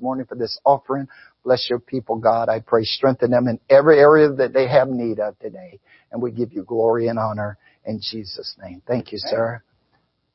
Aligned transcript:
morning 0.00 0.26
for 0.26 0.34
this 0.34 0.58
offering. 0.64 1.08
Bless 1.44 1.68
your 1.70 1.78
people, 1.78 2.16
God. 2.16 2.48
I 2.48 2.60
pray 2.60 2.84
strengthen 2.84 3.30
them 3.30 3.48
in 3.48 3.58
every 3.68 3.98
area 3.98 4.30
that 4.30 4.52
they 4.52 4.68
have 4.68 4.88
need 4.88 5.18
of 5.20 5.38
today. 5.38 5.80
And 6.12 6.20
we 6.20 6.30
give 6.30 6.52
you 6.52 6.64
glory 6.64 7.08
and 7.08 7.18
honor 7.18 7.58
in 7.84 8.00
Jesus' 8.00 8.56
name. 8.62 8.82
Thank 8.86 9.12
you, 9.12 9.18
sir. 9.18 9.62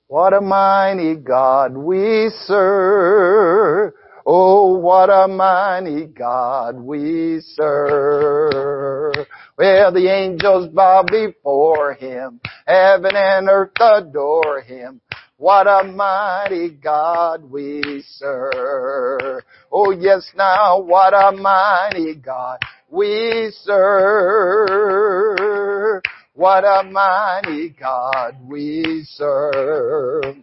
What 0.08 0.34
a 0.34 0.42
mighty 0.42 1.16
God 1.16 1.76
we 1.76 2.30
serve. 2.46 3.94
Oh, 4.28 4.78
what 4.78 5.10
a 5.10 5.28
mighty 5.28 6.06
God 6.06 6.80
we 6.80 7.42
serve. 7.42 9.16
Well, 9.58 9.92
the 9.92 10.08
angels 10.08 10.70
bow 10.70 11.04
before 11.04 11.94
Him. 11.94 12.40
Heaven 12.66 13.12
and 13.16 13.48
earth 13.50 13.72
adore 13.80 14.62
Him. 14.62 15.02
What 15.38 15.68
a 15.68 15.84
mighty 15.84 16.70
God 16.70 17.52
we 17.52 18.02
serve. 18.08 19.44
Oh 19.70 19.92
yes 19.92 20.26
now, 20.36 20.80
what 20.80 21.14
a 21.14 21.34
mighty 21.34 22.16
God 22.16 22.60
we 22.90 23.52
serve. 23.64 24.92
What 26.34 26.64
a 26.64 26.84
mighty 26.90 27.70
God 27.70 28.38
we 28.48 29.04
serve. 29.10 30.38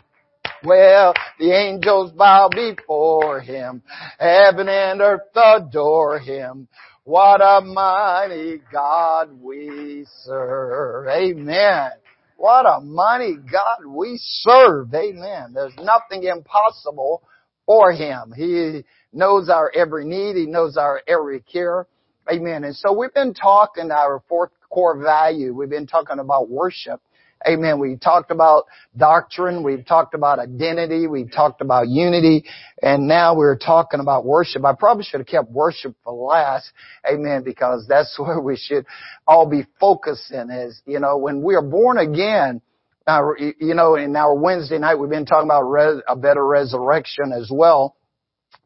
Well, 0.63 1.15
the 1.39 1.53
angels 1.53 2.13
bow 2.13 2.51
before 2.51 3.41
Him. 3.41 3.83
Heaven 4.19 4.69
and 4.69 5.01
earth 5.01 5.35
adore 5.35 6.19
Him. 6.19 6.69
What 7.05 7.41
a 7.41 7.63
mighty 7.63 8.61
God 8.71 9.31
we 9.41 10.05
serve. 10.25 11.09
Amen. 11.09 11.93
What 12.37 12.67
a 12.67 12.81
mighty 12.81 13.37
God 13.37 13.87
we 13.87 14.19
serve. 14.19 14.93
Amen. 14.95 15.53
There's 15.55 15.77
nothing 15.77 16.25
impossible 16.25 17.23
for 17.67 17.93
Him. 17.93 18.33
He 18.37 18.85
knows 19.13 19.49
our 19.49 19.71
every 19.75 20.05
need. 20.05 20.37
He 20.37 20.47
knows 20.47 20.77
our 20.77 21.03
every 21.07 21.41
care. 21.41 21.87
Amen. 22.31 22.65
And 22.65 22.75
so 22.75 22.93
we've 22.93 23.15
been 23.15 23.35
talking 23.35 23.91
our 23.91 24.23
fourth 24.29 24.51
core 24.71 25.03
value. 25.03 25.55
We've 25.55 25.71
been 25.71 25.87
talking 25.87 26.19
about 26.19 26.49
worship. 26.49 27.01
Amen. 27.47 27.79
We 27.79 27.97
talked 27.97 28.31
about 28.31 28.65
doctrine. 28.97 29.63
We've 29.63 29.85
talked 29.85 30.15
about 30.15 30.39
identity. 30.39 31.07
We've 31.07 31.31
talked 31.31 31.61
about 31.61 31.89
unity. 31.89 32.45
And 32.81 33.09
now 33.09 33.35
we're 33.35 33.59
talking 33.59 34.01
about 34.01 34.25
worship. 34.25 34.65
I 34.65 34.75
probably 34.75 35.05
should 35.05 35.21
have 35.21 35.27
kept 35.27 35.51
worship 35.51 35.95
for 36.05 36.13
last. 36.13 36.71
Amen. 37.11 37.43
Because 37.45 37.87
that's 37.89 38.17
where 38.19 38.41
we 38.41 38.57
should 38.57 38.87
all 39.27 39.49
be 39.49 39.67
focusing 39.81 40.51
is, 40.51 40.81
you 40.87 41.01
know, 41.01 41.17
when 41.19 41.43
we 41.43 41.55
are 41.55 41.63
born 41.63 41.99
again, 41.99 42.61
you 43.07 43.75
know, 43.75 43.97
in 43.97 44.15
our 44.15 44.35
Wednesday 44.35 44.79
night, 44.79 44.95
we've 44.95 45.11
been 45.11 45.27
talking 45.27 45.49
about 45.49 45.63
res- 45.63 46.03
a 46.07 46.17
better 46.17 46.47
resurrection 46.47 47.33
as 47.33 47.51
well. 47.53 47.97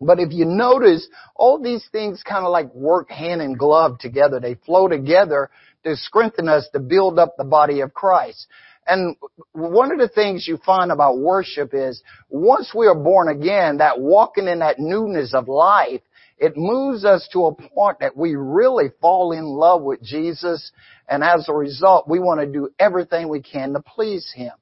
But 0.01 0.21
if 0.21 0.33
you 0.33 0.45
notice, 0.45 1.09
all 1.35 1.63
these 1.63 1.87
things 1.91 2.23
kind 2.23 2.45
of 2.45 2.53
like 2.53 2.75
work 2.75 3.11
hand 3.11 3.41
in 3.41 3.55
glove 3.55 3.99
together. 3.99 4.41
They 4.41 4.55
flow 4.55 4.89
together 4.89 5.51
to 5.85 5.97
strengthen 5.97 6.49
us 6.49 6.69
to 6.73 6.81
build 6.81 7.19
up 7.19 7.37
the 7.39 7.45
body 7.45 7.81
of 7.81 7.95
Christ. 7.95 8.47
And 8.87 9.17
one 9.53 9.93
of 9.93 9.99
the 9.99 10.09
things 10.09 10.47
you 10.47 10.59
find 10.59 10.93
about 10.93 11.19
worship 11.19 11.71
is 11.73 12.03
once 12.29 12.73
we 12.75 12.87
are 12.87 12.95
born 12.95 13.29
again, 13.29 13.79
that 13.79 14.01
walking 14.01 14.47
in 14.47 14.61
that 14.61 14.79
newness 14.79 15.35
of 15.35 15.49
life, 15.49 16.03
it 16.39 16.57
moves 16.57 17.05
us 17.05 17.29
to 17.33 17.47
a 17.47 17.55
point 17.55 17.99
that 18.01 18.17
we 18.17 18.37
really 18.37 18.91
fall 19.01 19.33
in 19.33 19.45
love 19.45 19.83
with 19.83 20.03
Jesus. 20.03 20.71
And 21.09 21.25
as 21.25 21.49
a 21.49 21.55
result, 21.55 22.09
we 22.09 22.19
want 22.19 22.41
to 22.41 22.47
do 22.47 22.69
everything 22.79 23.29
we 23.29 23.43
can 23.43 23.73
to 23.73 23.81
please 23.81 24.31
Him. 24.35 24.53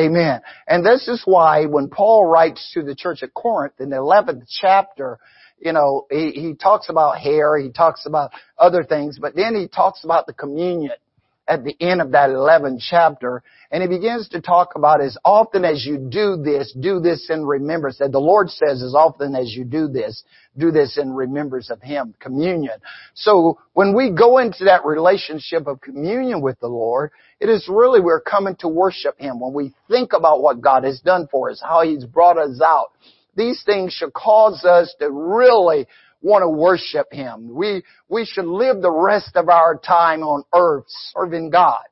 Amen. 0.00 0.40
And 0.66 0.84
this 0.84 1.06
is 1.06 1.22
why 1.24 1.66
when 1.66 1.88
Paul 1.88 2.26
writes 2.26 2.72
to 2.74 2.82
the 2.82 2.94
church 2.94 3.22
at 3.22 3.34
Corinth 3.34 3.74
in 3.78 3.90
the 3.90 3.96
11th 3.96 4.46
chapter, 4.60 5.18
you 5.60 5.72
know, 5.72 6.06
he, 6.10 6.30
he 6.32 6.54
talks 6.54 6.88
about 6.88 7.18
hair, 7.18 7.58
he 7.58 7.70
talks 7.70 8.06
about 8.06 8.32
other 8.58 8.84
things, 8.84 9.18
but 9.20 9.36
then 9.36 9.54
he 9.54 9.68
talks 9.68 10.02
about 10.02 10.26
the 10.26 10.32
communion 10.32 10.92
at 11.48 11.64
the 11.64 11.76
end 11.80 12.00
of 12.00 12.12
that 12.12 12.30
11th 12.30 12.80
chapter. 12.88 13.42
And 13.70 13.82
he 13.82 13.88
begins 13.88 14.28
to 14.30 14.40
talk 14.40 14.72
about 14.76 15.02
as 15.02 15.16
often 15.24 15.64
as 15.64 15.84
you 15.84 15.98
do 15.98 16.36
this, 16.42 16.72
do 16.78 17.00
this 17.00 17.28
in 17.30 17.44
remembrance. 17.44 17.98
That 17.98 18.12
the 18.12 18.18
Lord 18.18 18.50
says 18.50 18.82
as 18.82 18.94
often 18.94 19.34
as 19.34 19.52
you 19.54 19.64
do 19.64 19.88
this, 19.88 20.22
do 20.56 20.70
this 20.70 20.98
in 20.98 21.12
remembrance 21.12 21.70
of 21.70 21.80
Him. 21.80 22.14
Communion. 22.20 22.78
So 23.14 23.58
when 23.72 23.96
we 23.96 24.10
go 24.10 24.38
into 24.38 24.64
that 24.64 24.84
relationship 24.84 25.66
of 25.66 25.80
communion 25.80 26.42
with 26.42 26.60
the 26.60 26.68
Lord, 26.68 27.10
it 27.40 27.48
is 27.48 27.68
really 27.68 28.00
we're 28.00 28.20
coming 28.20 28.56
to 28.56 28.68
worship 28.68 29.18
Him. 29.18 29.40
When 29.40 29.52
we 29.52 29.74
think 29.88 30.12
about 30.12 30.42
what 30.42 30.60
God 30.60 30.84
has 30.84 31.00
done 31.00 31.28
for 31.30 31.50
us, 31.50 31.62
how 31.62 31.82
He's 31.82 32.04
brought 32.04 32.38
us 32.38 32.60
out, 32.64 32.92
these 33.34 33.62
things 33.64 33.92
should 33.94 34.12
cause 34.12 34.64
us 34.64 34.94
to 35.00 35.10
really 35.10 35.86
want 36.22 36.42
to 36.42 36.48
worship 36.48 37.12
Him. 37.12 37.54
We, 37.54 37.82
we 38.08 38.24
should 38.24 38.46
live 38.46 38.80
the 38.80 38.90
rest 38.90 39.36
of 39.36 39.48
our 39.48 39.76
time 39.76 40.22
on 40.22 40.44
earth 40.54 40.84
serving 40.88 41.50
God. 41.50 41.82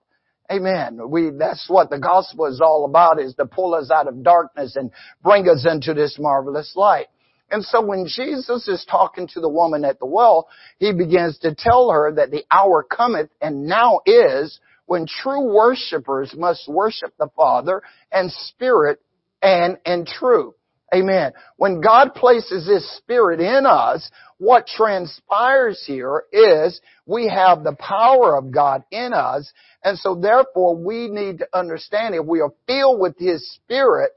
Amen. 0.50 0.98
We, 1.08 1.30
that's 1.38 1.68
what 1.68 1.90
the 1.90 1.98
gospel 1.98 2.46
is 2.46 2.60
all 2.60 2.84
about, 2.84 3.20
is 3.20 3.34
to 3.34 3.46
pull 3.46 3.74
us 3.74 3.90
out 3.90 4.08
of 4.08 4.22
darkness 4.22 4.74
and 4.74 4.90
bring 5.22 5.48
us 5.48 5.66
into 5.70 5.94
this 5.94 6.16
marvelous 6.18 6.72
light. 6.74 7.06
And 7.52 7.64
so 7.64 7.84
when 7.84 8.06
Jesus 8.06 8.68
is 8.68 8.86
talking 8.88 9.28
to 9.28 9.40
the 9.40 9.48
woman 9.48 9.84
at 9.84 9.98
the 9.98 10.06
well, 10.06 10.48
He 10.78 10.92
begins 10.92 11.38
to 11.40 11.54
tell 11.56 11.90
her 11.90 12.12
that 12.14 12.30
the 12.30 12.44
hour 12.50 12.82
cometh 12.82 13.30
and 13.40 13.66
now 13.66 14.00
is 14.06 14.58
when 14.86 15.06
true 15.06 15.52
worshipers 15.54 16.34
must 16.36 16.68
worship 16.68 17.12
the 17.18 17.28
Father 17.36 17.82
and 18.10 18.30
Spirit 18.32 19.00
and 19.42 19.78
in 19.86 20.04
truth. 20.04 20.54
Amen. 20.92 21.32
When 21.56 21.80
God 21.80 22.14
places 22.14 22.66
His 22.66 22.88
Spirit 22.96 23.40
in 23.40 23.64
us, 23.64 24.10
what 24.38 24.66
transpires 24.66 25.84
here 25.86 26.24
is 26.32 26.80
we 27.06 27.28
have 27.28 27.62
the 27.62 27.76
power 27.78 28.36
of 28.36 28.50
God 28.50 28.82
in 28.90 29.12
us, 29.12 29.52
and 29.84 29.96
so 29.98 30.16
therefore 30.16 30.76
we 30.76 31.08
need 31.08 31.38
to 31.38 31.48
understand 31.52 32.14
if 32.14 32.26
we 32.26 32.40
are 32.40 32.52
filled 32.66 33.00
with 33.00 33.16
His 33.18 33.48
Spirit, 33.54 34.10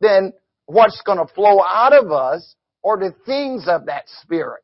then 0.00 0.32
what's 0.66 1.02
going 1.04 1.18
to 1.18 1.32
flow 1.34 1.62
out 1.62 1.92
of 1.92 2.10
us 2.10 2.54
are 2.82 2.98
the 2.98 3.14
things 3.26 3.64
of 3.68 3.86
that 3.86 4.04
Spirit. 4.22 4.62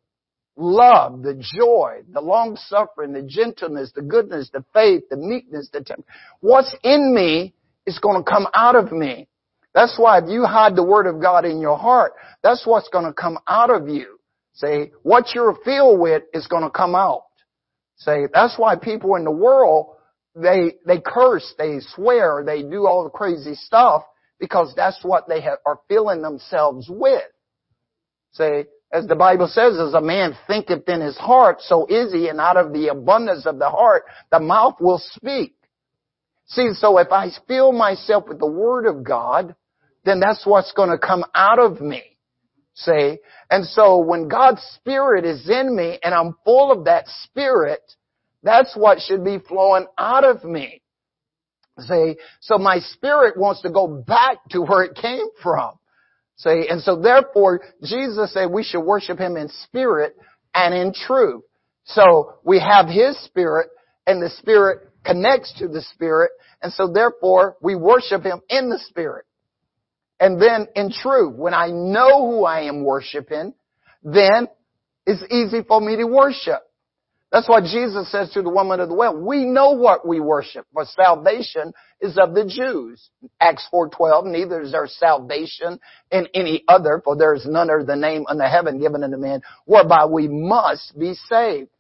Love, 0.56 1.22
the 1.22 1.34
joy, 1.34 2.00
the 2.12 2.20
long 2.20 2.56
suffering, 2.56 3.12
the 3.12 3.22
gentleness, 3.22 3.92
the 3.94 4.02
goodness, 4.02 4.50
the 4.52 4.64
faith, 4.74 5.02
the 5.10 5.16
meekness, 5.16 5.68
the 5.72 5.82
temper. 5.82 6.04
What's 6.40 6.74
in 6.82 7.14
me 7.14 7.54
is 7.86 7.98
going 7.98 8.22
to 8.22 8.30
come 8.30 8.46
out 8.54 8.76
of 8.76 8.92
me. 8.92 9.26
That's 9.74 9.96
why 9.98 10.18
if 10.18 10.24
you 10.28 10.44
hide 10.44 10.76
the 10.76 10.84
Word 10.84 11.06
of 11.06 11.20
God 11.20 11.44
in 11.44 11.60
your 11.60 11.78
heart, 11.78 12.12
that's 12.42 12.66
what's 12.66 12.88
going 12.88 13.04
to 13.04 13.12
come 13.12 13.38
out 13.48 13.70
of 13.70 13.88
you. 13.88 14.18
See, 14.54 14.90
what 15.02 15.34
you're 15.34 15.56
filled 15.64 16.00
with 16.00 16.24
is 16.34 16.46
going 16.46 16.64
to 16.64 16.70
come 16.70 16.94
out. 16.94 17.22
See, 17.98 18.24
that's 18.32 18.58
why 18.58 18.76
people 18.76 19.14
in 19.16 19.24
the 19.24 19.30
world, 19.30 19.94
they, 20.34 20.74
they 20.86 21.00
curse, 21.04 21.54
they 21.58 21.78
swear, 21.94 22.42
they 22.44 22.62
do 22.62 22.86
all 22.86 23.04
the 23.04 23.10
crazy 23.10 23.54
stuff 23.54 24.02
because 24.38 24.72
that's 24.74 24.98
what 25.02 25.28
they 25.28 25.40
have, 25.42 25.58
are 25.66 25.78
filling 25.88 26.22
themselves 26.22 26.88
with. 26.88 27.22
See, 28.32 28.64
as 28.92 29.06
the 29.06 29.16
Bible 29.16 29.46
says, 29.46 29.78
as 29.78 29.94
a 29.94 30.00
man 30.00 30.36
thinketh 30.46 30.88
in 30.88 31.00
his 31.00 31.16
heart, 31.16 31.60
so 31.60 31.86
is 31.86 32.12
he, 32.12 32.28
and 32.28 32.40
out 32.40 32.56
of 32.56 32.72
the 32.72 32.88
abundance 32.88 33.46
of 33.46 33.58
the 33.58 33.68
heart, 33.68 34.02
the 34.32 34.40
mouth 34.40 34.76
will 34.80 35.00
speak. 35.12 35.54
See, 36.46 36.72
so 36.74 36.98
if 36.98 37.12
I 37.12 37.28
fill 37.46 37.70
myself 37.70 38.24
with 38.26 38.40
the 38.40 38.50
Word 38.50 38.86
of 38.86 39.04
God, 39.04 39.54
then 40.04 40.20
that's 40.20 40.46
what's 40.46 40.72
going 40.72 40.90
to 40.90 40.98
come 40.98 41.24
out 41.34 41.58
of 41.58 41.80
me. 41.80 42.02
See? 42.74 43.18
And 43.50 43.64
so 43.66 43.98
when 43.98 44.28
God's 44.28 44.62
Spirit 44.76 45.24
is 45.24 45.48
in 45.48 45.74
me 45.76 45.98
and 46.02 46.14
I'm 46.14 46.36
full 46.44 46.72
of 46.72 46.84
that 46.86 47.06
Spirit, 47.24 47.82
that's 48.42 48.74
what 48.76 49.00
should 49.00 49.24
be 49.24 49.38
flowing 49.38 49.86
out 49.98 50.24
of 50.24 50.44
me. 50.44 50.82
See? 51.78 52.16
So 52.40 52.58
my 52.58 52.78
spirit 52.78 53.36
wants 53.36 53.62
to 53.62 53.70
go 53.70 53.86
back 53.86 54.38
to 54.50 54.60
where 54.60 54.82
it 54.82 54.96
came 54.96 55.26
from. 55.42 55.72
See? 56.36 56.66
And 56.68 56.80
so 56.80 57.00
therefore, 57.00 57.60
Jesus 57.82 58.32
said 58.32 58.50
we 58.50 58.62
should 58.62 58.82
worship 58.82 59.18
Him 59.18 59.36
in 59.36 59.48
spirit 59.64 60.16
and 60.54 60.74
in 60.74 60.92
truth. 60.92 61.42
So 61.84 62.34
we 62.44 62.60
have 62.60 62.86
His 62.86 63.18
Spirit 63.24 63.68
and 64.06 64.22
the 64.22 64.30
Spirit 64.30 64.88
connects 65.04 65.52
to 65.58 65.68
the 65.68 65.82
Spirit 65.82 66.30
and 66.62 66.72
so 66.72 66.90
therefore 66.92 67.56
we 67.62 67.74
worship 67.74 68.22
Him 68.22 68.40
in 68.48 68.68
the 68.68 68.78
Spirit. 68.88 69.24
And 70.20 70.40
then 70.40 70.68
in 70.76 70.92
truth, 70.92 71.34
when 71.34 71.54
I 71.54 71.68
know 71.68 72.30
who 72.30 72.44
I 72.44 72.62
am 72.62 72.84
worshiping, 72.84 73.54
then 74.04 74.48
it's 75.06 75.22
easy 75.32 75.64
for 75.66 75.80
me 75.80 75.96
to 75.96 76.04
worship. 76.04 76.60
That's 77.32 77.48
what 77.48 77.62
Jesus 77.62 78.10
says 78.10 78.30
to 78.32 78.42
the 78.42 78.50
woman 78.50 78.80
of 78.80 78.88
the 78.88 78.94
well. 78.94 79.16
We 79.16 79.44
know 79.44 79.70
what 79.70 80.06
we 80.06 80.18
worship, 80.18 80.66
for 80.72 80.84
salvation 80.84 81.72
is 82.00 82.18
of 82.18 82.34
the 82.34 82.44
Jews. 82.44 83.08
Acts 83.40 83.66
4.12, 83.72 84.26
neither 84.26 84.60
is 84.60 84.72
there 84.72 84.86
salvation 84.88 85.78
in 86.10 86.26
any 86.34 86.64
other, 86.66 87.00
for 87.04 87.16
there 87.16 87.34
is 87.34 87.46
none 87.46 87.70
other 87.70 87.84
the 87.84 87.94
name 87.94 88.24
under 88.28 88.48
heaven 88.48 88.80
given 88.80 89.04
unto 89.04 89.16
men, 89.16 89.42
whereby 89.64 90.06
we 90.06 90.26
must 90.26 90.98
be 90.98 91.14
saved. 91.14 91.70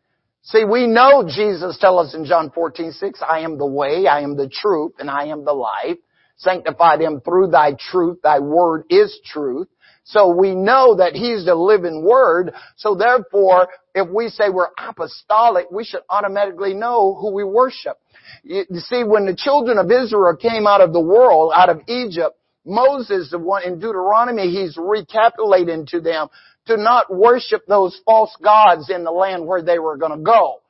See, 0.42 0.64
we 0.64 0.86
know 0.86 1.24
Jesus 1.28 1.76
tells 1.78 2.08
us 2.08 2.14
in 2.14 2.24
John 2.24 2.50
14.6, 2.50 3.14
I 3.28 3.40
am 3.40 3.58
the 3.58 3.66
way, 3.66 4.06
I 4.06 4.20
am 4.20 4.36
the 4.36 4.48
truth, 4.48 4.92
and 4.98 5.10
I 5.10 5.26
am 5.26 5.44
the 5.44 5.52
life. 5.52 5.98
Sanctify 6.40 6.96
them 6.96 7.20
through 7.20 7.48
thy 7.48 7.74
truth. 7.78 8.18
Thy 8.22 8.38
word 8.38 8.84
is 8.90 9.18
truth. 9.24 9.68
So 10.04 10.34
we 10.34 10.54
know 10.54 10.96
that 10.96 11.12
He's 11.12 11.44
the 11.44 11.54
living 11.54 12.04
Word. 12.04 12.52
So 12.76 12.94
therefore, 12.94 13.68
if 13.94 14.08
we 14.08 14.28
say 14.28 14.48
we're 14.48 14.68
apostolic, 14.78 15.70
we 15.70 15.84
should 15.84 16.00
automatically 16.08 16.74
know 16.74 17.14
who 17.14 17.32
we 17.32 17.44
worship. 17.44 17.98
You 18.42 18.64
see, 18.72 19.04
when 19.04 19.26
the 19.26 19.36
children 19.36 19.78
of 19.78 19.90
Israel 19.90 20.36
came 20.36 20.66
out 20.66 20.80
of 20.80 20.92
the 20.92 21.00
world, 21.00 21.52
out 21.54 21.68
of 21.68 21.82
Egypt, 21.86 22.36
Moses, 22.64 23.30
the 23.30 23.38
one 23.38 23.62
in 23.64 23.78
Deuteronomy, 23.78 24.50
he's 24.50 24.76
recapitulating 24.78 25.86
to 25.86 26.00
them 26.00 26.28
to 26.66 26.76
not 26.76 27.14
worship 27.14 27.62
those 27.66 28.00
false 28.04 28.34
gods 28.42 28.90
in 28.90 29.04
the 29.04 29.10
land 29.10 29.46
where 29.46 29.62
they 29.62 29.78
were 29.78 29.96
going 29.96 30.16
to 30.16 30.24
go. 30.24 30.60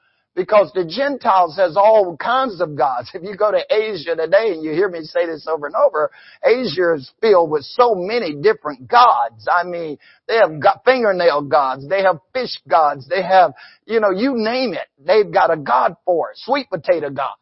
Because 0.40 0.72
the 0.72 0.86
Gentiles 0.86 1.58
has 1.58 1.76
all 1.76 2.16
kinds 2.16 2.62
of 2.62 2.74
gods. 2.74 3.10
If 3.12 3.22
you 3.22 3.36
go 3.36 3.50
to 3.50 3.62
Asia 3.70 4.16
today, 4.16 4.54
and 4.54 4.64
you 4.64 4.70
hear 4.70 4.88
me 4.88 5.02
say 5.02 5.26
this 5.26 5.46
over 5.46 5.66
and 5.66 5.76
over, 5.76 6.10
Asia 6.42 6.94
is 6.94 7.12
filled 7.20 7.50
with 7.50 7.62
so 7.64 7.94
many 7.94 8.34
different 8.40 8.88
gods. 8.88 9.46
I 9.52 9.64
mean, 9.64 9.98
they 10.26 10.36
have 10.36 10.58
got 10.58 10.82
fingernail 10.86 11.42
gods, 11.42 11.86
they 11.86 12.00
have 12.04 12.20
fish 12.32 12.58
gods, 12.66 13.06
they 13.06 13.22
have, 13.22 13.52
you 13.84 14.00
know, 14.00 14.12
you 14.12 14.32
name 14.34 14.72
it. 14.72 14.88
They've 14.98 15.30
got 15.30 15.52
a 15.52 15.58
god 15.58 15.96
for 16.06 16.30
it. 16.30 16.38
Sweet 16.38 16.70
potato 16.70 17.10
god. 17.10 17.34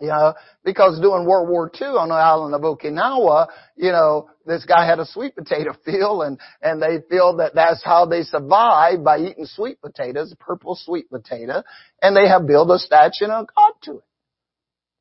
You 0.00 0.06
know, 0.06 0.34
because 0.64 1.00
during 1.00 1.26
World 1.26 1.48
War 1.48 1.68
II 1.74 1.88
on 1.88 2.10
the 2.10 2.14
island 2.14 2.54
of 2.54 2.60
Okinawa, 2.60 3.48
you 3.74 3.90
know, 3.90 4.30
this 4.48 4.64
guy 4.64 4.86
had 4.86 4.98
a 4.98 5.06
sweet 5.06 5.36
potato 5.36 5.74
field 5.84 6.22
and, 6.22 6.40
and 6.62 6.82
they 6.82 6.98
feel 7.08 7.36
that 7.36 7.54
that's 7.54 7.84
how 7.84 8.06
they 8.06 8.22
survive 8.22 9.04
by 9.04 9.18
eating 9.18 9.44
sweet 9.44 9.80
potatoes, 9.80 10.34
purple 10.40 10.74
sweet 10.74 11.08
potato, 11.10 11.62
and 12.02 12.16
they 12.16 12.26
have 12.26 12.46
built 12.46 12.70
a 12.70 12.78
statue 12.78 13.26
a 13.26 13.46
god 13.54 13.72
to 13.82 13.98
it. 13.98 14.04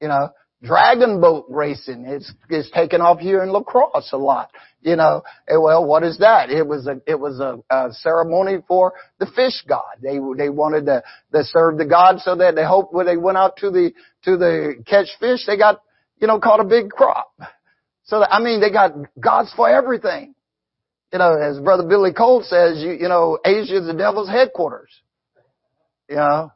You 0.01 0.09
know, 0.09 0.29
dragon 0.61 1.21
boat 1.21 1.45
racing, 1.49 2.05
it's, 2.05 2.31
it's 2.49 2.69
taken 2.71 3.01
off 3.01 3.19
here 3.19 3.41
in 3.41 3.49
La 3.49 3.63
Crosse 3.63 4.11
a 4.11 4.17
lot. 4.17 4.51
You 4.81 4.95
know, 4.95 5.23
eh, 5.47 5.57
well, 5.57 5.85
what 5.85 6.03
is 6.03 6.19
that? 6.19 6.51
It 6.51 6.67
was 6.67 6.85
a, 6.85 7.01
it 7.07 7.19
was 7.19 7.39
a, 7.39 7.57
a 7.69 7.91
ceremony 7.93 8.57
for 8.67 8.93
the 9.19 9.25
fish 9.25 9.63
god. 9.67 9.97
They, 10.01 10.19
they 10.37 10.49
wanted 10.49 10.85
to, 10.85 11.03
to 11.33 11.43
serve 11.43 11.77
the 11.77 11.85
god 11.85 12.19
so 12.19 12.35
that 12.35 12.55
they 12.55 12.63
hoped 12.63 12.93
when 12.93 13.07
they 13.07 13.17
went 13.17 13.37
out 13.37 13.57
to 13.57 13.71
the, 13.71 13.91
to 14.25 14.37
the 14.37 14.83
catch 14.85 15.07
fish, 15.19 15.45
they 15.47 15.57
got, 15.57 15.81
you 16.21 16.27
know, 16.27 16.39
caught 16.39 16.59
a 16.59 16.65
big 16.65 16.89
crop. 16.89 17.31
So, 18.07 18.23
I 18.23 18.41
mean, 18.41 18.61
they 18.61 18.71
got 18.71 18.93
gods 19.19 19.53
for 19.55 19.69
everything. 19.69 20.33
You 21.11 21.19
know, 21.19 21.37
as 21.37 21.59
Brother 21.59 21.83
Billy 21.87 22.13
Cole 22.13 22.41
says, 22.41 22.79
you, 22.79 22.91
you 22.91 23.07
know, 23.07 23.37
Asia 23.45 23.77
is 23.77 23.85
the 23.85 23.93
devil's 23.93 24.29
headquarters. 24.29 24.89
You 26.09 26.15
know, 26.17 26.51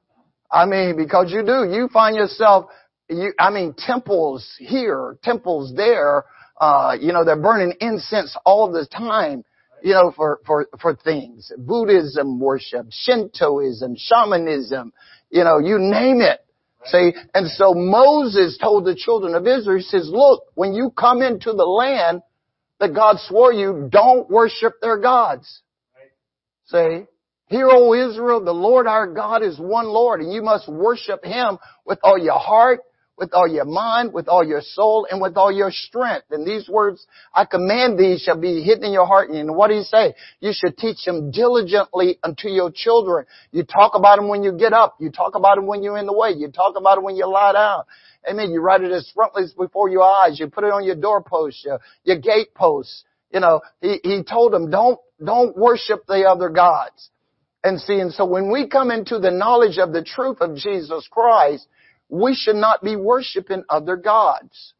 I 0.49 0.65
mean, 0.65 0.95
because 0.97 1.31
you 1.31 1.45
do, 1.45 1.69
you 1.69 1.89
find 1.91 2.15
yourself, 2.15 2.65
you, 3.09 3.33
I 3.37 3.49
mean, 3.49 3.73
temples 3.77 4.49
here, 4.59 5.17
temples 5.23 5.73
there, 5.75 6.23
uh, 6.59 6.95
you 6.99 7.11
know, 7.11 7.25
they're 7.25 7.41
burning 7.41 7.73
incense 7.81 8.35
all 8.45 8.71
the 8.71 8.85
time, 8.85 9.43
you 9.83 9.93
know, 9.93 10.13
for, 10.15 10.39
for, 10.45 10.67
for 10.81 10.95
things. 10.95 11.51
Buddhism 11.57 12.39
worship, 12.39 12.87
Shintoism, 12.91 13.95
shamanism, 13.97 14.93
you 15.29 15.43
know, 15.43 15.59
you 15.59 15.79
name 15.79 16.21
it. 16.21 16.45
See, 16.85 17.13
and 17.33 17.47
so 17.47 17.73
Moses 17.73 18.57
told 18.61 18.85
the 18.85 18.95
children 18.95 19.35
of 19.35 19.45
Israel, 19.45 19.77
he 19.77 19.83
says, 19.83 20.09
look, 20.11 20.43
when 20.55 20.73
you 20.73 20.91
come 20.97 21.21
into 21.21 21.53
the 21.53 21.65
land 21.65 22.21
that 22.79 22.95
God 22.95 23.17
swore 23.19 23.53
you, 23.53 23.87
don't 23.91 24.29
worship 24.29 24.73
their 24.81 24.97
gods. 24.97 25.61
See, 26.65 27.05
Hear, 27.51 27.67
O 27.69 27.93
Israel, 27.93 28.41
the 28.43 28.53
Lord 28.53 28.87
our 28.87 29.05
God 29.05 29.43
is 29.43 29.59
one 29.59 29.87
Lord, 29.87 30.21
and 30.21 30.31
you 30.31 30.41
must 30.41 30.69
worship 30.69 31.23
Him 31.25 31.57
with 31.85 31.99
all 32.01 32.17
your 32.17 32.39
heart, 32.39 32.79
with 33.17 33.33
all 33.33 33.47
your 33.47 33.65
mind, 33.65 34.13
with 34.13 34.27
all 34.27 34.43
your 34.43 34.61
soul, 34.61 35.07
and 35.09 35.21
with 35.21 35.37
all 35.37 35.51
your 35.51 35.71
strength. 35.71 36.25
And 36.31 36.45
these 36.45 36.67
words, 36.67 37.05
I 37.33 37.45
command 37.45 37.99
these 37.99 38.21
shall 38.21 38.39
be 38.39 38.63
hidden 38.63 38.85
in 38.85 38.93
your 38.93 39.05
heart. 39.05 39.29
And 39.29 39.55
what 39.55 39.67
do 39.67 39.75
you 39.75 39.83
say? 39.83 40.15
You 40.39 40.53
should 40.53 40.77
teach 40.77 41.05
them 41.05 41.31
diligently 41.31 42.17
unto 42.23 42.47
your 42.49 42.71
children. 42.73 43.25
You 43.51 43.63
talk 43.63 43.93
about 43.95 44.15
them 44.17 44.27
when 44.27 44.43
you 44.43 44.53
get 44.53 44.73
up. 44.73 44.95
You 44.99 45.11
talk 45.11 45.35
about 45.35 45.55
them 45.55 45.67
when 45.67 45.83
you're 45.83 45.97
in 45.97 46.07
the 46.07 46.17
way. 46.17 46.31
You 46.31 46.51
talk 46.51 46.75
about 46.77 46.95
them 46.95 47.03
when 47.03 47.15
you 47.15 47.27
lie 47.27 47.53
down. 47.53 47.83
Amen. 48.29 48.51
You 48.51 48.61
write 48.61 48.81
it 48.81 48.91
as 48.91 49.11
frontlets 49.13 49.53
before 49.53 49.89
your 49.89 50.03
eyes. 50.03 50.39
You 50.39 50.47
put 50.47 50.63
it 50.63 50.71
on 50.71 50.83
your 50.83 50.95
doorpost, 50.95 51.63
your, 51.65 51.79
your 52.03 52.17
gate 52.17 52.53
posts. 52.53 53.03
You 53.31 53.39
know, 53.39 53.61
he, 53.81 53.99
he 54.03 54.23
told 54.23 54.53
them, 54.53 54.69
don't, 54.69 54.99
don't 55.23 55.55
worship 55.57 56.05
the 56.07 56.23
other 56.23 56.49
gods. 56.49 57.09
And 57.63 57.79
see, 57.79 57.99
and 57.99 58.11
so 58.11 58.25
when 58.25 58.51
we 58.51 58.67
come 58.67 58.89
into 58.89 59.19
the 59.19 59.31
knowledge 59.31 59.77
of 59.77 59.93
the 59.93 60.03
truth 60.03 60.37
of 60.41 60.55
Jesus 60.55 61.07
Christ, 61.11 61.67
we 62.11 62.35
should 62.35 62.57
not 62.57 62.83
be 62.83 62.95
worshiping 62.95 63.63
other 63.69 63.95
gods. 63.95 64.73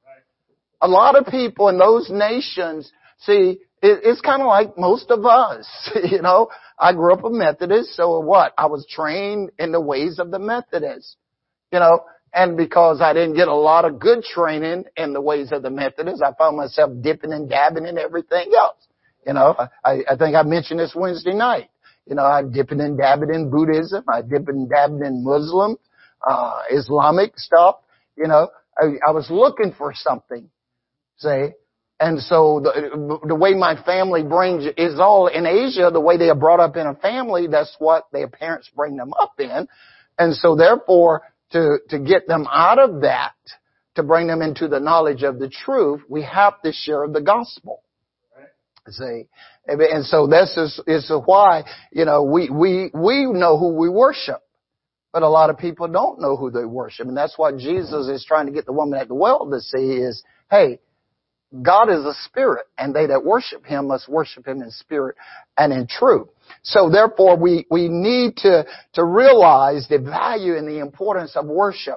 A 0.82 0.88
lot 0.88 1.16
of 1.16 1.26
people 1.28 1.70
in 1.70 1.78
those 1.78 2.10
nations, 2.12 2.92
see, 3.20 3.60
it's 3.82 4.22
kind 4.22 4.42
of 4.42 4.48
like 4.48 4.78
most 4.78 5.10
of 5.10 5.26
us, 5.26 5.68
you 6.04 6.22
know. 6.22 6.50
I 6.78 6.94
grew 6.94 7.14
up 7.14 7.24
a 7.24 7.30
Methodist, 7.30 7.96
so 7.96 8.20
what? 8.20 8.54
I 8.58 8.66
was 8.66 8.86
trained 8.90 9.52
in 9.58 9.72
the 9.72 9.80
ways 9.80 10.20
of 10.20 10.30
the 10.30 10.40
Methodists, 10.40 11.16
you 11.72 11.80
know. 11.80 12.02
And 12.34 12.58
because 12.58 13.02
I 13.02 13.14
didn't 13.14 13.36
get 13.36 13.48
a 13.48 13.56
lot 13.56 13.86
of 13.86 14.00
good 14.00 14.24
training 14.24 14.86
in 14.96 15.14
the 15.14 15.22
ways 15.22 15.52
of 15.52 15.64
the 15.64 15.70
Methodists, 15.70 16.22
I 16.22 16.34
found 16.34 16.58
myself 16.58 16.92
dipping 17.02 17.34
and 17.34 17.50
dabbing 17.50 17.86
in 17.86 17.98
everything 17.98 18.52
else. 18.56 18.88
You 19.26 19.34
know, 19.34 19.56
I, 19.84 20.00
I 20.10 20.16
think 20.18 20.36
I 20.36 20.44
mentioned 20.44 20.80
this 20.80 20.96
Wednesday 20.96 21.34
night. 21.34 21.70
You 22.08 22.16
know, 22.16 22.24
I'm 22.24 22.52
dipping 22.52 22.82
and 22.82 22.98
dabbing 22.98 23.34
in 23.34 23.50
Buddhism. 23.50 24.04
I 24.08 24.22
dipping 24.22 24.56
and 24.56 24.70
dabbing 24.70 25.06
in 25.06 25.24
Muslim 25.24 25.78
uh, 26.28 26.62
Islamic 26.72 27.38
stuff. 27.38 27.78
You 28.18 28.28
know, 28.28 28.50
I, 28.78 28.86
I 29.08 29.12
was 29.12 29.30
looking 29.30 29.74
for 29.78 29.94
something, 29.96 30.50
say, 31.18 31.54
and 32.02 32.20
so 32.20 32.60
the, 32.64 33.20
the 33.28 33.36
way 33.36 33.54
my 33.54 33.82
family 33.84 34.24
brings 34.24 34.66
is 34.76 35.00
all 35.00 35.28
in 35.28 35.46
Asia, 35.46 35.92
the 35.94 36.02
way 36.02 36.18
they 36.18 36.30
are 36.30 36.36
brought 36.36 36.60
up 36.60 36.76
in 36.76 36.88
a 36.88 36.96
family, 36.96 37.46
that's 37.46 37.76
what 37.78 38.08
their 38.12 38.28
parents 38.28 38.72
bring 38.76 38.98
them 38.98 39.14
up 39.20 39.34
in. 39.38 39.68
And 40.18 40.36
so 40.36 40.56
therefore, 40.56 41.22
to, 41.52 41.78
to 41.90 42.00
get 42.00 42.28
them 42.28 42.48
out 42.52 42.80
of 42.80 43.02
that, 43.02 43.36
to 43.96 44.04
bring 44.04 44.26
them 44.26 44.42
into 44.42 44.68
the 44.68 44.80
knowledge 44.80 45.22
of 45.22 45.38
the 45.38 45.48
truth, 45.50 46.02
we 46.10 46.24
have 46.24 46.60
to 46.64 46.72
share 46.74 47.08
the 47.08 47.22
gospel. 47.22 47.84
See, 48.88 49.28
and 49.68 50.04
so 50.04 50.26
this 50.26 50.58
is, 50.58 50.82
is 50.88 51.12
why, 51.26 51.66
you 51.92 52.06
know, 52.06 52.24
we, 52.24 52.50
we, 52.50 52.90
we 52.96 53.26
know 53.28 53.60
who 53.60 53.76
we 53.76 53.90
worship. 53.90 54.42
But 55.14 55.24
a 55.24 55.30
lot 55.30 55.50
of 55.50 55.58
people 55.58 55.88
don't 55.88 56.22
know 56.22 56.38
who 56.38 56.52
they 56.52 56.66
worship. 56.66 57.08
And 57.08 57.18
that's 57.18 57.38
what 57.38 57.58
Jesus 57.58 58.08
is 58.08 58.26
trying 58.26 58.46
to 58.46 58.52
get 58.52 58.66
the 58.66 58.74
woman 58.74 59.00
at 59.00 59.08
the 59.08 59.16
well 59.16 59.50
to 59.50 59.60
see 59.60 59.98
is, 59.98 60.24
hey, 60.50 60.80
God 61.62 61.90
is 61.90 62.06
a 62.06 62.14
spirit, 62.26 62.68
and 62.78 62.96
they 62.96 63.08
that 63.08 63.26
worship 63.26 63.66
Him 63.66 63.90
must 63.90 64.08
worship 64.08 64.48
Him 64.48 64.62
in 64.62 64.72
spirit 64.72 65.18
and 65.58 65.74
in 65.74 65.86
truth. 65.86 66.30
So 66.64 66.90
therefore, 66.90 67.36
we, 67.36 67.66
we 67.70 67.90
need 67.90 68.38
to, 68.38 68.66
to 68.94 69.04
realize 69.04 69.86
the 69.90 70.00
value 70.00 70.56
and 70.56 70.66
the 70.66 70.80
importance 70.80 71.36
of 71.36 71.48
worship. 71.48 71.96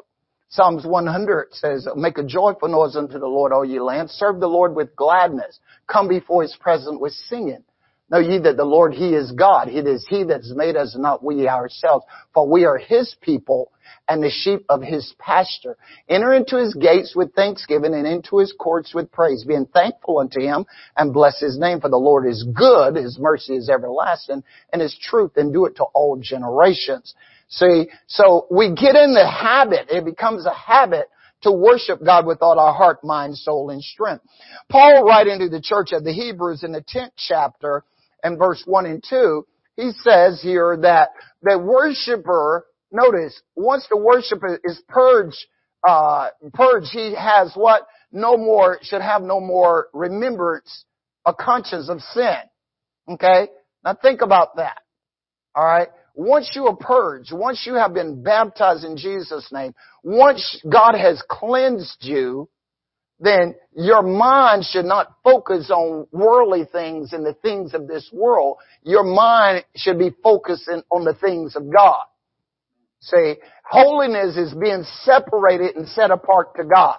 Psalms 0.49 0.85
100 0.85 1.49
says, 1.53 1.87
make 1.97 2.19
a 2.19 2.25
joyful 2.25 2.69
noise 2.69 2.97
unto 2.97 3.19
the 3.19 3.27
Lord, 3.27 3.53
all 3.53 3.65
ye 3.65 3.79
lands. 3.79 4.13
Serve 4.13 4.41
the 4.41 4.49
Lord 4.49 4.75
with 4.75 4.95
gladness. 4.97 5.61
Come 5.87 6.09
before 6.09 6.43
His 6.43 6.57
presence 6.59 6.97
with 7.01 7.13
singing. 7.13 7.63
Know 8.11 8.19
ye 8.19 8.39
that 8.41 8.57
the 8.57 8.65
Lord, 8.65 8.93
He 8.93 9.15
is 9.15 9.33
God. 9.33 9.69
It 9.69 9.87
is 9.87 10.07
He 10.09 10.25
that's 10.25 10.53
made 10.55 10.77
us, 10.77 10.95
not 10.99 11.25
we 11.25 11.49
ourselves. 11.49 12.05
For 12.35 12.47
we 12.49 12.65
are 12.65 12.77
His 12.77 13.17
people 13.23 13.73
and 14.09 14.23
the 14.23 14.31
sheep 14.31 14.65
of 14.69 14.83
His 14.83 15.15
pasture. 15.19 15.77
Enter 16.09 16.35
into 16.35 16.59
His 16.59 16.75
gates 16.75 17.15
with 17.17 17.35
thanksgiving 17.35 17.95
and 17.95 18.07
into 18.07 18.39
His 18.39 18.53
courts 18.59 18.95
with 18.95 19.11
praise, 19.11 19.45
being 19.47 19.67
thankful 19.67 20.19
unto 20.19 20.41
Him 20.41 20.67
and 20.97 21.15
bless 21.15 21.41
His 21.41 21.59
name. 21.59 21.81
For 21.81 21.89
the 21.89 21.97
Lord 21.97 22.27
is 22.27 22.47
good, 22.55 22.97
His 22.97 23.19
mercy 23.19 23.57
is 23.57 23.71
everlasting, 23.71 24.45
and 24.73 24.83
His 24.83 24.97
truth 25.01 25.39
endure 25.39 25.71
to 25.71 25.85
all 25.95 26.19
generations. 26.21 27.15
See, 27.49 27.89
so 28.07 28.47
we 28.51 28.75
get 28.75 28.97
in 28.97 29.15
the 29.15 29.29
habit, 29.29 29.87
it 29.89 30.05
becomes 30.05 30.45
a 30.45 30.55
habit 30.55 31.09
to 31.43 31.53
worship 31.53 32.05
God 32.05 32.27
with 32.27 32.39
all 32.41 32.59
our 32.59 32.73
heart, 32.73 33.05
mind, 33.05 33.37
soul, 33.37 33.71
and 33.71 33.83
strength. 33.83 34.25
Paul 34.71 35.05
writing 35.05 35.39
to 35.39 35.49
the 35.49 35.61
church 35.61 35.93
of 35.93 36.05
the 36.05 36.13
Hebrews 36.13 36.65
in 36.65 36.73
the 36.73 36.83
10th 36.83 37.13
chapter, 37.17 37.85
and 38.25 38.39
verse 38.39 38.63
1 38.67 38.87
and 38.87 39.05
2, 39.09 39.47
he 39.77 39.93
says 40.03 40.41
here 40.43 40.77
that 40.83 41.11
the 41.43 41.59
worshiper, 41.59 42.67
notice, 42.91 43.41
once 43.55 43.87
the 43.91 43.99
worshiper 43.99 44.59
is 44.65 44.83
purged, 44.89 45.47
uh, 45.87 46.31
purged, 46.55 46.89
he 46.91 47.15
has 47.15 47.53
what? 47.55 47.87
No 48.11 48.37
more, 48.37 48.79
should 48.83 49.03
have 49.03 49.23
no 49.23 49.41
more 49.41 49.89
remembrance, 49.93 50.85
a 51.27 51.35
conscience 51.35 51.89
of 51.89 52.01
sin. 52.01 52.39
Okay? 53.09 53.49
Now 53.85 53.95
think 54.01 54.23
about 54.23 54.57
that. 54.57 54.79
Alright? 55.57 55.89
Once 56.15 56.53
you 56.55 56.67
are 56.67 56.77
purged, 56.77 57.33
once 57.33 57.65
you 57.67 57.75
have 57.75 57.93
been 57.93 58.23
baptized 58.23 58.85
in 58.85 58.97
Jesus' 58.97 59.51
name, 59.53 59.75
once 60.03 60.63
God 60.71 60.95
has 60.95 61.23
cleansed 61.29 61.99
you, 62.01 62.49
then 63.21 63.55
your 63.77 64.03
mind 64.03 64.65
should 64.65 64.85
not 64.85 65.17
focus 65.23 65.71
on 65.71 66.07
worldly 66.13 66.65
things 66.71 67.13
and 67.13 67.25
the 67.25 67.35
things 67.35 67.75
of 67.75 67.87
this 67.87 68.11
world. 68.13 68.57
Your 68.83 69.05
mind 69.05 69.65
should 69.77 69.99
be 69.99 70.11
focusing 70.23 70.83
on 70.91 71.05
the 71.05 71.15
things 71.15 71.57
of 71.57 71.73
God. 71.73 72.05
Say, 73.01 73.39
holiness 73.65 74.37
is 74.37 74.55
being 74.55 74.85
separated 75.03 75.77
and 75.77 75.87
set 75.89 76.11
apart 76.11 76.57
to 76.57 76.65
God. 76.65 76.99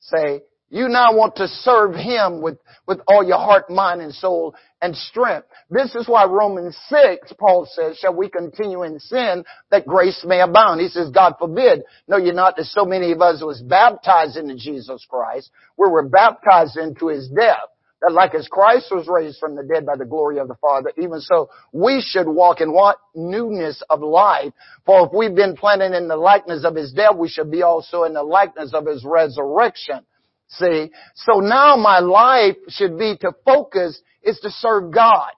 Say, 0.00 0.42
You 0.68 0.88
now 0.88 1.14
want 1.14 1.36
to 1.36 1.46
serve 1.46 1.94
Him 1.94 2.42
with, 2.42 2.58
with 2.86 3.00
all 3.06 3.22
your 3.22 3.38
heart, 3.38 3.70
mind, 3.70 4.00
and 4.00 4.12
soul 4.12 4.54
and 4.82 4.96
strength. 4.96 5.46
This 5.70 5.94
is 5.94 6.08
why 6.08 6.24
Romans 6.24 6.76
6, 6.88 7.32
Paul 7.38 7.68
says, 7.70 7.96
shall 7.98 8.14
we 8.14 8.28
continue 8.28 8.82
in 8.82 8.98
sin 8.98 9.44
that 9.70 9.86
grace 9.86 10.24
may 10.26 10.40
abound? 10.40 10.80
He 10.80 10.88
says, 10.88 11.10
God 11.10 11.34
forbid. 11.38 11.82
No, 12.08 12.16
you're 12.16 12.34
not. 12.34 12.56
There's 12.56 12.72
so 12.72 12.84
many 12.84 13.12
of 13.12 13.20
us 13.20 13.42
was 13.42 13.62
baptized 13.62 14.36
into 14.36 14.56
Jesus 14.56 15.06
Christ. 15.08 15.50
We 15.78 15.88
were 15.88 16.08
baptized 16.08 16.76
into 16.76 17.08
His 17.08 17.28
death. 17.28 17.68
That 18.02 18.12
like 18.12 18.34
as 18.34 18.46
Christ 18.48 18.88
was 18.90 19.08
raised 19.08 19.38
from 19.38 19.56
the 19.56 19.62
dead 19.62 19.86
by 19.86 19.96
the 19.96 20.04
glory 20.04 20.38
of 20.38 20.48
the 20.48 20.56
Father, 20.56 20.92
even 20.98 21.20
so 21.20 21.48
we 21.72 22.04
should 22.06 22.28
walk 22.28 22.60
in 22.60 22.72
what? 22.72 22.98
Newness 23.14 23.82
of 23.88 24.00
life. 24.00 24.52
For 24.84 25.06
if 25.06 25.12
we've 25.14 25.34
been 25.34 25.56
planted 25.56 25.96
in 25.96 26.06
the 26.06 26.16
likeness 26.16 26.64
of 26.64 26.74
His 26.74 26.92
death, 26.92 27.16
we 27.16 27.28
should 27.28 27.50
be 27.50 27.62
also 27.62 28.02
in 28.02 28.12
the 28.12 28.22
likeness 28.22 28.74
of 28.74 28.86
His 28.86 29.02
resurrection. 29.04 30.00
See? 30.48 30.90
So 31.14 31.40
now 31.40 31.76
my 31.76 31.98
life 31.98 32.56
should 32.68 32.98
be 32.98 33.16
to 33.20 33.32
focus 33.44 34.00
is 34.22 34.38
to 34.40 34.50
serve 34.50 34.92
God. 34.92 35.30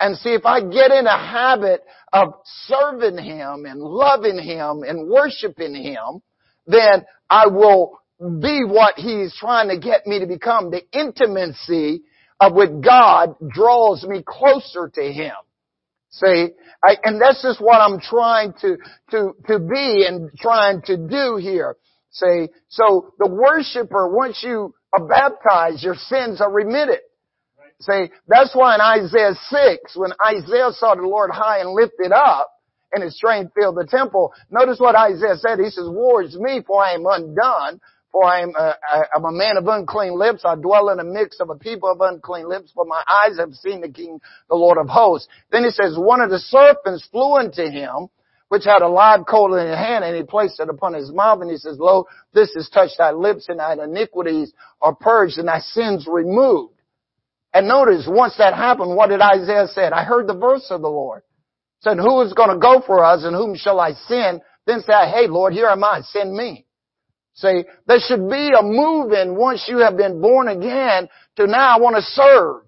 And 0.00 0.16
see, 0.16 0.30
if 0.30 0.46
I 0.46 0.60
get 0.60 0.92
in 0.92 1.06
a 1.06 1.18
habit 1.18 1.82
of 2.12 2.34
serving 2.66 3.18
Him 3.18 3.64
and 3.66 3.80
loving 3.80 4.38
Him 4.38 4.84
and 4.86 5.08
worshiping 5.08 5.74
Him, 5.74 6.22
then 6.66 7.04
I 7.28 7.48
will 7.48 7.98
be 8.20 8.62
what 8.64 8.94
He's 8.96 9.34
trying 9.36 9.68
to 9.68 9.78
get 9.78 10.06
me 10.06 10.20
to 10.20 10.26
become. 10.26 10.70
The 10.70 10.82
intimacy 10.92 12.02
of 12.40 12.54
with 12.54 12.82
God 12.82 13.34
draws 13.48 14.04
me 14.04 14.22
closer 14.24 14.88
to 14.94 15.02
Him. 15.12 15.34
See, 16.10 16.48
I, 16.82 16.96
and 17.02 17.20
this 17.20 17.44
is 17.44 17.58
what 17.60 17.80
I'm 17.80 18.00
trying 18.00 18.54
to, 18.60 18.76
to, 19.10 19.32
to 19.48 19.58
be 19.58 20.06
and 20.06 20.30
trying 20.38 20.82
to 20.82 20.96
do 20.96 21.36
here. 21.36 21.76
See, 22.10 22.48
so 22.68 23.12
the 23.18 23.28
worshiper, 23.28 24.08
once 24.08 24.42
you 24.42 24.74
are 24.92 25.06
baptized, 25.06 25.82
your 25.82 25.94
sins 25.94 26.40
are 26.40 26.50
remitted. 26.50 27.00
See, 27.80 28.06
that's 28.26 28.54
why 28.54 28.74
in 28.74 28.80
Isaiah 28.80 29.34
6, 29.34 29.96
when 29.96 30.10
Isaiah 30.24 30.72
saw 30.72 30.94
the 30.94 31.02
Lord 31.02 31.30
high 31.32 31.60
and 31.60 31.70
lifted 31.70 32.12
up, 32.12 32.50
and 32.92 33.04
his 33.04 33.18
train 33.18 33.50
filled 33.54 33.76
the 33.76 33.86
temple, 33.86 34.32
notice 34.50 34.80
what 34.80 34.96
Isaiah 34.96 35.36
said. 35.36 35.58
He 35.58 35.70
says, 35.70 35.84
Woe 35.86 36.20
is 36.20 36.36
me, 36.38 36.62
for 36.66 36.82
I 36.82 36.94
am 36.94 37.04
undone, 37.06 37.80
for 38.10 38.24
I 38.24 38.40
am 38.40 38.54
a, 38.58 38.74
I'm 39.14 39.24
a 39.26 39.32
man 39.32 39.58
of 39.58 39.68
unclean 39.68 40.18
lips. 40.18 40.42
I 40.44 40.56
dwell 40.56 40.88
in 40.88 40.98
a 40.98 41.04
mix 41.04 41.38
of 41.38 41.50
a 41.50 41.54
people 41.54 41.90
of 41.90 42.00
unclean 42.00 42.48
lips, 42.48 42.72
for 42.74 42.86
my 42.86 43.02
eyes 43.06 43.38
have 43.38 43.52
seen 43.52 43.82
the 43.82 43.90
King, 43.90 44.20
the 44.48 44.56
Lord 44.56 44.78
of 44.78 44.88
hosts. 44.88 45.28
Then 45.52 45.64
he 45.64 45.70
says, 45.70 45.96
one 45.98 46.22
of 46.22 46.30
the 46.30 46.38
serpents 46.38 47.06
flew 47.12 47.38
into 47.38 47.70
him, 47.70 48.08
which 48.48 48.64
had 48.64 48.82
a 48.82 48.88
live 48.88 49.26
coal 49.28 49.54
in 49.54 49.66
his 49.66 49.76
hand, 49.76 50.04
and 50.04 50.16
he 50.16 50.22
placed 50.22 50.60
it 50.60 50.68
upon 50.68 50.94
his 50.94 51.12
mouth, 51.12 51.40
and 51.40 51.50
he 51.50 51.56
says, 51.56 51.76
Lo, 51.78 52.06
this 52.32 52.52
has 52.54 52.68
touched 52.70 52.98
thy 52.98 53.12
lips, 53.12 53.48
and 53.48 53.58
thy 53.58 53.74
iniquities 53.74 54.52
are 54.80 54.94
purged, 54.94 55.38
and 55.38 55.48
thy 55.48 55.60
sins 55.60 56.06
removed. 56.10 56.74
And 57.52 57.68
notice, 57.68 58.06
once 58.08 58.36
that 58.38 58.54
happened, 58.54 58.96
what 58.96 59.10
did 59.10 59.20
Isaiah 59.20 59.66
say? 59.68 59.84
I 59.84 60.04
heard 60.04 60.26
the 60.26 60.36
verse 60.36 60.66
of 60.70 60.80
the 60.80 60.88
Lord. 60.88 61.22
Said, 61.80 61.98
who 61.98 62.20
is 62.22 62.32
going 62.32 62.50
to 62.50 62.58
go 62.58 62.82
for 62.84 63.04
us, 63.04 63.24
and 63.24 63.36
whom 63.36 63.54
shall 63.54 63.80
I 63.80 63.92
send? 63.92 64.40
Then 64.66 64.80
say, 64.80 64.92
hey 65.10 65.28
Lord, 65.28 65.52
here 65.52 65.68
am 65.68 65.84
I, 65.84 66.00
send 66.02 66.34
me. 66.34 66.66
See, 67.34 67.64
there 67.86 68.00
should 68.00 68.28
be 68.28 68.50
a 68.58 68.62
moving 68.62 69.36
once 69.36 69.64
you 69.68 69.78
have 69.78 69.96
been 69.96 70.20
born 70.20 70.48
again 70.48 71.08
to 71.36 71.46
now 71.46 71.76
I 71.76 71.80
want 71.80 71.96
to 71.96 72.02
serve. 72.02 72.62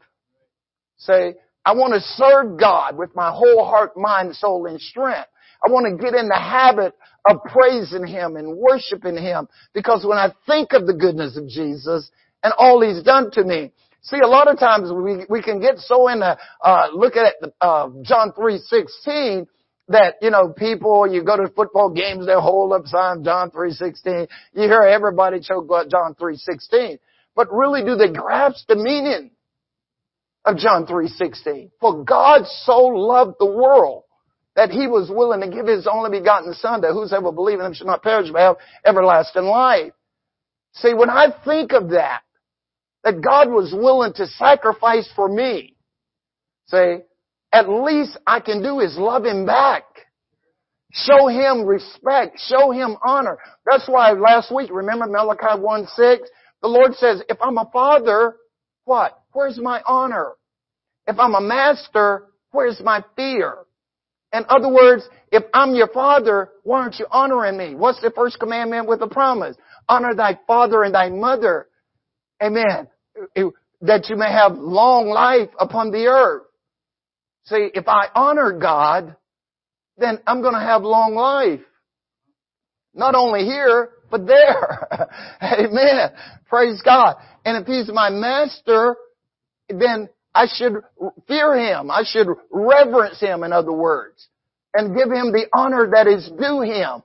Say, 0.97 1.35
I 1.65 1.75
want 1.75 1.93
to 1.95 2.01
serve 2.01 2.59
God 2.59 2.97
with 2.97 3.15
my 3.17 3.31
whole 3.31 3.65
heart, 3.65 3.97
mind, 3.97 4.37
soul, 4.37 4.67
and 4.67 4.81
strength. 4.81 5.29
I 5.65 5.71
want 5.71 5.87
to 5.87 6.03
get 6.03 6.15
in 6.15 6.29
the 6.29 6.39
habit 6.39 6.95
of 7.29 7.43
praising 7.45 8.07
Him 8.07 8.37
and 8.37 8.57
worshiping 8.57 9.17
Him 9.17 9.49
because 9.75 10.05
when 10.07 10.19
I 10.19 10.33
think 10.47 10.73
of 10.73 10.87
the 10.87 10.95
goodness 10.95 11.37
of 11.37 11.49
Jesus 11.49 12.11
and 12.43 12.53
all 12.57 12.81
He's 12.81 13.03
done 13.03 13.31
to 13.33 13.45
me, 13.45 13.73
see, 14.03 14.19
a 14.19 14.29
lot 14.29 14.49
of 14.49 14.59
times 14.59 14.91
we, 14.93 15.27
we 15.29 15.43
can 15.43 15.61
get 15.61 15.79
so 15.79 16.09
in 16.09 16.23
a, 16.23 16.39
uh, 16.63 16.89
look 16.93 17.17
at 17.17 17.35
the, 17.41 17.53
uh, 17.61 17.91
John 18.03 18.33
3.16 18.33 19.47
that, 19.89 20.15
you 20.23 20.31
know, 20.31 20.49
people, 20.49 21.07
you 21.13 21.23
go 21.25 21.37
to 21.37 21.49
football 21.49 21.91
games, 21.91 22.27
they 22.27 22.33
hold 22.33 22.73
up 22.73 22.87
signs, 22.87 23.25
John 23.25 23.51
3.16. 23.51 24.29
You 24.55 24.63
hear 24.63 24.83
everybody 24.83 25.41
choke 25.41 25.65
about 25.65 25.91
John 25.91 26.15
3.16. 26.15 26.99
But 27.35 27.53
really, 27.53 27.85
do 27.85 27.97
they 27.97 28.09
grasp 28.09 28.67
the 28.69 28.77
meaning 28.77 29.31
of 30.45 30.57
John 30.57 30.87
3.16? 30.87 31.71
For 31.81 32.05
God 32.05 32.43
so 32.65 32.87
loved 32.87 33.35
the 33.39 33.47
world 33.47 34.05
that 34.61 34.71
he 34.71 34.87
was 34.87 35.09
willing 35.09 35.41
to 35.41 35.49
give 35.49 35.67
his 35.67 35.87
only 35.91 36.19
begotten 36.19 36.53
son 36.53 36.83
that 36.83 36.93
whosoever 36.93 37.33
believe 37.33 37.59
in 37.59 37.65
him 37.65 37.73
should 37.73 37.87
not 37.87 38.03
perish 38.03 38.29
but 38.31 38.41
have 38.41 38.57
everlasting 38.85 39.45
life. 39.45 39.95
See, 40.75 40.93
when 40.93 41.09
I 41.09 41.29
think 41.47 41.73
of 41.73 41.89
that, 41.93 42.21
that 43.03 43.23
God 43.23 43.49
was 43.49 43.73
willing 43.75 44.13
to 44.17 44.27
sacrifice 44.27 45.11
for 45.17 45.31
me, 45.31 45.77
see, 46.67 46.99
at 47.51 47.71
least 47.71 48.19
I 48.27 48.41
can 48.41 48.63
do 48.63 48.81
is 48.81 48.99
love 48.99 49.25
him 49.25 49.47
back. 49.47 49.85
Show 50.93 51.29
him 51.29 51.65
respect. 51.65 52.39
Show 52.41 52.71
him 52.71 52.99
honor. 53.03 53.39
That's 53.65 53.89
why 53.89 54.13
last 54.13 54.55
week, 54.55 54.69
remember 54.71 55.07
Malachi 55.07 55.59
1 55.59 55.87
6? 55.87 56.29
The 56.61 56.69
Lord 56.69 56.93
says, 56.97 57.23
if 57.31 57.39
I'm 57.41 57.57
a 57.57 57.71
father, 57.73 58.37
what? 58.85 59.19
Where's 59.33 59.57
my 59.57 59.81
honor? 59.87 60.33
If 61.07 61.19
I'm 61.19 61.35
a 61.35 61.41
master, 61.41 62.27
where's 62.51 62.79
my 62.85 63.03
fear? 63.17 63.65
In 64.33 64.45
other 64.49 64.69
words, 64.69 65.09
if 65.33 65.43
I'm 65.53 65.75
your 65.75 65.89
father, 65.89 66.51
why 66.63 66.83
aren't 66.83 66.99
you 66.99 67.07
honoring 67.11 67.57
me? 67.57 67.75
What's 67.75 68.01
the 68.01 68.13
first 68.15 68.39
commandment 68.39 68.89
with 68.89 69.03
a 69.03 69.09
promise? 69.09 69.57
Honor 69.89 70.15
thy 70.15 70.39
father 70.47 70.85
and 70.85 70.95
thy 70.95 71.09
mother. 71.09 71.67
Amen. 72.43 72.89
That 73.83 74.09
you 74.09 74.17
may 74.17 74.31
have 74.31 74.57
long 74.57 75.09
life 75.09 75.51
upon 75.59 75.91
the 75.91 76.07
earth. 76.07 76.43
See, 77.45 77.71
if 77.75 77.89
I 77.89 78.07
honor 78.15 78.53
God, 78.53 79.17
then 79.99 80.21
I'm 80.27 80.43
going 80.43 80.55
to 80.55 80.61
have 80.61 80.83
long 80.83 81.15
life. 81.15 81.61
Not 82.95 83.15
only 83.15 83.45
here, 83.45 83.91
but 84.11 84.27
there. 84.27 85.09
Amen. 85.43 86.11
Praise 86.49 86.81
God. 86.85 87.17
And 87.45 87.57
if 87.57 87.67
He's 87.67 87.91
my 87.93 88.11
master, 88.11 88.97
then 89.69 90.09
I 90.35 90.47
should 90.53 90.75
fear 91.27 91.57
him. 91.57 91.91
I 91.91 92.03
should 92.05 92.29
reverence 92.51 93.21
him, 93.21 93.43
in 93.43 93.53
other 93.53 93.73
words, 93.73 94.29
and 94.75 94.97
give 94.97 95.11
him 95.11 95.33
the 95.33 95.47
honor 95.53 95.91
that 95.93 96.07
is 96.07 96.31
due 96.39 96.61
him. 96.63 97.03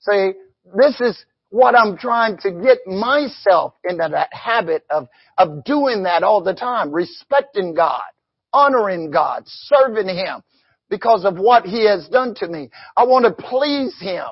Say, 0.00 0.34
this 0.76 1.00
is 1.00 1.24
what 1.50 1.74
I'm 1.74 1.96
trying 1.96 2.36
to 2.38 2.52
get 2.52 2.78
myself 2.86 3.74
into 3.84 4.08
that 4.10 4.28
habit 4.32 4.84
of, 4.90 5.08
of 5.38 5.64
doing 5.64 6.04
that 6.04 6.22
all 6.22 6.42
the 6.42 6.54
time, 6.54 6.92
respecting 6.92 7.74
God, 7.74 8.02
honoring 8.52 9.10
God, 9.10 9.44
serving 9.46 10.08
him 10.08 10.42
because 10.90 11.24
of 11.24 11.36
what 11.38 11.64
he 11.64 11.86
has 11.86 12.06
done 12.08 12.34
to 12.36 12.48
me. 12.48 12.70
I 12.96 13.04
want 13.04 13.24
to 13.24 13.42
please 13.42 13.98
him. 14.00 14.24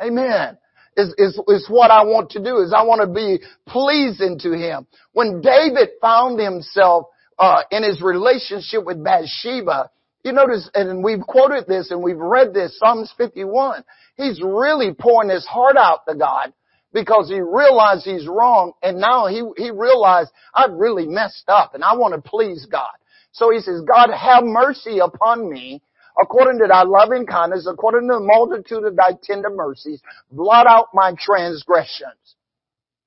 Amen. 0.00 0.56
Is, 0.96 1.14
is, 1.16 1.40
is 1.48 1.66
what 1.68 1.90
I 1.90 2.04
want 2.04 2.30
to 2.32 2.42
do, 2.42 2.58
is 2.58 2.74
I 2.76 2.84
want 2.84 3.00
to 3.00 3.06
be 3.06 3.42
pleasing 3.66 4.38
to 4.40 4.52
him. 4.52 4.86
When 5.12 5.40
David 5.40 5.88
found 6.00 6.38
himself 6.38 7.06
uh, 7.38 7.62
in 7.70 7.82
his 7.82 8.00
relationship 8.00 8.84
with 8.84 9.02
Bathsheba, 9.02 9.90
you 10.24 10.32
notice, 10.32 10.70
and 10.74 11.02
we've 11.02 11.20
quoted 11.20 11.66
this 11.66 11.90
and 11.90 12.02
we've 12.02 12.18
read 12.18 12.54
this, 12.54 12.78
Psalms 12.78 13.12
51. 13.18 13.82
He's 14.16 14.40
really 14.42 14.94
pouring 14.94 15.30
his 15.30 15.44
heart 15.46 15.76
out 15.76 16.00
to 16.08 16.14
God 16.14 16.52
because 16.92 17.28
he 17.28 17.40
realized 17.40 18.04
he's 18.04 18.28
wrong 18.28 18.72
and 18.82 18.98
now 19.00 19.26
he, 19.26 19.42
he 19.56 19.70
realized 19.70 20.30
I've 20.54 20.72
really 20.72 21.06
messed 21.06 21.48
up 21.48 21.74
and 21.74 21.82
I 21.82 21.96
want 21.96 22.14
to 22.14 22.30
please 22.30 22.66
God. 22.70 22.92
So 23.32 23.50
he 23.50 23.58
says, 23.60 23.80
God 23.80 24.10
have 24.14 24.44
mercy 24.44 24.98
upon 24.98 25.50
me 25.50 25.82
according 26.20 26.60
to 26.60 26.68
thy 26.68 26.82
loving 26.84 27.26
kindness, 27.26 27.66
according 27.68 28.08
to 28.08 28.14
the 28.14 28.20
multitude 28.20 28.84
of 28.84 28.94
thy 28.94 29.12
tender 29.22 29.50
mercies, 29.50 30.00
blot 30.30 30.66
out 30.66 30.88
my 30.92 31.14
transgressions. 31.18 32.36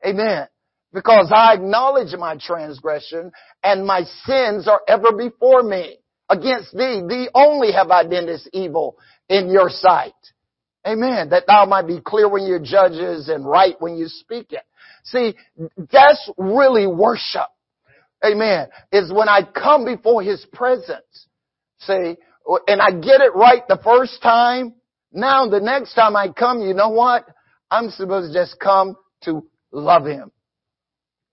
Amen 0.06 0.48
because 0.96 1.30
I 1.36 1.54
acknowledge 1.54 2.18
my 2.18 2.38
transgression 2.38 3.32
and 3.64 3.86
my 3.86 4.04
sins 4.24 4.66
are 4.68 4.80
ever 4.88 5.12
before 5.12 5.62
me. 5.62 5.98
Against 6.30 6.76
thee, 6.76 7.04
thee 7.08 7.30
only 7.36 7.74
have 7.74 7.92
I 7.92 8.04
done 8.04 8.26
this 8.26 8.48
evil 8.54 8.98
in 9.30 9.52
your 9.52 9.70
sight. 9.70 10.14
Amen. 10.88 11.30
That 11.30 11.44
thou 11.48 11.66
might 11.66 11.86
be 11.86 12.00
clear 12.00 12.30
when 12.30 12.46
you 12.46 12.60
judges 12.64 13.28
and 13.28 13.46
right 13.46 13.76
when 13.80 13.98
you 13.98 14.08
speak 14.08 14.54
it. 14.54 14.64
See, 15.04 15.36
that's 15.92 16.32
really 16.38 16.88
worship. 16.88 17.50
Amen. 18.26 18.68
Is 18.92 19.12
when 19.14 19.28
I 19.28 19.42
come 19.44 19.86
before 19.86 20.24
His 20.24 20.46
presence. 20.54 21.28
See, 21.80 22.16
and 22.68 22.82
I 22.82 22.92
get 22.92 23.22
it 23.22 23.36
right 23.36 23.68
the 23.68 23.80
first 23.84 24.22
time. 24.24 24.76
Now 25.12 25.48
the 25.48 25.60
next 25.60 25.94
time 25.94 26.16
I 26.16 26.30
come, 26.30 26.62
you 26.62 26.74
know 26.74 26.90
what? 26.90 27.26
I'm 27.70 27.90
supposed 27.90 28.34
to 28.34 28.40
just 28.40 28.60
come 28.60 28.96
to 29.26 29.46
love 29.72 30.06
Him 30.06 30.32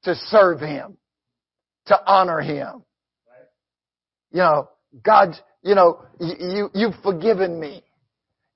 to 0.04 0.14
serve 0.14 0.60
Him, 0.60 0.96
to 1.86 1.98
honor 2.06 2.40
Him. 2.40 2.82
You 4.30 4.38
know, 4.38 4.68
God, 5.04 5.36
you 5.62 5.74
know, 5.74 6.02
you, 6.20 6.70
you've 6.74 6.94
forgiven 7.02 7.58
me. 7.60 7.82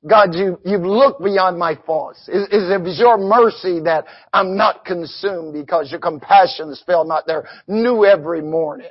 God, 0.08 0.34
you, 0.34 0.58
you've 0.64 0.82
looked 0.82 1.22
beyond 1.22 1.58
my 1.58 1.76
faults. 1.84 2.28
Is, 2.28 2.44
is 2.44 2.70
it 2.70 2.98
your 2.98 3.18
mercy 3.18 3.80
that 3.80 4.04
I'm 4.32 4.56
not 4.56 4.84
consumed 4.84 5.52
because 5.52 5.90
your 5.90 6.00
compassions 6.00 6.82
fail 6.86 7.04
not 7.04 7.26
there 7.26 7.48
new 7.66 8.04
every 8.04 8.42
morning? 8.42 8.90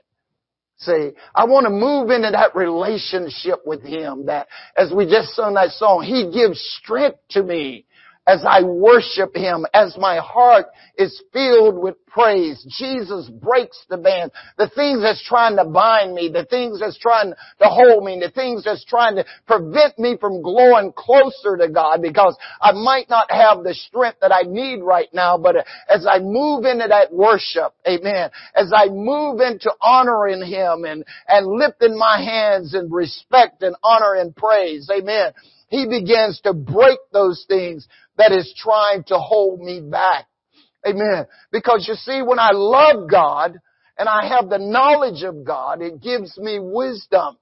See, 0.78 1.12
I 1.34 1.46
want 1.46 1.66
to 1.66 1.70
move 1.70 2.10
into 2.10 2.32
that 2.32 2.54
relationship 2.54 3.66
with 3.66 3.82
Him 3.82 4.26
that, 4.26 4.48
as 4.76 4.92
we 4.94 5.06
just 5.06 5.30
sung 5.30 5.54
that 5.54 5.70
song, 5.72 6.04
He 6.04 6.38
gives 6.38 6.60
strength 6.82 7.20
to 7.30 7.44
me 7.44 7.86
as 8.28 8.44
I 8.48 8.64
worship 8.64 9.36
Him, 9.36 9.66
as 9.74 9.96
my 9.98 10.18
heart 10.18 10.68
is 10.98 11.22
filled 11.32 11.78
with 11.82 11.96
praise. 12.08 12.66
Jesus 12.80 13.30
breaks 13.30 13.78
the 13.90 13.98
band. 13.98 14.32
The 14.58 14.70
things 14.70 15.02
that's 15.02 15.24
trying 15.24 15.58
to 15.58 15.66
bind 15.66 16.14
me, 16.16 16.30
the 16.34 16.46
things 16.46 16.80
that's 16.80 16.98
trying 16.98 17.32
to 17.32 17.68
hold 17.68 18.04
me, 18.04 18.20
the 18.20 18.32
things 18.32 18.64
that's 18.64 18.86
trying 18.86 19.16
to 19.18 19.26
prevent 19.46 20.00
me 20.00 20.18
from 20.20 20.42
glowing 20.42 20.94
closer 20.96 21.58
to 21.58 21.70
God 21.70 22.02
because 22.02 22.36
I 22.62 22.72
might 22.72 23.10
not 23.10 23.30
have 23.30 23.64
the 23.64 23.74
strength 23.74 24.20
that 24.22 24.32
I 24.32 24.44
need 24.44 24.82
right 24.82 25.10
now, 25.14 25.38
but 25.38 25.58
as 25.90 26.08
I 26.10 26.20
move 26.20 26.66
into 26.66 26.88
that 26.88 27.14
worship, 27.14 27.74
amen, 27.88 28.32
as 28.56 28.72
I 28.74 28.88
move 28.88 29.42
into 29.42 29.72
honoring 29.82 30.42
Him 30.42 30.86
and, 30.86 31.04
and 31.28 31.48
lifting 31.48 31.98
my 31.98 32.24
hands 32.24 32.74
in 32.74 32.90
respect 32.92 33.62
and 33.62 33.76
honor 33.84 34.16
and 34.16 34.36
praise, 34.36 34.90
amen, 34.90 35.34
he 35.68 35.86
begins 35.88 36.40
to 36.44 36.54
break 36.54 37.00
those 37.12 37.44
things 37.48 37.88
that 38.18 38.32
is 38.32 38.54
trying 38.58 39.04
to 39.06 39.18
hold 39.18 39.60
me 39.60 39.82
back. 39.82 40.26
Amen. 40.88 41.26
Because 41.52 41.86
you 41.88 41.96
see, 41.96 42.22
when 42.22 42.40
I 42.40 42.52
love 42.52 43.10
God 43.10 43.60
and 43.98 44.08
I 44.08 44.28
have 44.28 44.50
the 44.50 44.60
knowledge 44.60 45.24
of 45.24 45.44
God, 45.46 45.82
it 45.82 46.02
gives 46.02 46.38
me 46.38 46.60
wisdom. 46.62 47.38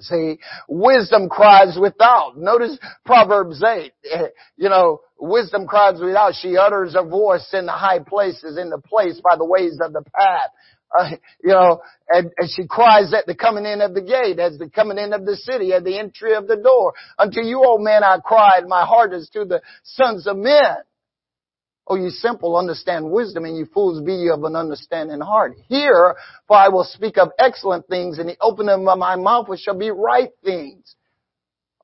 See, 0.00 0.38
wisdom 0.68 1.28
cries 1.28 1.78
without. 1.80 2.36
Notice 2.36 2.78
Proverbs 3.04 3.62
8. 3.62 3.92
You 4.56 4.68
know, 4.68 5.00
wisdom 5.18 5.66
cries 5.66 6.00
without. 6.00 6.34
She 6.34 6.56
utters 6.56 6.94
her 6.94 7.04
voice 7.06 7.48
in 7.52 7.66
the 7.66 7.72
high 7.72 7.98
places, 7.98 8.58
in 8.58 8.70
the 8.70 8.78
place 8.80 9.20
by 9.22 9.36
the 9.36 9.44
ways 9.44 9.78
of 9.80 9.92
the 9.92 10.02
path. 10.14 10.50
Uh, 10.96 11.10
you 11.42 11.50
know, 11.50 11.80
and, 12.08 12.30
and, 12.36 12.50
she 12.50 12.66
cries 12.66 13.12
at 13.14 13.26
the 13.26 13.34
coming 13.34 13.64
in 13.64 13.80
of 13.80 13.94
the 13.94 14.02
gate, 14.02 14.38
as 14.38 14.58
the 14.58 14.68
coming 14.68 14.98
in 14.98 15.12
of 15.12 15.24
the 15.24 15.36
city, 15.36 15.72
at 15.72 15.84
the 15.84 15.98
entry 15.98 16.34
of 16.34 16.46
the 16.46 16.56
door. 16.56 16.94
Unto 17.18 17.40
you, 17.40 17.62
O 17.64 17.78
men, 17.78 18.04
I 18.04 18.18
cried, 18.24 18.66
my 18.68 18.84
heart 18.84 19.12
is 19.12 19.28
to 19.32 19.44
the 19.44 19.62
sons 19.82 20.26
of 20.26 20.36
men. 20.36 20.76
Oh, 21.86 21.96
you 21.96 22.10
simple, 22.10 22.56
understand 22.56 23.10
wisdom, 23.10 23.44
and 23.44 23.56
you 23.56 23.66
fools 23.66 24.02
be 24.02 24.14
you 24.14 24.32
of 24.32 24.44
an 24.44 24.54
understanding 24.54 25.20
heart. 25.20 25.54
Hear, 25.68 26.14
for 26.46 26.56
I 26.56 26.68
will 26.68 26.84
speak 26.84 27.18
of 27.18 27.30
excellent 27.38 27.88
things, 27.88 28.18
and 28.18 28.28
the 28.28 28.36
opening 28.40 28.86
of 28.86 28.98
my 28.98 29.16
mouth 29.16 29.48
shall 29.58 29.76
be 29.76 29.90
right 29.90 30.30
things. 30.44 30.94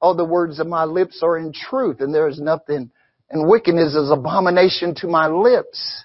All 0.00 0.14
the 0.14 0.24
words 0.24 0.60
of 0.60 0.68
my 0.68 0.84
lips 0.84 1.20
are 1.24 1.36
in 1.36 1.52
truth, 1.52 2.00
and 2.00 2.14
there 2.14 2.28
is 2.28 2.40
nothing, 2.40 2.92
and 3.28 3.48
wickedness 3.48 3.96
is 3.96 4.10
abomination 4.10 4.94
to 4.96 5.08
my 5.08 5.26
lips. 5.26 6.04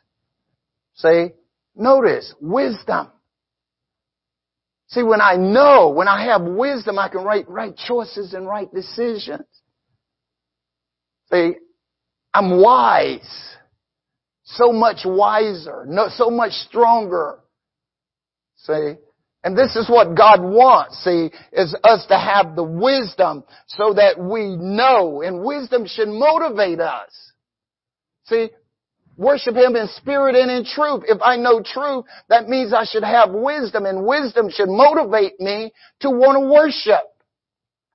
Say, 0.96 1.34
Notice, 1.76 2.34
wisdom. 2.40 3.08
See, 4.88 5.02
when 5.02 5.22
I 5.22 5.36
know, 5.36 5.90
when 5.90 6.08
I 6.08 6.26
have 6.26 6.44
wisdom, 6.44 7.00
I 7.00 7.10
can 7.10 7.26
make 7.26 7.50
right 7.50 7.76
choices 7.76 8.34
and 8.34 8.48
right 8.48 8.72
decisions. 8.72 9.48
See, 11.32 11.54
I'm 12.34 12.62
wise. 12.62 13.56
So 14.44 14.72
much 14.72 15.00
wiser. 15.06 15.86
No, 15.88 16.10
so 16.10 16.30
much 16.30 16.52
stronger. 16.68 17.40
See? 18.58 18.96
And 19.44 19.58
this 19.58 19.76
is 19.76 19.90
what 19.90 20.16
God 20.16 20.42
wants, 20.42 21.04
see, 21.04 21.30
is 21.52 21.76
us 21.84 22.06
to 22.08 22.18
have 22.18 22.56
the 22.56 22.64
wisdom 22.64 23.44
so 23.68 23.94
that 23.94 24.18
we 24.18 24.56
know, 24.56 25.22
and 25.22 25.44
wisdom 25.44 25.86
should 25.86 26.08
motivate 26.08 26.80
us. 26.80 27.12
See, 28.26 28.52
Worship 29.18 29.56
Him 29.56 29.76
in 29.76 29.88
spirit 29.96 30.36
and 30.36 30.50
in 30.50 30.66
truth. 30.66 31.04
If 31.08 31.20
I 31.24 31.36
know 31.36 31.62
truth, 31.64 32.06
that 32.30 32.48
means 32.48 32.74
I 32.74 32.86
should 32.86 33.04
have 33.04 33.32
wisdom 33.32 33.86
and 33.86 34.06
wisdom 34.06 34.50
should 34.50 34.70
motivate 34.70 35.40
me 35.40 35.72
to 36.00 36.10
want 36.10 36.38
to 36.38 36.52
worship. 36.52 37.04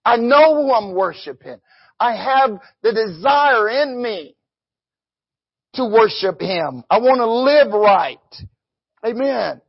I 0.04 0.16
know 0.16 0.54
who 0.54 0.72
I'm 0.72 0.94
worshiping. 0.94 1.58
I 1.98 2.14
have 2.14 2.60
the 2.82 2.92
desire 2.92 3.68
in 3.68 4.00
me 4.00 4.36
to 5.74 5.84
worship 5.84 6.40
Him. 6.40 6.84
I 6.88 6.98
want 6.98 7.18
to 7.18 7.30
live 7.30 7.72
right. 7.72 8.18
Amen. 9.04 9.60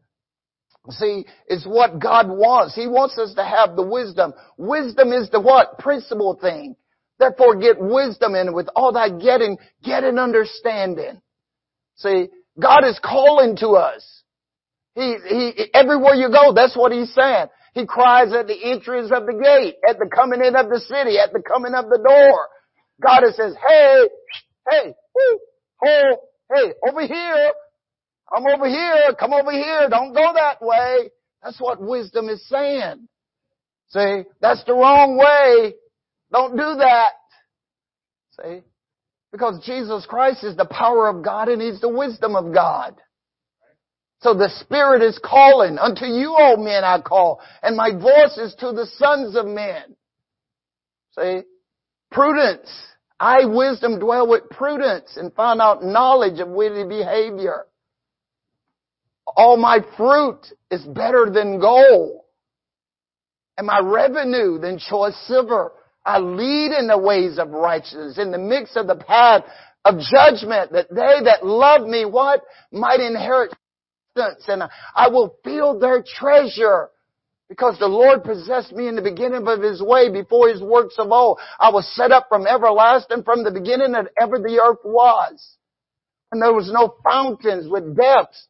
See, 0.89 1.25
it's 1.47 1.65
what 1.65 1.99
God 1.99 2.29
wants. 2.29 2.75
He 2.75 2.87
wants 2.87 3.17
us 3.17 3.33
to 3.35 3.43
have 3.43 3.75
the 3.75 3.83
wisdom. 3.83 4.33
Wisdom 4.57 5.11
is 5.11 5.29
the 5.29 5.39
what? 5.39 5.77
Principal 5.79 6.37
thing. 6.39 6.75
Therefore 7.19 7.55
get 7.55 7.79
wisdom 7.79 8.33
and 8.35 8.55
with 8.55 8.69
all 8.75 8.93
that 8.93 9.19
getting, 9.21 9.57
get 9.83 10.03
an 10.03 10.17
understanding. 10.17 11.21
See, 11.99 12.29
God 12.59 12.85
is 12.85 12.99
calling 13.03 13.55
to 13.57 13.69
us. 13.69 14.23
He, 14.95 15.15
he, 15.27 15.65
everywhere 15.73 16.15
you 16.15 16.29
go, 16.29 16.53
that's 16.53 16.75
what 16.75 16.91
He's 16.91 17.13
saying. 17.13 17.47
He 17.73 17.85
cries 17.85 18.33
at 18.33 18.47
the 18.47 18.71
entrance 18.71 19.11
of 19.13 19.25
the 19.25 19.33
gate, 19.33 19.75
at 19.87 19.99
the 19.99 20.09
coming 20.13 20.43
in 20.43 20.55
of 20.55 20.69
the 20.69 20.79
city, 20.79 21.17
at 21.19 21.31
the 21.31 21.41
coming 21.41 21.73
of 21.73 21.85
the 21.85 21.99
door. 22.03 22.47
God 23.01 23.21
says, 23.33 23.55
hey, 23.67 24.09
hey, 24.69 24.93
oh, 25.17 26.17
hey, 26.53 26.73
over 26.87 27.05
here. 27.05 27.51
I'm 28.35 28.45
over 28.45 28.67
here. 28.67 29.15
Come 29.19 29.33
over 29.33 29.51
here. 29.51 29.87
Don't 29.89 30.13
go 30.13 30.33
that 30.33 30.61
way. 30.61 31.09
That's 31.43 31.59
what 31.59 31.81
wisdom 31.81 32.29
is 32.29 32.45
saying. 32.47 33.07
See, 33.89 34.23
that's 34.41 34.63
the 34.65 34.73
wrong 34.73 35.17
way. 35.17 35.73
Don't 36.31 36.51
do 36.51 36.75
that. 36.79 37.11
See, 38.39 38.61
because 39.31 39.63
Jesus 39.65 40.05
Christ 40.05 40.43
is 40.43 40.55
the 40.55 40.65
power 40.65 41.07
of 41.07 41.23
God 41.23 41.49
and 41.49 41.61
He's 41.61 41.81
the 41.81 41.89
wisdom 41.89 42.35
of 42.35 42.53
God. 42.53 42.95
So 44.21 44.33
the 44.33 44.49
Spirit 44.61 45.01
is 45.01 45.19
calling, 45.23 45.77
unto 45.77 46.05
you, 46.05 46.35
O 46.37 46.57
men, 46.57 46.83
I 46.83 46.99
call, 46.99 47.39
and 47.63 47.77
my 47.77 47.91
voice 47.91 48.37
is 48.37 48.53
to 48.59 48.73
the 48.73 48.87
sons 48.97 49.35
of 49.35 49.45
men. 49.45 49.95
See? 51.17 51.41
Prudence. 52.11 52.69
I, 53.19 53.45
wisdom, 53.45 53.99
dwell 53.99 54.27
with 54.27 54.49
prudence 54.49 55.15
and 55.15 55.33
find 55.33 55.61
out 55.61 55.83
knowledge 55.83 56.39
of 56.39 56.49
witty 56.49 56.85
behavior. 56.85 57.65
All 59.27 59.57
my 59.57 59.79
fruit 59.95 60.41
is 60.71 60.83
better 60.83 61.29
than 61.31 61.59
gold, 61.59 62.21
and 63.57 63.67
my 63.67 63.79
revenue 63.79 64.57
than 64.59 64.79
choice 64.79 65.15
silver. 65.27 65.71
I 66.09 66.17
lead 66.17 66.71
in 66.71 66.87
the 66.87 66.97
ways 66.97 67.37
of 67.37 67.51
righteousness, 67.51 68.17
in 68.17 68.31
the 68.31 68.39
midst 68.39 68.75
of 68.75 68.87
the 68.87 68.95
path 68.95 69.43
of 69.85 69.99
judgment, 69.99 70.71
that 70.71 70.87
they 70.89 71.23
that 71.25 71.45
love 71.45 71.87
me, 71.87 72.03
what? 72.03 72.41
Might 72.71 72.99
inherit 72.99 73.53
and 74.15 74.63
I 74.95 75.07
will 75.09 75.35
fill 75.43 75.79
their 75.79 76.03
treasure. 76.03 76.89
Because 77.47 77.77
the 77.79 77.87
Lord 77.87 78.23
possessed 78.23 78.71
me 78.73 78.87
in 78.87 78.95
the 78.95 79.03
beginning 79.03 79.47
of 79.47 79.61
His 79.61 79.83
way 79.83 80.11
before 80.11 80.49
His 80.49 80.61
works 80.61 80.95
of 80.97 81.11
old. 81.11 81.39
I 81.59 81.69
was 81.69 81.87
set 81.95 82.11
up 82.11 82.25
from 82.27 82.47
everlasting 82.47 83.23
from 83.23 83.43
the 83.43 83.51
beginning 83.51 83.91
that 83.91 84.07
ever 84.19 84.39
the 84.39 84.59
earth 84.63 84.79
was. 84.83 85.57
And 86.31 86.41
there 86.41 86.53
was 86.53 86.71
no 86.71 86.95
fountains 87.03 87.69
with 87.69 87.95
depths. 87.95 88.47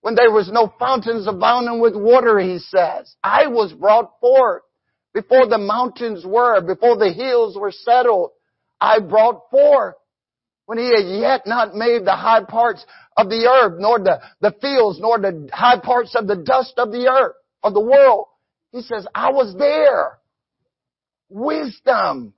When 0.00 0.14
there 0.14 0.30
was 0.30 0.50
no 0.50 0.72
fountains 0.78 1.26
abounding 1.26 1.80
with 1.80 1.96
water, 1.96 2.38
He 2.38 2.58
says. 2.58 3.14
I 3.22 3.46
was 3.46 3.74
brought 3.74 4.18
forth 4.20 4.62
before 5.14 5.46
the 5.46 5.58
mountains 5.58 6.24
were, 6.26 6.60
before 6.60 6.96
the 6.96 7.12
hills 7.12 7.56
were 7.56 7.70
settled, 7.70 8.32
I 8.80 8.98
brought 8.98 9.48
forth. 9.50 9.94
When 10.66 10.78
he 10.78 10.86
had 10.86 11.06
yet 11.06 11.46
not 11.46 11.74
made 11.74 12.04
the 12.04 12.16
high 12.16 12.42
parts 12.42 12.84
of 13.16 13.28
the 13.28 13.46
earth, 13.46 13.74
nor 13.78 13.98
the, 13.98 14.20
the 14.40 14.54
fields, 14.60 14.98
nor 14.98 15.18
the 15.18 15.48
high 15.52 15.78
parts 15.78 16.14
of 16.16 16.26
the 16.26 16.36
dust 16.36 16.74
of 16.78 16.90
the 16.90 17.06
earth, 17.06 17.36
of 17.62 17.74
the 17.74 17.80
world. 17.80 18.26
He 18.72 18.80
says, 18.80 19.06
I 19.14 19.30
was 19.30 19.54
there. 19.56 20.18
Wisdom. 21.28 22.34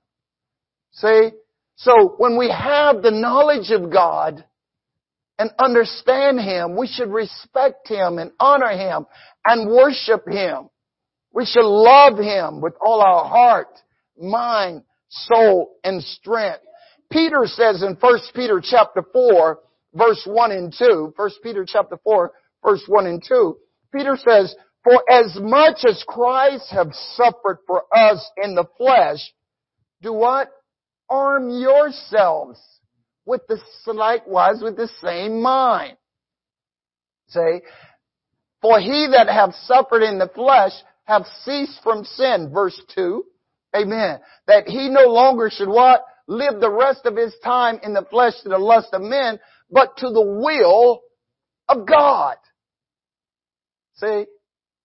See? 0.91 1.31
So 1.77 2.15
when 2.17 2.37
we 2.37 2.49
have 2.49 3.01
the 3.01 3.11
knowledge 3.11 3.71
of 3.71 3.91
God 3.91 4.43
and 5.39 5.49
understand 5.57 6.39
Him, 6.39 6.75
we 6.75 6.87
should 6.87 7.09
respect 7.09 7.87
Him 7.87 8.17
and 8.17 8.31
honor 8.39 8.69
Him 8.69 9.05
and 9.45 9.69
worship 9.69 10.27
Him. 10.27 10.69
We 11.37 11.45
should 11.45 11.65
love 11.67 12.17
Him 12.17 12.61
with 12.61 12.73
all 12.81 12.99
our 12.99 13.23
heart, 13.23 13.67
mind, 14.19 14.81
soul, 15.07 15.75
and 15.83 16.01
strength. 16.01 16.63
Peter 17.11 17.41
says 17.45 17.83
in 17.83 17.93
1 17.93 18.19
Peter 18.33 18.59
chapter 18.59 19.03
4, 19.13 19.59
verse 19.93 20.23
1 20.25 20.51
and 20.51 20.73
2, 20.75 21.13
1 21.15 21.29
Peter 21.43 21.63
chapter 21.63 21.97
4, 22.03 22.31
verse 22.65 22.81
1 22.87 23.05
and 23.05 23.23
2, 23.23 23.55
Peter 23.93 24.17
says, 24.17 24.55
For 24.83 25.03
as 25.07 25.37
much 25.39 25.85
as 25.87 26.03
Christ 26.07 26.71
have 26.71 26.89
suffered 27.13 27.59
for 27.67 27.83
us 27.95 28.27
in 28.43 28.55
the 28.55 28.65
flesh, 28.75 29.19
do 30.01 30.13
what? 30.13 30.49
Arm 31.07 31.51
yourselves 31.51 32.59
with 33.27 33.41
the 33.47 33.59
likewise 33.93 34.63
with 34.63 34.75
the 34.75 34.89
same 35.03 35.43
mind. 35.43 35.97
Say, 37.27 37.61
for 38.59 38.79
he 38.79 39.09
that 39.11 39.27
hath 39.29 39.53
suffered 39.65 40.01
in 40.01 40.17
the 40.17 40.31
flesh 40.33 40.73
have 41.07 41.25
ceased 41.43 41.79
from 41.83 42.03
sin, 42.03 42.51
verse 42.53 42.79
2. 42.93 43.23
Amen. 43.75 44.19
That 44.47 44.67
he 44.67 44.89
no 44.89 45.07
longer 45.07 45.49
should 45.51 45.69
what? 45.69 46.03
Live 46.27 46.59
the 46.59 46.71
rest 46.71 47.05
of 47.05 47.15
his 47.15 47.33
time 47.43 47.79
in 47.83 47.93
the 47.93 48.05
flesh 48.09 48.33
to 48.43 48.49
the 48.49 48.57
lust 48.57 48.89
of 48.93 49.01
men, 49.01 49.39
but 49.71 49.95
to 49.97 50.09
the 50.09 50.21
will 50.21 51.01
of 51.69 51.87
God. 51.87 52.35
See? 53.95 54.25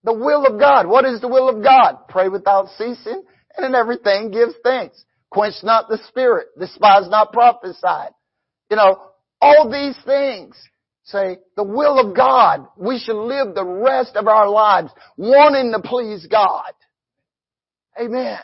The 0.03 0.13
will 0.13 0.45
of 0.45 0.59
God. 0.59 0.87
What 0.87 1.05
is 1.05 1.21
the 1.21 1.27
will 1.27 1.49
of 1.49 1.63
God? 1.63 2.07
Pray 2.07 2.29
without 2.29 2.69
ceasing, 2.77 3.23
and 3.55 3.65
in 3.65 3.75
everything 3.75 4.31
give 4.31 4.49
thanks. 4.63 5.03
Quench 5.29 5.55
not 5.63 5.89
the 5.89 5.97
spirit. 6.07 6.47
Despise 6.57 7.09
not 7.09 7.33
prophesy. 7.33 8.13
You 8.69 8.77
know, 8.77 8.97
all 9.41 9.69
these 9.69 9.97
things 10.05 10.55
say 11.03 11.37
the 11.55 11.63
will 11.63 11.99
of 11.99 12.15
God. 12.15 12.67
We 12.77 12.99
should 12.99 13.21
live 13.21 13.55
the 13.55 13.65
rest 13.65 14.15
of 14.15 14.27
our 14.27 14.49
lives 14.49 14.91
wanting 15.17 15.71
to 15.71 15.87
please 15.87 16.25
God. 16.27 16.71
Amen. 17.99 18.39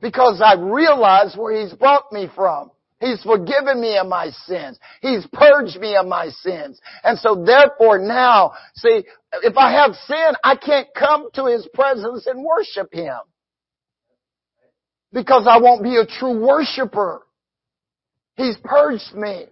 Because 0.00 0.42
I 0.44 0.54
realize 0.60 1.34
where 1.36 1.60
He's 1.60 1.74
brought 1.74 2.10
me 2.12 2.28
from. 2.34 2.70
He's 2.98 3.22
forgiven 3.22 3.80
me 3.80 3.96
of 3.98 4.06
my 4.06 4.30
sins. 4.30 4.78
He's 5.00 5.26
purged 5.32 5.76
me 5.80 5.96
of 5.96 6.06
my 6.06 6.28
sins. 6.28 6.80
And 7.02 7.18
so 7.18 7.44
therefore 7.44 7.98
now, 7.98 8.52
see, 8.76 9.02
if 9.42 9.56
I 9.56 9.72
have 9.72 9.94
sin, 10.06 10.32
I 10.44 10.54
can't 10.56 10.88
come 10.96 11.28
to 11.34 11.46
His 11.46 11.68
presence 11.74 12.26
and 12.26 12.44
worship 12.44 12.92
Him. 12.92 13.18
Because 15.12 15.46
I 15.48 15.58
won't 15.58 15.82
be 15.82 15.96
a 15.96 16.06
true 16.06 16.40
worshiper. 16.40 17.22
He's 18.36 18.56
purged 18.62 19.14
me. 19.14 19.46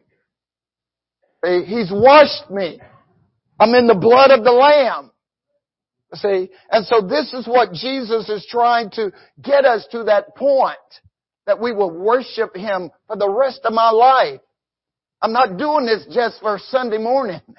He's 1.42 1.90
washed 1.90 2.50
me. 2.50 2.80
I'm 3.58 3.74
in 3.74 3.86
the 3.86 3.94
blood 3.94 4.30
of 4.30 4.44
the 4.44 4.52
Lamb. 4.52 5.10
See? 6.14 6.50
And 6.70 6.86
so 6.86 7.02
this 7.02 7.32
is 7.32 7.46
what 7.46 7.72
Jesus 7.72 8.28
is 8.28 8.46
trying 8.50 8.90
to 8.92 9.12
get 9.40 9.64
us 9.64 9.86
to 9.92 10.04
that 10.04 10.34
point 10.36 10.76
that 11.46 11.60
we 11.60 11.72
will 11.72 11.90
worship 11.90 12.54
Him 12.56 12.90
for 13.06 13.16
the 13.16 13.28
rest 13.28 13.60
of 13.64 13.72
my 13.72 13.90
life. 13.90 14.40
I'm 15.22 15.32
not 15.32 15.56
doing 15.56 15.86
this 15.86 16.06
just 16.12 16.40
for 16.40 16.58
Sunday 16.58 16.98
morning. 16.98 17.40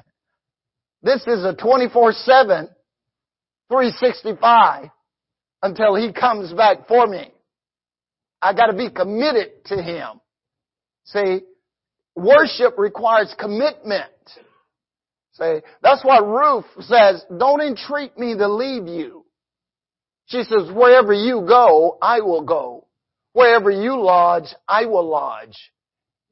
This 1.03 1.21
is 1.21 1.43
a 1.43 1.55
24-7, 1.55 2.69
365 3.69 4.89
until 5.63 5.95
He 5.95 6.13
comes 6.13 6.53
back 6.53 6.87
for 6.87 7.07
me. 7.07 7.33
I 8.39 8.53
gotta 8.53 8.73
be 8.73 8.91
committed 8.91 9.65
to 9.65 9.81
Him. 9.81 10.21
See, 11.05 11.39
worship 12.15 12.77
requires 12.77 13.33
commitment. 13.39 14.11
Say, 15.33 15.61
that's 15.81 16.03
why 16.03 16.19
Ruth 16.19 16.65
says, 16.81 17.25
don't 17.37 17.61
entreat 17.61 18.17
me 18.17 18.35
to 18.37 18.47
leave 18.47 18.87
you. 18.87 19.25
She 20.25 20.43
says, 20.43 20.69
wherever 20.73 21.13
you 21.13 21.45
go, 21.47 21.97
I 22.01 22.21
will 22.21 22.43
go. 22.43 22.87
Wherever 23.33 23.71
you 23.71 24.01
lodge, 24.01 24.53
I 24.67 24.85
will 24.85 25.07
lodge. 25.07 25.57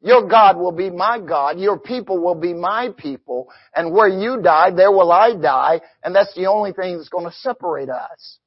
Your 0.02 0.28
God 0.28 0.58
will 0.58 0.72
be 0.72 0.90
my 0.90 1.20
God. 1.20 1.60
Your 1.60 1.78
people 1.78 2.20
will 2.20 2.36
be 2.36 2.54
my 2.54 2.90
people. 2.98 3.50
And 3.76 3.92
where 3.94 4.08
you 4.08 4.42
die, 4.42 4.72
there 4.72 4.92
will 4.92 5.12
I 5.12 5.36
die. 5.36 5.82
And 6.04 6.16
that's 6.16 6.34
the 6.36 6.46
only 6.46 6.72
thing 6.72 6.96
that's 6.96 7.10
going 7.10 7.26
to 7.26 7.36
separate 7.38 7.90
us. 7.90 8.38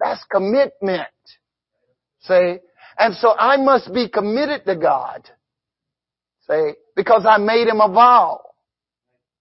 That's 0.00 0.22
commitment. 0.30 1.06
See? 2.22 2.56
And 2.98 3.14
so 3.14 3.36
I 3.36 3.56
must 3.56 3.92
be 3.92 4.08
committed 4.08 4.64
to 4.66 4.76
God. 4.76 5.28
See? 6.48 6.72
Because 6.94 7.24
I 7.26 7.38
made 7.38 7.68
him 7.68 7.80
a 7.80 7.88
vow. 7.88 8.40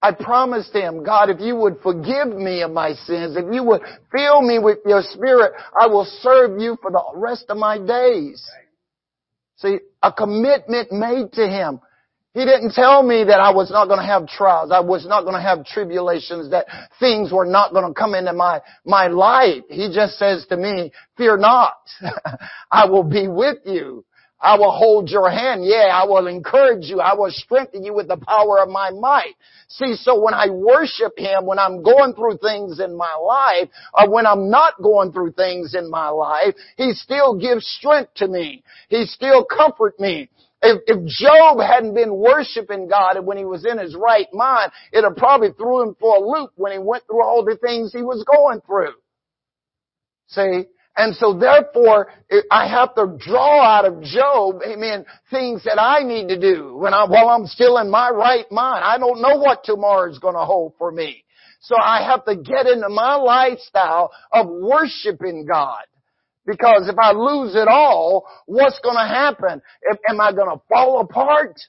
I 0.01 0.11
promised 0.11 0.73
him, 0.73 1.03
God, 1.03 1.29
if 1.29 1.39
you 1.39 1.55
would 1.55 1.77
forgive 1.81 2.27
me 2.27 2.61
of 2.61 2.71
my 2.71 2.93
sins, 2.93 3.35
if 3.37 3.45
you 3.51 3.63
would 3.63 3.81
fill 4.11 4.41
me 4.41 4.59
with 4.59 4.79
your 4.85 5.01
spirit, 5.01 5.53
I 5.79 5.87
will 5.87 6.05
serve 6.21 6.59
you 6.59 6.77
for 6.81 6.91
the 6.91 7.01
rest 7.15 7.45
of 7.49 7.57
my 7.57 7.79
days. 7.79 8.43
See, 9.57 9.79
a 10.03 10.11
commitment 10.11 10.91
made 10.91 11.31
to 11.33 11.47
him. 11.47 11.79
He 12.35 12.41
didn't 12.43 12.73
tell 12.73 13.01
me 13.01 13.23
that 13.23 13.39
I 13.39 13.51
was 13.51 13.71
not 13.71 13.87
going 13.87 13.99
to 13.99 14.05
have 14.05 14.27
trials. 14.27 14.69
I 14.69 14.81
was 14.81 15.07
not 15.07 15.21
going 15.21 15.35
to 15.35 15.41
have 15.41 15.65
tribulations, 15.65 16.51
that 16.51 16.67
things 16.99 17.31
were 17.31 17.45
not 17.45 17.71
going 17.71 17.87
to 17.87 17.93
come 17.97 18.13
into 18.13 18.33
my, 18.33 18.59
my 18.85 19.07
life. 19.07 19.63
He 19.69 19.89
just 19.91 20.19
says 20.19 20.45
to 20.49 20.57
me, 20.57 20.91
fear 21.17 21.37
not. 21.37 21.77
I 22.71 22.85
will 22.87 23.03
be 23.03 23.29
with 23.29 23.59
you. 23.65 24.03
I 24.45 24.60
will 24.60 24.71
hold 24.71 25.10
your 25.10 25.27
hand. 25.31 25.65
Yeah, 25.65 25.89
I 25.91 26.05
will 26.05 26.27
encourage 26.27 26.86
you. 26.86 26.99
I 26.99 27.15
will 27.15 27.31
strengthen 27.31 27.84
you 27.84 27.95
with 27.95 28.08
the 28.08 28.17
power 28.17 28.60
of 28.60 28.69
my 28.69 28.91
might. 28.91 29.34
See, 29.69 29.95
so 29.95 30.21
when 30.21 30.36
I 30.36 30.49
worship 30.51 31.17
Him, 31.17 31.47
when 31.47 31.58
I'm 31.58 31.81
going 31.81 32.13
through 32.13 32.38
things 32.38 32.79
in 32.79 32.95
my 32.95 33.15
life, 33.15 33.69
or 33.95 34.12
when 34.12 34.27
I'm 34.27 34.51
not 34.51 34.79
going 34.84 35.12
through 35.12 35.31
things 35.31 35.73
in 35.73 35.89
my 35.89 36.10
life, 36.10 36.53
He 36.77 36.93
still 36.93 37.39
gives 37.39 37.65
strength 37.65 38.13
to 38.17 38.27
me. 38.27 38.63
He 38.89 39.05
still 39.05 39.43
comfort 39.43 39.99
me. 39.99 40.29
If, 40.62 40.81
if 40.86 41.05
Job 41.08 41.60
hadn't 41.60 41.95
been 41.95 42.15
worshiping 42.15 42.88
God 42.88 43.23
when 43.25 43.38
he 43.38 43.45
was 43.45 43.65
in 43.65 43.79
his 43.79 43.95
right 43.95 44.27
mind, 44.31 44.71
it'd 44.93 45.03
have 45.03 45.15
probably 45.15 45.51
threw 45.53 45.81
him 45.81 45.95
for 45.99 46.17
a 46.17 46.19
loop 46.19 46.51
when 46.55 46.71
he 46.71 46.79
went 46.79 47.03
through 47.08 47.23
all 47.23 47.43
the 47.43 47.58
things 47.58 47.91
he 47.91 48.03
was 48.03 48.23
going 48.23 48.62
through. 48.62 48.93
See? 50.27 50.65
And 50.97 51.15
so 51.15 51.34
therefore, 51.38 52.08
I 52.49 52.67
have 52.69 52.95
to 52.95 53.17
draw 53.19 53.62
out 53.62 53.86
of 53.86 54.01
Job, 54.01 54.62
amen, 54.65 55.05
things 55.29 55.63
that 55.65 55.79
I 55.79 56.03
need 56.03 56.29
to 56.29 56.39
do 56.39 56.77
when 56.77 56.93
I, 56.93 57.05
while 57.05 57.29
I'm 57.29 57.47
still 57.47 57.77
in 57.79 57.89
my 57.89 58.10
right 58.10 58.49
mind. 58.49 58.84
I 58.86 58.97
don't 58.97 59.21
know 59.21 59.38
what 59.38 59.65
tomorrow 59.65 60.10
is 60.10 60.19
going 60.19 60.36
to 60.36 60.45
hold 60.45 60.73
for 60.77 60.91
me. 60.91 61.25
So 61.60 61.75
I 61.75 62.03
have 62.03 62.23
to 62.25 62.36
get 62.36 62.67
into 62.67 62.89
my 62.89 63.15
lifestyle 63.15 64.12
of 64.31 64.47
worshiping 64.47 65.45
God. 65.45 65.84
Because 66.45 66.88
if 66.88 66.97
I 66.99 67.12
lose 67.12 67.55
it 67.55 67.67
all, 67.67 68.27
what's 68.45 68.79
going 68.79 68.95
to 68.95 69.08
happen? 69.08 69.62
Am 70.08 70.21
I 70.21 70.31
going 70.31 70.55
to 70.55 70.62
fall 70.69 71.01
apart? 71.01 71.60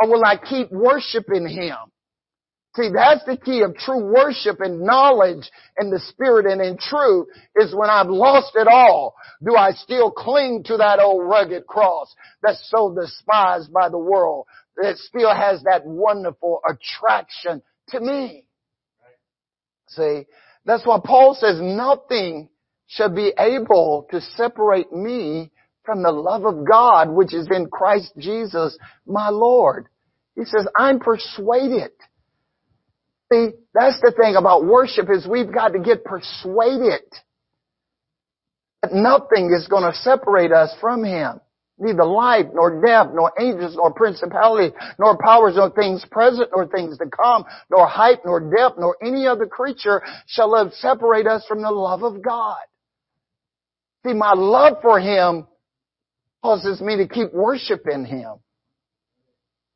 Or 0.00 0.08
will 0.08 0.24
I 0.24 0.36
keep 0.36 0.72
worshiping 0.72 1.46
Him? 1.46 1.91
See, 2.74 2.88
that's 2.94 3.22
the 3.26 3.36
key 3.36 3.62
of 3.62 3.76
true 3.76 4.02
worship 4.02 4.60
and 4.60 4.80
knowledge 4.80 5.50
in 5.78 5.90
the 5.90 6.00
Spirit 6.08 6.46
and 6.46 6.62
in 6.62 6.78
truth 6.78 7.28
is 7.54 7.74
when 7.74 7.90
I've 7.90 8.08
lost 8.08 8.52
it 8.54 8.66
all, 8.66 9.14
do 9.44 9.54
I 9.56 9.72
still 9.72 10.10
cling 10.10 10.62
to 10.66 10.78
that 10.78 10.98
old 10.98 11.28
rugged 11.28 11.66
cross 11.66 12.14
that's 12.42 12.66
so 12.70 12.94
despised 12.98 13.70
by 13.74 13.90
the 13.90 13.98
world, 13.98 14.46
that 14.76 14.96
still 14.96 15.34
has 15.34 15.62
that 15.64 15.84
wonderful 15.84 16.62
attraction 16.66 17.60
to 17.90 18.00
me? 18.00 18.46
See, 19.88 20.22
that's 20.64 20.86
why 20.86 20.98
Paul 21.04 21.34
says 21.34 21.60
nothing 21.60 22.48
shall 22.86 23.14
be 23.14 23.34
able 23.38 24.06
to 24.12 24.20
separate 24.36 24.90
me 24.90 25.50
from 25.84 26.02
the 26.02 26.12
love 26.12 26.46
of 26.46 26.66
God 26.66 27.10
which 27.10 27.34
is 27.34 27.48
in 27.54 27.68
Christ 27.68 28.12
Jesus 28.16 28.78
my 29.06 29.28
Lord. 29.28 29.88
He 30.36 30.46
says, 30.46 30.66
I'm 30.74 31.00
persuaded 31.00 31.90
See, 33.32 33.50
that's 33.72 33.98
the 34.02 34.12
thing 34.12 34.36
about 34.36 34.66
worship 34.66 35.08
is 35.10 35.26
we've 35.26 35.52
got 35.52 35.68
to 35.68 35.78
get 35.78 36.04
persuaded 36.04 37.00
that 38.82 38.92
nothing 38.92 39.54
is 39.56 39.68
going 39.68 39.90
to 39.90 39.96
separate 39.96 40.52
us 40.52 40.74
from 40.80 41.02
Him. 41.02 41.40
Neither 41.78 42.04
life, 42.04 42.46
nor 42.52 42.82
death, 42.84 43.08
nor 43.14 43.32
angels, 43.40 43.74
nor 43.74 43.92
principalities, 43.94 44.72
nor 44.98 45.16
powers, 45.16 45.54
nor 45.56 45.70
things 45.70 46.04
present, 46.10 46.50
nor 46.54 46.66
things 46.66 46.98
to 46.98 47.06
come, 47.06 47.44
nor 47.70 47.86
height, 47.86 48.18
nor 48.24 48.38
depth, 48.38 48.78
nor 48.78 48.96
any 49.02 49.26
other 49.26 49.46
creature 49.46 50.02
shall 50.26 50.70
separate 50.74 51.26
us 51.26 51.44
from 51.48 51.62
the 51.62 51.70
love 51.70 52.02
of 52.02 52.22
God. 52.22 52.60
See, 54.06 54.12
my 54.12 54.34
love 54.34 54.76
for 54.82 55.00
Him 55.00 55.46
causes 56.42 56.82
me 56.82 56.98
to 56.98 57.08
keep 57.08 57.32
worshiping 57.32 58.04
Him. 58.04 58.34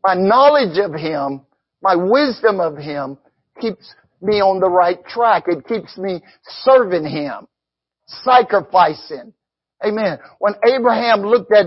My 0.05 0.15
knowledge 0.15 0.79
of 0.79 0.93
Him, 0.93 1.47
my 1.81 1.97
wisdom 1.97 2.61
of 2.61 2.77
Him 2.77 3.17
keeps 3.61 3.95
me 4.21 4.41
on 4.41 4.61
the 4.61 4.71
right 4.71 5.05
track. 5.07 5.45
It 5.47 5.67
keeps 5.67 5.97
me 5.99 6.23
serving 6.45 7.07
Him, 7.07 7.47
sacrificing. 8.07 9.33
Amen. 9.85 10.19
When 10.39 10.55
Abraham 10.65 11.21
looked 11.21 11.53
at 11.53 11.67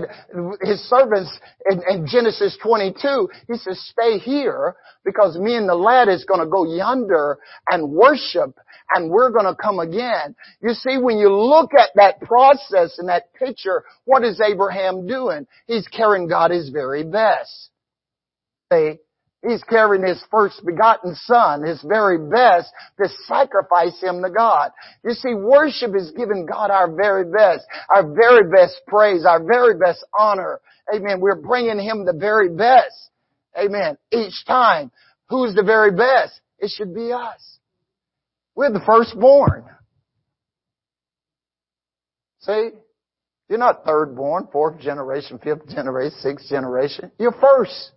his 0.62 0.80
servants 0.88 1.30
in, 1.70 1.80
in, 1.88 2.06
Genesis 2.08 2.58
22, 2.60 3.28
he 3.46 3.54
says, 3.56 3.80
stay 3.88 4.18
here 4.18 4.74
because 5.04 5.38
me 5.38 5.54
and 5.54 5.68
the 5.68 5.76
lad 5.76 6.08
is 6.08 6.24
going 6.24 6.40
to 6.40 6.46
go 6.46 6.64
yonder 6.64 7.38
and 7.70 7.88
worship 7.88 8.58
and 8.92 9.10
we're 9.10 9.30
going 9.30 9.44
to 9.44 9.54
come 9.54 9.78
again. 9.78 10.34
You 10.60 10.74
see, 10.74 10.98
when 10.98 11.18
you 11.18 11.32
look 11.32 11.70
at 11.72 11.90
that 11.94 12.20
process 12.22 12.98
and 12.98 13.08
that 13.08 13.32
picture, 13.32 13.84
what 14.06 14.24
is 14.24 14.40
Abraham 14.40 15.06
doing? 15.06 15.46
He's 15.68 15.86
carrying 15.86 16.28
God 16.28 16.50
his 16.50 16.70
very 16.70 17.04
best. 17.04 17.70
See? 18.72 18.98
He's 19.46 19.62
carrying 19.64 20.04
his 20.04 20.22
first 20.30 20.60
begotten 20.66 21.14
son, 21.14 21.62
his 21.62 21.82
very 21.82 22.18
best, 22.18 22.70
to 23.00 23.08
sacrifice 23.26 23.98
him 24.00 24.22
to 24.22 24.28
God. 24.28 24.70
You 25.02 25.12
see, 25.12 25.34
worship 25.34 25.96
is 25.96 26.10
giving 26.10 26.44
God 26.44 26.70
our 26.70 26.94
very 26.94 27.24
best, 27.24 27.64
our 27.94 28.12
very 28.12 28.50
best 28.50 28.80
praise, 28.86 29.24
our 29.24 29.42
very 29.42 29.78
best 29.78 30.04
honor. 30.18 30.60
Amen. 30.94 31.20
We're 31.20 31.40
bringing 31.40 31.78
him 31.78 32.04
the 32.04 32.12
very 32.12 32.54
best. 32.54 32.94
Amen. 33.58 33.96
Each 34.12 34.44
time. 34.46 34.90
Who's 35.30 35.54
the 35.54 35.62
very 35.62 35.92
best? 35.92 36.38
It 36.58 36.70
should 36.70 36.94
be 36.94 37.12
us. 37.12 37.58
We're 38.54 38.72
the 38.72 38.82
firstborn. 38.84 39.64
See? 42.40 42.70
You're 43.48 43.58
not 43.58 43.84
third 43.84 44.14
born, 44.14 44.48
fourth 44.52 44.78
generation, 44.80 45.40
fifth 45.42 45.68
generation, 45.68 46.16
sixth 46.20 46.48
generation. 46.48 47.10
You're 47.18 47.32
first 47.32 47.92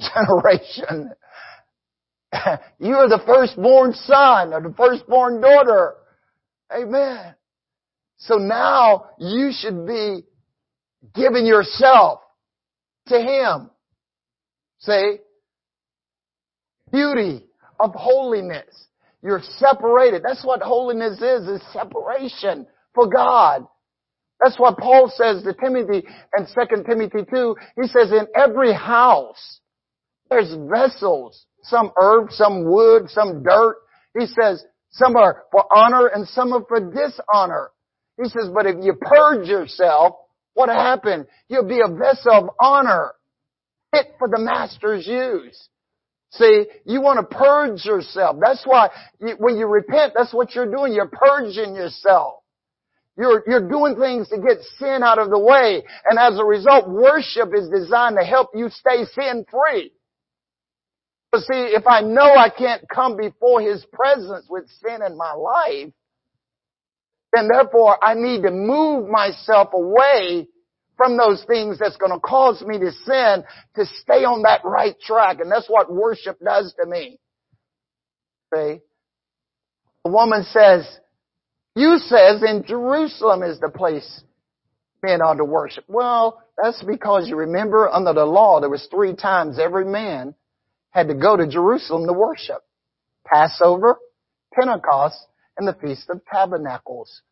generation. 0.14 1.12
you 2.78 2.94
are 2.94 3.08
the 3.08 3.22
firstborn 3.26 3.92
son 3.92 4.52
or 4.52 4.60
the 4.60 4.74
firstborn 4.76 5.40
daughter. 5.40 5.94
Amen. 6.72 7.34
So 8.18 8.36
now 8.36 9.06
you 9.18 9.50
should 9.52 9.86
be 9.86 10.24
giving 11.14 11.46
yourself 11.46 12.20
to 13.08 13.18
Him. 13.18 13.70
See? 14.78 15.16
Beauty 16.92 17.46
of 17.78 17.94
holiness. 17.94 18.86
You're 19.22 19.42
separated. 19.58 20.22
That's 20.22 20.44
what 20.44 20.62
holiness 20.62 21.20
is, 21.20 21.46
is 21.48 21.62
separation 21.72 22.66
for 22.94 23.08
God. 23.08 23.66
That's 24.40 24.58
what 24.58 24.78
Paul 24.78 25.12
says 25.14 25.42
to 25.42 25.52
Timothy 25.52 26.06
in 26.36 26.46
2 26.46 26.82
Timothy 26.84 27.26
2. 27.30 27.56
He 27.80 27.88
says, 27.88 28.10
in 28.10 28.26
every 28.34 28.72
house, 28.72 29.60
there's 30.30 30.54
vessels. 30.70 31.44
Some 31.62 31.92
earth, 32.00 32.32
some 32.32 32.64
wood, 32.64 33.10
some 33.10 33.42
dirt. 33.42 33.76
He 34.18 34.26
says, 34.26 34.64
some 34.90 35.16
are 35.16 35.44
for 35.52 35.64
honor 35.74 36.06
and 36.06 36.26
some 36.28 36.52
are 36.52 36.64
for 36.66 36.80
dishonor. 36.80 37.70
He 38.16 38.28
says, 38.28 38.48
but 38.52 38.66
if 38.66 38.76
you 38.82 38.94
purge 38.94 39.46
yourself, 39.48 40.16
what 40.54 40.68
happened? 40.68 41.26
You'll 41.48 41.68
be 41.68 41.80
a 41.80 41.88
vessel 41.88 42.32
of 42.32 42.50
honor, 42.60 43.12
fit 43.92 44.06
for 44.18 44.28
the 44.28 44.38
master's 44.38 45.06
use. 45.06 45.68
See, 46.32 46.66
you 46.84 47.00
want 47.00 47.18
to 47.18 47.36
purge 47.36 47.84
yourself. 47.84 48.36
That's 48.40 48.62
why 48.64 48.90
you, 49.20 49.34
when 49.38 49.56
you 49.56 49.66
repent, 49.66 50.12
that's 50.16 50.32
what 50.32 50.54
you're 50.54 50.70
doing. 50.70 50.92
You're 50.92 51.10
purging 51.10 51.74
yourself. 51.74 52.34
You're, 53.16 53.42
you're 53.46 53.68
doing 53.68 53.96
things 53.96 54.28
to 54.28 54.38
get 54.38 54.58
sin 54.78 55.02
out 55.02 55.18
of 55.18 55.30
the 55.30 55.38
way. 55.38 55.82
And 56.04 56.18
as 56.18 56.38
a 56.38 56.44
result, 56.44 56.88
worship 56.88 57.50
is 57.54 57.68
designed 57.68 58.16
to 58.18 58.24
help 58.24 58.50
you 58.54 58.68
stay 58.70 59.04
sin 59.14 59.44
free. 59.50 59.92
But 61.32 61.42
see, 61.42 61.74
if 61.74 61.86
I 61.86 62.00
know 62.00 62.34
I 62.34 62.48
can't 62.50 62.88
come 62.88 63.16
before 63.16 63.60
His 63.60 63.84
presence 63.92 64.46
with 64.48 64.68
sin 64.68 65.00
in 65.06 65.16
my 65.16 65.32
life, 65.32 65.92
then 67.32 67.48
therefore 67.48 68.02
I 68.02 68.14
need 68.14 68.42
to 68.42 68.50
move 68.50 69.08
myself 69.08 69.68
away 69.72 70.48
from 70.96 71.16
those 71.16 71.44
things 71.44 71.78
that's 71.78 71.96
going 71.96 72.12
to 72.12 72.20
cause 72.20 72.60
me 72.62 72.78
to 72.78 72.92
sin 72.92 73.44
to 73.76 73.86
stay 74.02 74.24
on 74.24 74.42
that 74.42 74.62
right 74.64 74.98
track. 75.00 75.38
And 75.40 75.50
that's 75.50 75.68
what 75.68 75.92
worship 75.92 76.38
does 76.44 76.74
to 76.80 76.86
me. 76.86 77.18
See? 78.52 78.80
The 80.04 80.10
woman 80.10 80.44
says, 80.44 80.86
you 81.76 81.98
says 81.98 82.42
in 82.42 82.64
Jerusalem 82.66 83.42
is 83.42 83.60
the 83.60 83.68
place 83.68 84.22
men 85.02 85.22
ought 85.22 85.34
to 85.34 85.44
worship. 85.44 85.84
Well, 85.88 86.42
that's 86.62 86.82
because 86.82 87.28
you 87.28 87.36
remember 87.36 87.88
under 87.88 88.12
the 88.12 88.26
law 88.26 88.60
there 88.60 88.68
was 88.68 88.86
three 88.90 89.14
times 89.14 89.58
every 89.58 89.86
man 89.86 90.34
had 90.90 91.08
to 91.08 91.14
go 91.14 91.36
to 91.36 91.46
Jerusalem 91.46 92.06
to 92.06 92.12
worship. 92.12 92.62
Passover, 93.24 93.98
Pentecost, 94.52 95.16
and 95.56 95.66
the 95.66 95.74
Feast 95.74 96.08
of 96.10 96.20
Tabernacles. 96.32 97.22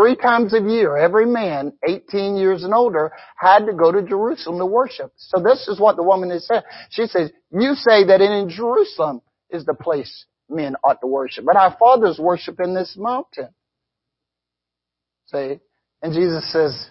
Three 0.00 0.14
times 0.14 0.54
a 0.54 0.60
year, 0.60 0.96
every 0.96 1.26
man, 1.26 1.72
18 1.88 2.36
years 2.36 2.62
and 2.62 2.72
older, 2.72 3.10
had 3.36 3.66
to 3.66 3.72
go 3.72 3.90
to 3.90 4.00
Jerusalem 4.02 4.58
to 4.58 4.66
worship. 4.66 5.12
So 5.16 5.40
this 5.42 5.66
is 5.66 5.80
what 5.80 5.96
the 5.96 6.04
woman 6.04 6.30
is 6.30 6.46
said. 6.46 6.62
She 6.90 7.06
says, 7.06 7.32
you 7.50 7.74
say 7.74 8.04
that 8.06 8.20
in 8.20 8.48
Jerusalem 8.48 9.22
is 9.50 9.64
the 9.64 9.74
place 9.74 10.26
men 10.48 10.76
ought 10.84 11.00
to 11.00 11.08
worship. 11.08 11.44
But 11.44 11.56
our 11.56 11.76
fathers 11.78 12.18
worship 12.18 12.60
in 12.60 12.74
this 12.74 12.94
mountain. 12.96 13.48
See? 15.26 15.58
And 16.00 16.12
Jesus 16.14 16.50
says, 16.52 16.90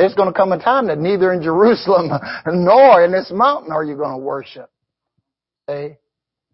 there's 0.00 0.14
going 0.14 0.32
to 0.32 0.36
come 0.36 0.52
a 0.52 0.58
time 0.58 0.86
that 0.86 0.98
neither 0.98 1.30
in 1.30 1.42
Jerusalem 1.42 2.10
nor 2.46 3.04
in 3.04 3.12
this 3.12 3.30
mountain 3.30 3.70
are 3.70 3.84
you 3.84 3.96
going 3.96 4.12
to 4.12 4.24
worship. 4.24 4.70
See? 5.68 5.90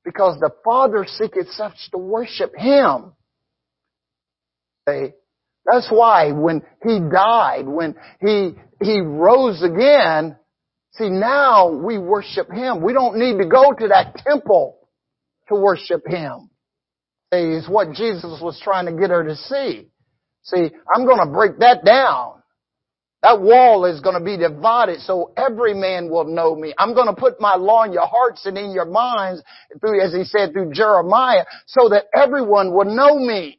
Because 0.04 0.38
the 0.40 0.50
Father 0.64 1.06
seeketh 1.06 1.50
such 1.50 1.76
to 1.92 1.98
worship 1.98 2.54
Him. 2.56 3.12
Eh? 4.88 5.08
That's 5.64 5.88
why 5.90 6.32
when 6.32 6.62
he 6.82 7.00
died, 7.00 7.66
when 7.66 7.96
he, 8.20 8.54
he 8.80 9.00
rose 9.00 9.62
again, 9.62 10.36
see 10.92 11.08
now 11.08 11.70
we 11.70 11.98
worship 11.98 12.50
him. 12.50 12.82
We 12.82 12.92
don't 12.92 13.18
need 13.18 13.38
to 13.38 13.48
go 13.48 13.72
to 13.72 13.88
that 13.88 14.16
temple 14.16 14.78
to 15.48 15.56
worship 15.56 16.06
him. 16.06 16.50
See, 17.34 17.40
is 17.40 17.68
what 17.68 17.92
Jesus 17.92 18.40
was 18.40 18.60
trying 18.62 18.86
to 18.86 18.92
get 18.92 19.10
her 19.10 19.24
to 19.24 19.34
see. 19.34 19.88
See, 20.44 20.70
I'm 20.94 21.04
gonna 21.04 21.32
break 21.32 21.58
that 21.58 21.84
down. 21.84 22.35
That 23.22 23.40
wall 23.40 23.86
is 23.86 24.00
going 24.00 24.18
to 24.18 24.24
be 24.24 24.36
divided 24.36 25.00
so 25.00 25.32
every 25.36 25.74
man 25.74 26.10
will 26.10 26.24
know 26.24 26.54
me. 26.54 26.74
I'm 26.78 26.94
going 26.94 27.08
to 27.08 27.18
put 27.18 27.40
my 27.40 27.56
law 27.56 27.84
in 27.84 27.92
your 27.92 28.06
hearts 28.06 28.46
and 28.46 28.56
in 28.58 28.72
your 28.72 28.84
minds 28.86 29.42
through, 29.80 30.00
as 30.00 30.12
he 30.12 30.24
said 30.24 30.52
through 30.52 30.72
Jeremiah, 30.72 31.44
so 31.66 31.88
that 31.88 32.04
everyone 32.14 32.72
will 32.72 32.84
know 32.84 33.18
me. 33.18 33.58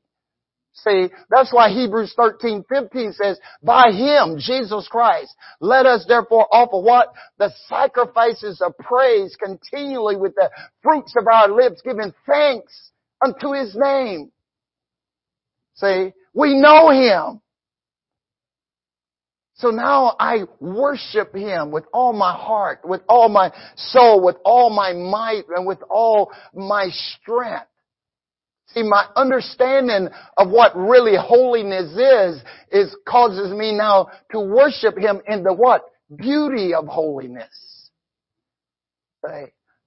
See, 0.74 1.08
that's 1.32 1.52
why 1.52 1.70
Hebrews 1.70 2.14
13, 2.16 2.64
15 2.70 3.14
says, 3.14 3.40
by 3.64 3.92
Him, 3.92 4.38
Jesus 4.38 4.88
Christ, 4.88 5.34
let 5.60 5.88
us 5.88 6.06
therefore 6.08 6.48
offer 6.52 6.80
what? 6.80 7.14
The 7.40 7.52
sacrifices 7.68 8.62
of 8.62 8.78
praise 8.78 9.36
continually 9.44 10.18
with 10.18 10.36
the 10.36 10.52
fruits 10.84 11.16
of 11.18 11.26
our 11.28 11.50
lips, 11.50 11.82
giving 11.84 12.14
thanks 12.28 12.92
unto 13.26 13.54
His 13.54 13.76
name. 13.76 14.32
See, 15.74 16.14
we 16.34 16.54
know 16.54 16.92
Him. 16.92 17.42
So 19.58 19.70
now 19.72 20.16
I 20.20 20.44
worship 20.60 21.34
Him 21.34 21.72
with 21.72 21.86
all 21.92 22.14
my 22.14 22.32
heart, 22.32 22.82
with 22.84 23.02
all 23.10 23.28
my 23.28 23.52
soul, 23.76 24.24
with 24.24 24.36
all 24.46 24.70
my 24.70 24.94
might, 24.94 25.46
and 25.56 25.66
with 25.66 25.80
all 25.90 26.32
my 26.54 26.90
strength. 26.90 27.66
See, 28.68 28.84
my 28.84 29.08
understanding 29.16 30.10
of 30.38 30.50
what 30.50 30.76
really 30.76 31.16
holiness 31.18 31.92
is, 31.92 32.44
is 32.72 32.96
causes 33.08 33.52
me 33.52 33.76
now 33.76 34.10
to 34.32 34.40
worship 34.40 34.98
Him 34.98 35.22
in 35.28 35.44
the 35.44 35.54
what? 35.54 35.86
Beauty 36.16 36.74
of 36.74 36.86
holiness. 36.86 37.90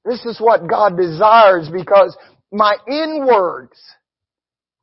This 0.05 0.25
is 0.27 0.41
what 0.41 0.69
God 0.69 0.97
desires 0.97 1.69
because 1.73 2.17
my 2.51 2.75
inwards 2.89 3.79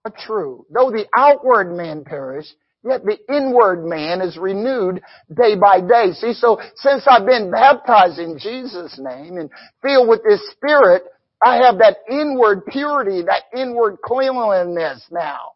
are 0.06 0.14
true. 0.18 0.66
Though 0.74 0.92
the 0.92 1.06
outward 1.14 1.76
man 1.76 2.04
perish, 2.06 2.46
yet 2.88 3.04
the 3.04 3.18
inward 3.34 3.86
man 3.86 4.22
is 4.22 4.38
renewed 4.38 5.02
day 5.34 5.56
by 5.56 5.82
day. 5.82 6.14
See, 6.14 6.34
so 6.34 6.60
since 6.76 7.06
I've 7.08 7.26
been 7.26 7.52
baptized 7.52 8.20
in 8.20 8.38
Jesus' 8.40 9.00
name 9.00 9.38
and 9.38 9.50
filled 9.82 10.08
with 10.08 10.22
His 10.28 10.42
Spirit, 10.52 11.04
I 11.42 11.58
have 11.58 11.80
that 11.80 11.98
inward 12.10 12.66
purity, 12.66 13.24
that 13.24 13.44
inward 13.56 13.98
cleanliness 14.04 15.06
now. 15.12 15.54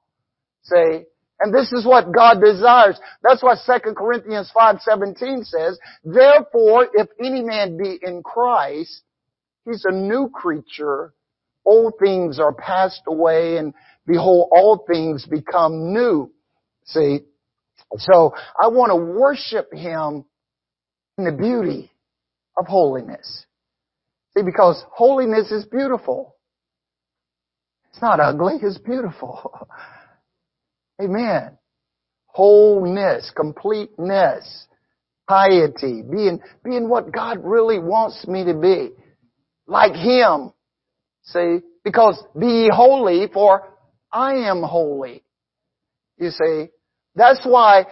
See? 0.63 1.06
And 1.39 1.52
this 1.52 1.72
is 1.72 1.88
what 1.88 2.12
God 2.12 2.39
desires. 2.39 3.00
That's 3.24 3.41
what 3.41 3.58
2 3.65 3.96
Corinthians 3.96 4.52
5:17 4.52 5.44
says, 5.44 5.80
"Therefore 6.04 6.88
if 6.94 7.10
any 7.20 7.41
man 7.41 7.78
be 7.78 8.00
in 8.02 8.22
Christ, 8.22 9.02
he's 9.65 9.84
a 9.86 9.91
new 9.91 10.30
creature. 10.30 11.13
Old 11.65 11.98
things 11.98 12.39
are 12.39 12.54
passed 12.54 13.02
away 13.08 13.58
and 13.58 13.74
behold 14.06 14.50
all 14.52 14.86
things 14.88 15.26
become 15.26 15.94
new." 15.94 16.32
See? 16.86 17.20
So 17.98 18.34
I 18.62 18.67
want 18.67 18.91
to 18.91 18.96
worship 18.96 19.74
him 19.74 20.26
in 21.17 21.26
the 21.26 21.32
beauty 21.32 21.91
of 22.58 22.67
holiness. 22.67 23.46
See, 24.36 24.44
because 24.44 24.84
holiness 24.91 25.52
is 25.52 25.65
beautiful. 25.65 26.36
It's 27.89 28.02
not 28.02 28.20
ugly, 28.20 28.56
it's 28.62 28.78
beautiful. 28.78 29.67
Amen. 31.02 31.58
Wholeness, 32.28 33.32
completeness, 33.36 34.67
piety, 35.28 36.02
being, 36.10 36.39
being 36.63 36.88
what 36.88 37.12
God 37.12 37.39
really 37.44 37.80
wants 37.80 38.26
me 38.26 38.46
to 38.46 38.54
be. 38.54 38.91
Like 39.67 39.94
Him. 39.94 40.54
See? 41.24 41.60
Because 41.84 42.24
be 42.39 42.70
holy 42.72 43.28
for 43.34 43.67
I 44.12 44.36
am 44.36 44.63
holy. 44.63 45.24
You 46.22 46.30
see? 46.30 46.68
That's 47.16 47.44
why 47.44 47.88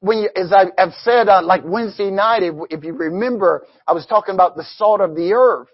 when 0.00 0.18
you, 0.18 0.30
as 0.34 0.50
I 0.50 0.66
have 0.78 0.94
said, 1.02 1.28
uh, 1.28 1.42
like 1.42 1.62
Wednesday 1.62 2.10
night, 2.10 2.42
if, 2.42 2.54
if 2.70 2.84
you 2.84 2.94
remember, 2.94 3.66
I 3.86 3.92
was 3.92 4.06
talking 4.06 4.34
about 4.34 4.56
the 4.56 4.64
salt 4.76 5.02
of 5.02 5.14
the 5.14 5.34
earth. 5.34 5.68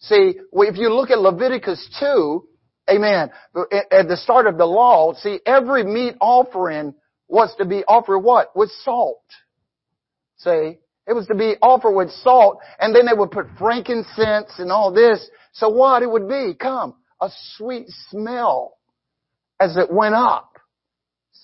See, 0.00 0.34
if 0.52 0.76
you 0.76 0.90
look 0.90 1.10
at 1.10 1.18
Leviticus 1.18 1.88
2, 1.98 2.46
amen, 2.90 3.30
at 3.90 4.08
the 4.08 4.18
start 4.18 4.46
of 4.46 4.58
the 4.58 4.66
law, 4.66 5.14
see, 5.14 5.40
every 5.46 5.84
meat 5.84 6.16
offering 6.20 6.94
was 7.28 7.54
to 7.56 7.64
be 7.64 7.82
offered 7.84 8.18
what? 8.18 8.54
With 8.54 8.70
salt. 8.82 9.24
See? 10.36 10.78
It 11.06 11.12
was 11.14 11.26
to 11.28 11.34
be 11.34 11.54
offered 11.62 11.94
with 11.94 12.10
salt, 12.10 12.58
and 12.78 12.94
then 12.94 13.06
they 13.06 13.12
would 13.14 13.30
put 13.30 13.46
frankincense 13.58 14.52
and 14.58 14.70
all 14.70 14.92
this. 14.92 15.26
So 15.52 15.70
what 15.70 16.02
it 16.02 16.10
would 16.10 16.28
be? 16.28 16.54
Come, 16.58 16.94
a 17.20 17.30
sweet 17.56 17.86
smell 18.10 18.76
as 19.60 19.76
it 19.76 19.90
went 19.90 20.14
up. 20.14 20.53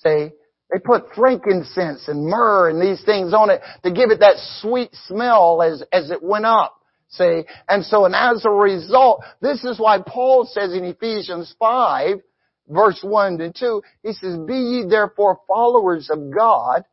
They 0.03 0.79
put 0.79 1.15
frankincense 1.15 2.07
and 2.09 2.27
myrrh 2.27 2.71
and 2.71 2.81
these 2.81 3.05
things 3.05 3.35
on 3.35 3.51
it 3.51 3.61
to 3.83 3.91
give 3.91 4.11
it 4.11 4.21
that 4.21 4.37
sweet 4.61 4.91
smell 5.07 5.63
as, 5.63 5.83
as 5.93 6.11
it 6.11 6.23
went 6.23 6.47
up. 6.47 6.77
See? 7.09 7.43
And 7.69 7.85
so, 7.85 8.05
and 8.05 8.15
as 8.15 8.45
a 8.45 8.51
result, 8.51 9.25
this 9.41 9.65
is 9.65 9.81
why 9.81 9.99
Paul 10.07 10.49
says 10.51 10.73
in 10.73 10.85
Ephesians 10.85 11.55
5, 11.59 12.19
verse 12.69 13.01
1 13.03 13.39
to 13.39 13.53
2, 13.53 13.83
he 14.05 14.13
says, 14.13 14.39
Be 14.47 14.55
ye 14.55 14.85
therefore 14.89 15.41
followers 15.49 16.09
of 16.09 16.31
God 16.33 16.85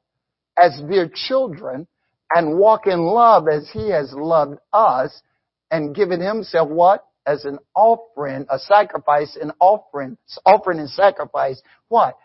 as 0.60 0.82
dear 0.89 1.10
children 1.13 1.88
and 2.32 2.58
walk 2.58 2.88
in 2.88 3.00
love 3.00 3.48
as 3.48 3.70
he 3.72 3.91
has 3.91 4.12
loved 4.12 4.60
us 4.74 5.22
and 5.70 5.96
given 5.96 6.20
himself 6.20 6.67
what? 6.67 7.06
As 7.28 7.46
an 7.46 7.60
offering, 7.76 8.48
a 8.50 8.58
sacrifice, 8.58 9.38
an 9.39 9.52
offering, 9.60 10.17
offering 10.46 10.80
and 10.80 10.89
sacrifice. 10.89 11.62
What? 11.89 12.17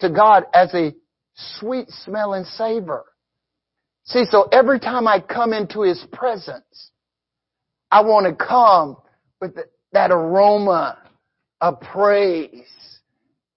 To 0.00 0.10
God 0.10 0.44
as 0.54 0.72
a 0.74 0.94
sweet 1.34 1.88
smelling 1.90 2.44
savor. 2.44 3.04
See, 4.04 4.24
so 4.30 4.48
every 4.50 4.80
time 4.80 5.06
I 5.06 5.20
come 5.20 5.52
into 5.52 5.82
His 5.82 6.04
presence, 6.12 6.90
I 7.90 8.02
want 8.02 8.26
to 8.26 8.44
come 8.44 8.96
with 9.40 9.56
that 9.92 10.10
aroma 10.10 10.98
of 11.60 11.80
praise 11.80 12.66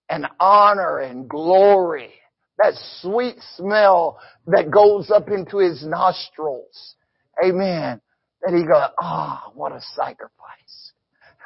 and 0.10 0.28
honor 0.40 1.00
and 1.00 1.30
glory. 1.30 2.12
That 2.60 2.74
sweet 3.02 3.36
smell 3.56 4.20
that 4.48 4.70
goes 4.70 5.10
up 5.10 5.30
into 5.30 5.58
His 5.58 5.86
nostrils. 5.86 6.96
Amen. 7.44 8.02
That 8.42 8.54
He 8.54 8.64
goes, 8.64 8.90
ah, 9.02 9.46
oh, 9.48 9.52
what 9.56 9.72
a 9.72 9.82
sacrifice. 9.96 10.94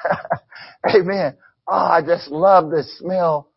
Amen. 0.95 1.37
Ah, 1.69 1.91
oh, 1.91 1.93
I 1.93 2.01
just 2.01 2.29
love 2.29 2.69
the 2.69 2.83
smell 2.97 3.49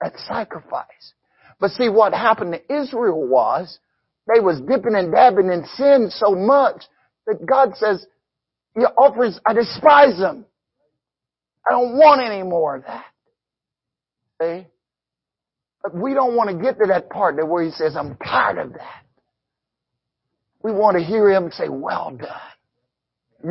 that 0.00 0.18
sacrifice. 0.26 1.12
But 1.60 1.72
see, 1.72 1.88
what 1.88 2.12
happened 2.12 2.54
to 2.54 2.82
Israel 2.82 3.26
was 3.26 3.78
they 4.32 4.40
was 4.40 4.60
dipping 4.60 4.94
and 4.94 5.12
dabbing 5.12 5.50
in 5.50 5.64
sin 5.76 6.08
so 6.10 6.34
much 6.34 6.84
that 7.26 7.44
God 7.46 7.76
says, 7.76 8.06
your 8.76 8.92
offerings, 8.96 9.40
I 9.44 9.54
despise 9.54 10.18
them. 10.18 10.44
I 11.66 11.72
don't 11.72 11.96
want 11.96 12.22
any 12.22 12.42
more 12.42 12.76
of 12.76 12.84
that. 12.84 13.04
See? 14.40 14.66
But 15.82 15.94
we 15.94 16.14
don't 16.14 16.36
want 16.36 16.50
to 16.50 16.62
get 16.62 16.78
to 16.78 16.86
that 16.88 17.10
part 17.10 17.36
that 17.36 17.46
where 17.46 17.64
he 17.64 17.70
says, 17.70 17.96
I'm 17.96 18.16
tired 18.16 18.58
of 18.58 18.72
that. 18.74 19.04
We 20.62 20.72
want 20.72 20.96
to 20.96 21.04
hear 21.04 21.30
him 21.30 21.50
say, 21.50 21.68
well 21.68 22.16
done. 22.16 22.28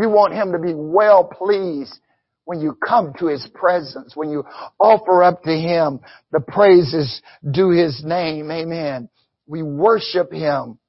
You 0.02 0.10
want 0.10 0.34
him 0.34 0.52
to 0.52 0.60
be 0.60 0.74
well 0.76 1.24
pleased 1.24 1.98
when 2.48 2.62
you 2.62 2.76
come 2.76 3.12
to 3.20 3.28
His 3.28 3.46
presence, 3.54 4.16
when 4.16 4.30
you 4.30 4.46
offer 4.80 5.22
up 5.22 5.44
to 5.44 5.52
Him 5.52 6.00
the 6.32 6.40
praises 6.40 7.22
due 7.52 7.72
His 7.72 8.02
name. 8.06 8.50
Amen. 8.50 9.10
We 9.48 9.64
worship 9.64 10.32
Him. 10.32 10.80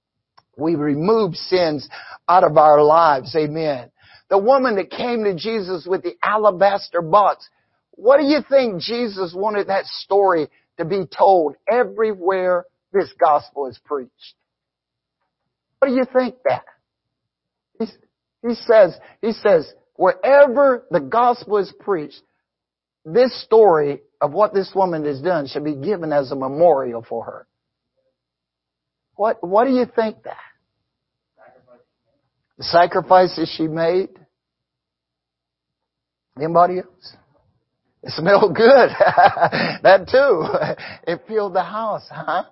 We 0.57 0.77
remove 0.77 1.35
sins 1.35 1.88
out 2.29 2.44
of 2.44 2.57
our 2.57 2.81
lives. 2.81 3.35
Amen. 3.35 3.90
The 4.31 4.38
woman 4.38 4.77
that 4.77 4.90
came 4.90 5.25
to 5.25 5.35
Jesus 5.35 5.85
with 5.85 6.05
the 6.05 6.14
alabaster 6.23 7.03
box, 7.03 7.49
what 7.90 8.21
do 8.21 8.27
you 8.27 8.38
think 8.49 8.81
Jesus 8.81 9.35
wanted 9.35 9.66
that 9.66 9.87
story 9.87 10.47
to 10.77 10.85
be 10.85 11.07
told 11.07 11.57
everywhere 11.68 12.66
this 12.92 13.12
gospel 13.21 13.66
is 13.66 13.81
preached? 13.85 14.35
What 15.81 15.88
do 15.88 15.94
you 15.94 16.05
think 16.12 16.37
that? 16.44 16.62
he 18.47 18.55
says, 18.55 18.97
he 19.21 19.33
says, 19.33 19.73
wherever 19.98 20.87
the 20.90 21.00
gospel 21.00 21.58
is 21.58 21.74
preached, 21.80 22.22
this 23.04 23.42
story 23.42 24.00
of 24.20 24.32
what 24.32 24.54
this 24.54 24.70
woman 24.74 25.04
has 25.04 25.20
done 25.20 25.48
should 25.48 25.64
be 25.64 25.74
given 25.74 26.12
as 26.12 26.30
a 26.30 26.37
memorial 26.37 27.04
for 27.06 27.24
her. 27.24 27.46
What, 29.16 29.46
what 29.46 29.64
do 29.64 29.72
you 29.72 29.84
think 29.84 30.22
that? 30.22 30.37
The 32.58 32.64
sacrifices 32.64 33.52
she 33.56 33.66
made? 33.66 34.11
Anybody 36.37 36.78
else? 36.78 37.16
It 38.04 38.12
smelled 38.12 38.54
good. 38.54 38.90
that 39.82 40.08
too. 40.11 40.44
It 41.12 41.22
filled 41.26 41.54
the 41.54 41.62
house, 41.62 42.06
huh? 42.08 42.44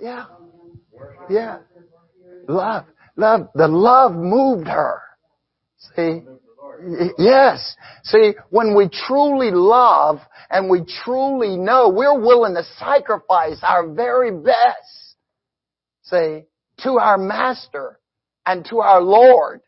Yeah. 0.00 0.26
Yeah. 1.28 1.58
Love. 2.48 2.84
Love, 3.16 3.48
the 3.54 3.68
love 3.68 4.12
moved 4.14 4.68
her. 4.68 5.00
See? 5.96 6.22
Yes. 7.18 7.76
See, 8.02 8.34
when 8.50 8.74
we 8.76 8.88
truly 8.88 9.50
love 9.50 10.20
and 10.50 10.68
we 10.68 10.84
truly 11.04 11.56
know, 11.56 11.88
we're 11.88 12.18
willing 12.20 12.54
to 12.54 12.64
sacrifice 12.78 13.58
our 13.62 13.88
very 13.92 14.30
best, 14.32 15.16
see, 16.02 16.42
to 16.82 16.98
our 16.98 17.16
Master 17.16 18.00
and 18.44 18.64
to 18.66 18.80
our 18.80 19.00
Lord. 19.00 19.60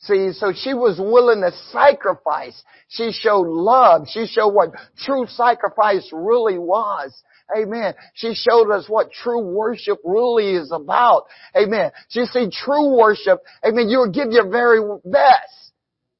See, 0.00 0.32
so 0.32 0.52
she 0.54 0.74
was 0.74 0.98
willing 1.00 1.40
to 1.40 1.52
sacrifice. 1.72 2.62
She 2.88 3.10
showed 3.12 3.48
love. 3.48 4.06
She 4.08 4.26
showed 4.26 4.50
what 4.50 4.70
true 5.04 5.26
sacrifice 5.26 6.08
really 6.12 6.58
was. 6.58 7.20
Amen. 7.56 7.94
She 8.14 8.34
showed 8.34 8.70
us 8.70 8.88
what 8.88 9.12
true 9.12 9.40
worship 9.40 9.98
really 10.04 10.50
is 10.50 10.70
about. 10.72 11.24
Amen. 11.56 11.90
She 12.08 12.24
see 12.26 12.50
true 12.50 12.96
worship. 12.96 13.40
Amen. 13.66 13.88
You 13.88 13.98
will 13.98 14.10
give 14.10 14.30
your 14.30 14.50
very 14.50 14.80
best. 15.04 15.72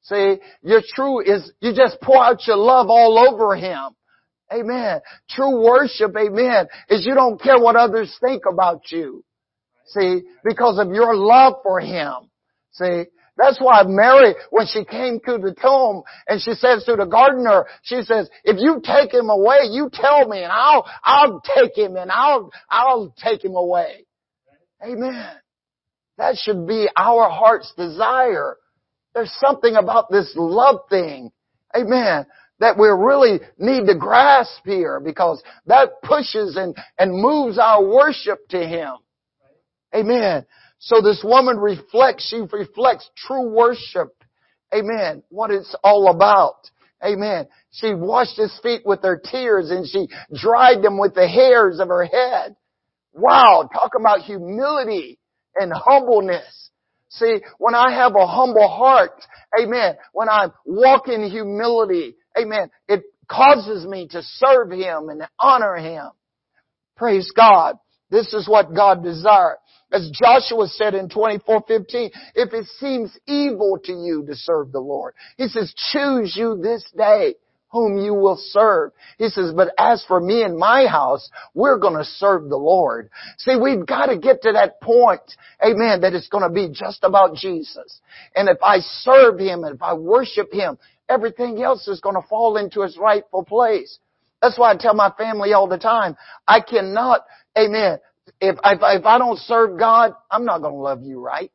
See, 0.03 0.37
your 0.63 0.81
true 0.95 1.21
is 1.21 1.51
you 1.59 1.73
just 1.75 2.01
pour 2.01 2.23
out 2.23 2.47
your 2.47 2.57
love 2.57 2.87
all 2.89 3.19
over 3.29 3.55
Him. 3.55 3.95
Amen. 4.51 5.01
True 5.29 5.63
worship, 5.63 6.15
amen, 6.17 6.67
is 6.89 7.05
you 7.05 7.13
don't 7.13 7.39
care 7.39 7.59
what 7.59 7.75
others 7.75 8.15
think 8.19 8.43
about 8.51 8.91
you. 8.91 9.23
See, 9.87 10.23
because 10.43 10.79
of 10.79 10.91
your 10.91 11.15
love 11.15 11.55
for 11.61 11.79
Him. 11.79 12.29
See, 12.71 13.05
that's 13.39 13.57
why 13.61 13.83
Mary, 13.87 14.35
when 14.49 14.67
she 14.67 14.83
came 14.83 15.21
to 15.25 15.37
the 15.37 15.55
tomb 15.61 16.03
and 16.27 16.41
she 16.41 16.51
says 16.51 16.83
to 16.83 16.97
the 16.97 17.05
gardener, 17.05 17.65
she 17.83 18.01
says, 18.01 18.29
if 18.43 18.57
you 18.59 18.81
take 18.83 19.13
him 19.13 19.29
away, 19.29 19.59
you 19.71 19.89
tell 19.93 20.27
me 20.27 20.43
and 20.43 20.51
I'll, 20.51 20.85
I'll 21.03 21.41
take 21.55 21.77
him 21.77 21.95
and 21.95 22.11
I'll, 22.11 22.51
I'll 22.69 23.15
take 23.17 23.43
him 23.43 23.55
away. 23.55 24.05
Amen. 24.83 25.29
That 26.17 26.35
should 26.35 26.67
be 26.67 26.89
our 26.97 27.29
heart's 27.29 27.73
desire. 27.77 28.57
There's 29.15 29.33
something 29.39 29.75
about 29.75 30.11
this 30.11 30.33
love 30.35 30.81
thing. 30.89 31.31
Amen. 31.73 32.25
That 32.59 32.77
we 32.77 32.89
really 32.89 33.39
need 33.57 33.87
to 33.87 33.95
grasp 33.95 34.65
here 34.65 34.99
because 34.99 35.41
that 35.65 36.01
pushes 36.03 36.57
and, 36.57 36.75
and 36.97 37.13
moves 37.13 37.57
our 37.57 37.81
worship 37.81 38.49
to 38.49 38.59
Him. 38.59 38.95
Amen. 39.95 40.45
So 40.79 41.01
this 41.01 41.21
woman 41.23 41.57
reflects, 41.57 42.27
she 42.29 42.41
reflects 42.51 43.09
true 43.15 43.49
worship. 43.49 44.15
Amen. 44.73 45.23
What 45.29 45.51
it's 45.51 45.75
all 45.83 46.09
about. 46.09 46.55
Amen. 47.03 47.47
She 47.71 47.93
washed 47.93 48.37
his 48.37 48.57
feet 48.63 48.81
with 48.85 49.01
her 49.03 49.21
tears 49.23 49.71
and 49.71 49.87
she 49.87 50.07
dried 50.33 50.81
them 50.81 50.97
with 50.97 51.15
the 51.15 51.27
hairs 51.27 51.79
of 51.79 51.89
her 51.89 52.05
head. 52.05 52.55
Wow. 53.13 53.69
Talk 53.73 53.91
about 53.99 54.21
humility 54.21 55.19
and 55.55 55.71
humbleness. 55.73 56.69
See, 57.09 57.39
when 57.57 57.75
I 57.75 57.91
have 57.91 58.15
a 58.15 58.27
humble 58.27 58.67
heart, 58.67 59.11
amen, 59.59 59.95
when 60.13 60.29
I 60.29 60.49
walk 60.63 61.07
in 61.07 61.29
humility, 61.29 62.15
amen, 62.39 62.69
it 62.87 63.01
causes 63.27 63.85
me 63.85 64.07
to 64.09 64.21
serve 64.21 64.71
Him 64.71 65.09
and 65.09 65.23
honor 65.39 65.75
Him. 65.75 66.09
Praise 66.95 67.31
God. 67.35 67.77
This 68.11 68.33
is 68.33 68.47
what 68.47 68.75
God 68.75 69.03
desires. 69.03 69.57
As 69.91 70.09
Joshua 70.11 70.67
said 70.67 70.93
in 70.93 71.09
24:15, 71.09 72.11
if 72.35 72.53
it 72.53 72.65
seems 72.79 73.17
evil 73.27 73.79
to 73.83 73.91
you 73.91 74.25
to 74.27 74.35
serve 74.35 74.71
the 74.71 74.79
Lord, 74.79 75.15
he 75.37 75.47
says, 75.47 75.73
choose 75.91 76.35
you 76.35 76.59
this 76.61 76.83
day 76.95 77.35
whom 77.71 77.97
you 77.97 78.13
will 78.13 78.37
serve. 78.37 78.91
He 79.17 79.29
says, 79.29 79.51
but 79.55 79.73
as 79.77 80.03
for 80.07 80.19
me 80.19 80.43
and 80.43 80.57
my 80.57 80.87
house, 80.87 81.29
we're 81.53 81.77
going 81.77 81.97
to 81.97 82.03
serve 82.03 82.49
the 82.49 82.57
Lord. 82.57 83.09
See, 83.37 83.55
we've 83.55 83.85
got 83.85 84.07
to 84.07 84.17
get 84.17 84.41
to 84.43 84.53
that 84.53 84.81
point, 84.81 85.21
amen, 85.63 86.01
that 86.01 86.13
it's 86.13 86.29
going 86.29 86.43
to 86.43 86.49
be 86.49 86.69
just 86.73 87.03
about 87.03 87.35
Jesus. 87.35 88.01
And 88.35 88.49
if 88.49 88.57
I 88.63 88.79
serve 88.79 89.39
Him 89.39 89.63
and 89.63 89.75
if 89.75 89.81
I 89.81 89.93
worship 89.93 90.51
Him, 90.51 90.77
everything 91.07 91.61
else 91.61 91.87
is 91.87 92.01
going 92.01 92.15
to 92.15 92.27
fall 92.27 92.57
into 92.57 92.81
its 92.81 92.97
rightful 92.97 93.45
place. 93.45 93.99
That's 94.41 94.57
why 94.57 94.71
I 94.71 94.77
tell 94.77 94.93
my 94.93 95.11
family 95.17 95.53
all 95.53 95.67
the 95.67 95.77
time, 95.77 96.15
I 96.47 96.61
cannot, 96.61 97.21
amen, 97.57 97.99
if, 98.39 98.55
if, 98.63 98.79
if 98.81 99.05
I 99.05 99.17
don't 99.17 99.39
serve 99.39 99.79
God, 99.79 100.13
I'm 100.29 100.45
not 100.45 100.61
going 100.61 100.73
to 100.73 100.79
love 100.79 101.03
you 101.03 101.19
right. 101.19 101.51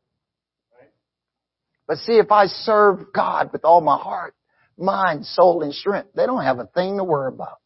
But 1.86 1.98
see, 1.98 2.14
if 2.14 2.32
I 2.32 2.46
serve 2.46 3.12
God 3.14 3.50
with 3.52 3.64
all 3.64 3.80
my 3.80 3.98
heart, 3.98 4.34
mind, 4.78 5.26
soul, 5.26 5.62
and 5.62 5.74
strength, 5.74 6.10
they 6.14 6.26
don't 6.26 6.42
have 6.42 6.58
a 6.58 6.66
thing 6.66 6.96
to 6.96 7.04
worry 7.04 7.32
about. 7.32 7.58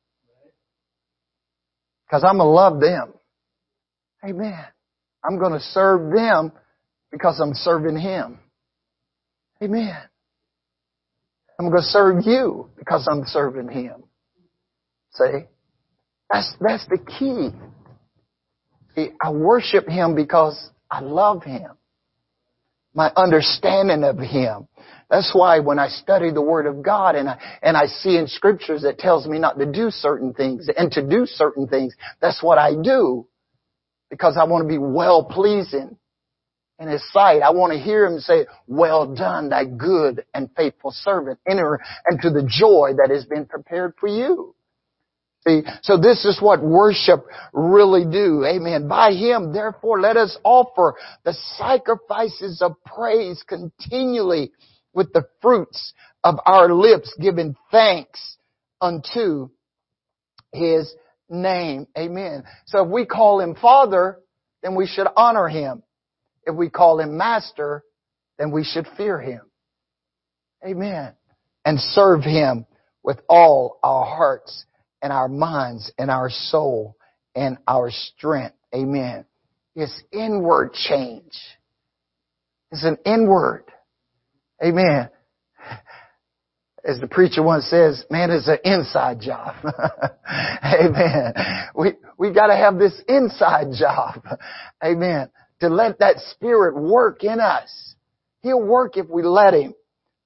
Because 2.07 2.25
I'm 2.25 2.39
going 2.39 2.49
to 2.49 2.53
love 2.53 2.81
them. 2.81 3.15
Amen. 4.25 4.65
I'm 5.25 5.39
going 5.39 5.53
to 5.53 5.61
serve 5.61 6.13
them 6.13 6.53
because 7.13 7.41
I'm 7.41 7.55
serving 7.55 7.99
Him. 7.99 8.39
Amen. 9.63 9.97
I'm 11.59 11.71
going 11.71 11.83
to 11.83 11.89
serve 11.89 12.25
you 12.25 12.71
because 12.79 13.09
I'm 13.11 13.23
serving 13.27 13.69
Him. 13.69 14.05
See? 15.13 15.47
That's, 16.31 16.55
that's 16.61 16.87
the 16.87 16.99
key. 16.99 17.51
I 18.97 19.31
worship 19.31 19.87
Him 19.89 20.15
because 20.15 20.71
I 20.91 21.01
love 21.01 21.45
Him. 21.45 21.73
My 22.95 23.13
understanding 23.17 24.03
of 24.05 24.19
Him. 24.19 24.67
That's 25.11 25.31
why 25.35 25.61
when 25.61 25.79
I 25.79 25.89
study 25.89 26.31
the 26.31 26.43
Word 26.43 26.67
of 26.67 26.83
God 26.83 27.15
and 27.15 27.29
I, 27.29 27.39
and 27.63 27.77
I 27.77 27.87
see 27.87 28.17
in 28.17 28.27
scriptures 28.27 28.83
that 28.83 28.99
tells 28.99 29.27
me 29.27 29.39
not 29.39 29.59
to 29.59 29.67
do 29.71 29.91
certain 29.91 30.35
things 30.35 30.69
and 30.77 30.91
to 30.93 31.07
do 31.07 31.25
certain 31.27 31.67
things, 31.67 31.95
that's 32.21 32.43
what 32.43 32.59
I 32.59 32.75
do. 32.75 33.27
Because 34.11 34.37
I 34.37 34.45
want 34.45 34.65
to 34.65 34.69
be 34.69 34.79
well 34.79 35.25
pleasing 35.25 35.97
in 36.79 36.89
His 36.89 37.03
sight. 37.13 37.43
I 37.43 37.51
want 37.51 37.73
to 37.73 37.79
hear 37.79 38.07
Him 38.07 38.21
say, 38.21 38.47
well 38.67 39.15
done, 39.15 39.51
thy 39.51 39.65
good 39.65 40.25
and 40.35 40.51
faithful 40.57 40.91
servant. 40.93 41.39
Enter 41.49 41.81
into 42.11 42.31
the 42.31 42.43
joy 42.43 42.93
that 42.99 43.11
has 43.11 43.25
been 43.25 43.47
prepared 43.47 43.95
for 43.99 44.09
you. 44.09 44.55
See, 45.47 45.63
so 45.83 45.97
this 45.97 46.25
is 46.25 46.43
what 46.43 46.63
worship 46.63 47.25
really 47.53 48.05
do. 48.05 48.45
Amen. 48.45 48.89
By 48.89 49.13
Him, 49.13 49.53
therefore, 49.53 50.01
let 50.01 50.17
us 50.17 50.37
offer 50.43 50.97
the 51.25 51.35
sacrifices 51.57 52.61
of 52.61 52.73
praise 52.85 53.43
continually 53.47 54.53
with 54.93 55.13
the 55.13 55.27
fruits 55.41 55.93
of 56.25 56.37
our 56.45 56.73
lips, 56.73 57.15
giving 57.21 57.55
thanks 57.71 58.37
unto 58.81 59.49
His 60.53 60.93
name. 61.31 61.87
Amen. 61.97 62.43
So 62.67 62.85
if 62.85 62.91
we 62.91 63.07
call 63.07 63.41
Him 63.41 63.55
Father, 63.55 64.19
then 64.63 64.75
we 64.75 64.87
should 64.87 65.07
honor 65.17 65.47
Him. 65.49 65.83
If 66.45 66.57
we 66.57 66.69
call 66.69 66.99
Him 66.99 67.17
Master, 67.17 67.85
then 68.39 68.51
we 68.51 68.65
should 68.65 68.89
fear 68.97 69.21
Him. 69.21 69.43
Amen. 70.67 71.13
And 71.65 71.79
serve 71.79 72.25
Him 72.25 72.67
with 73.05 73.21
all 73.29 73.79
our 73.85 74.05
hearts 74.05 74.65
and 75.03 75.13
our 75.13 75.29
minds 75.29 75.93
and 75.99 76.11
our 76.11 76.31
soul 76.31 76.97
and 77.35 77.59
our 77.67 77.91
strength. 77.91 78.55
Amen. 78.75 79.25
It's 79.75 80.03
inward 80.13 80.73
change. 80.73 81.33
It's 82.71 82.85
an 82.85 82.99
inward. 83.05 83.65
Amen. 84.63 85.09
As 86.85 87.01
the 87.01 87.07
preacher 87.07 87.43
once 87.43 87.67
says, 87.67 88.05
man, 88.11 88.31
it's 88.31 88.49
an 88.49 88.59
inside 88.65 89.21
job. 89.21 89.55
Amen. 90.65 91.33
We, 91.75 91.93
we 92.17 92.33
gotta 92.33 92.57
have 92.57 92.79
this 92.79 93.01
inside 93.09 93.69
job. 93.79 94.23
Amen. 94.85 95.31
To 95.61 95.69
let 95.69 95.99
that 95.99 96.17
spirit 96.31 96.77
work 96.77 97.25
in 97.25 97.41
us. 97.41 97.95
He'll 98.43 98.63
work 98.63 98.97
if 98.97 99.09
we 99.09 99.23
let 99.23 99.55
him. 99.55 99.75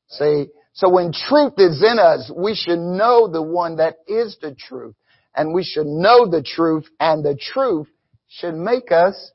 See, 0.09 0.47
so 0.73 0.89
when 0.89 1.13
truth 1.13 1.55
is 1.59 1.83
in 1.83 1.99
us, 1.99 2.31
we 2.35 2.55
should 2.55 2.79
know 2.79 3.29
the 3.29 3.43
one 3.43 3.77
that 3.77 3.97
is 4.07 4.37
the 4.41 4.55
truth. 4.55 4.95
And 5.35 5.55
we 5.55 5.65
should 5.65 5.87
know 5.87 6.27
the 6.27 6.43
truth 6.43 6.89
and 7.01 7.25
the 7.25 7.37
truth 7.37 7.89
should 8.29 8.55
make 8.55 8.91
us 8.91 9.33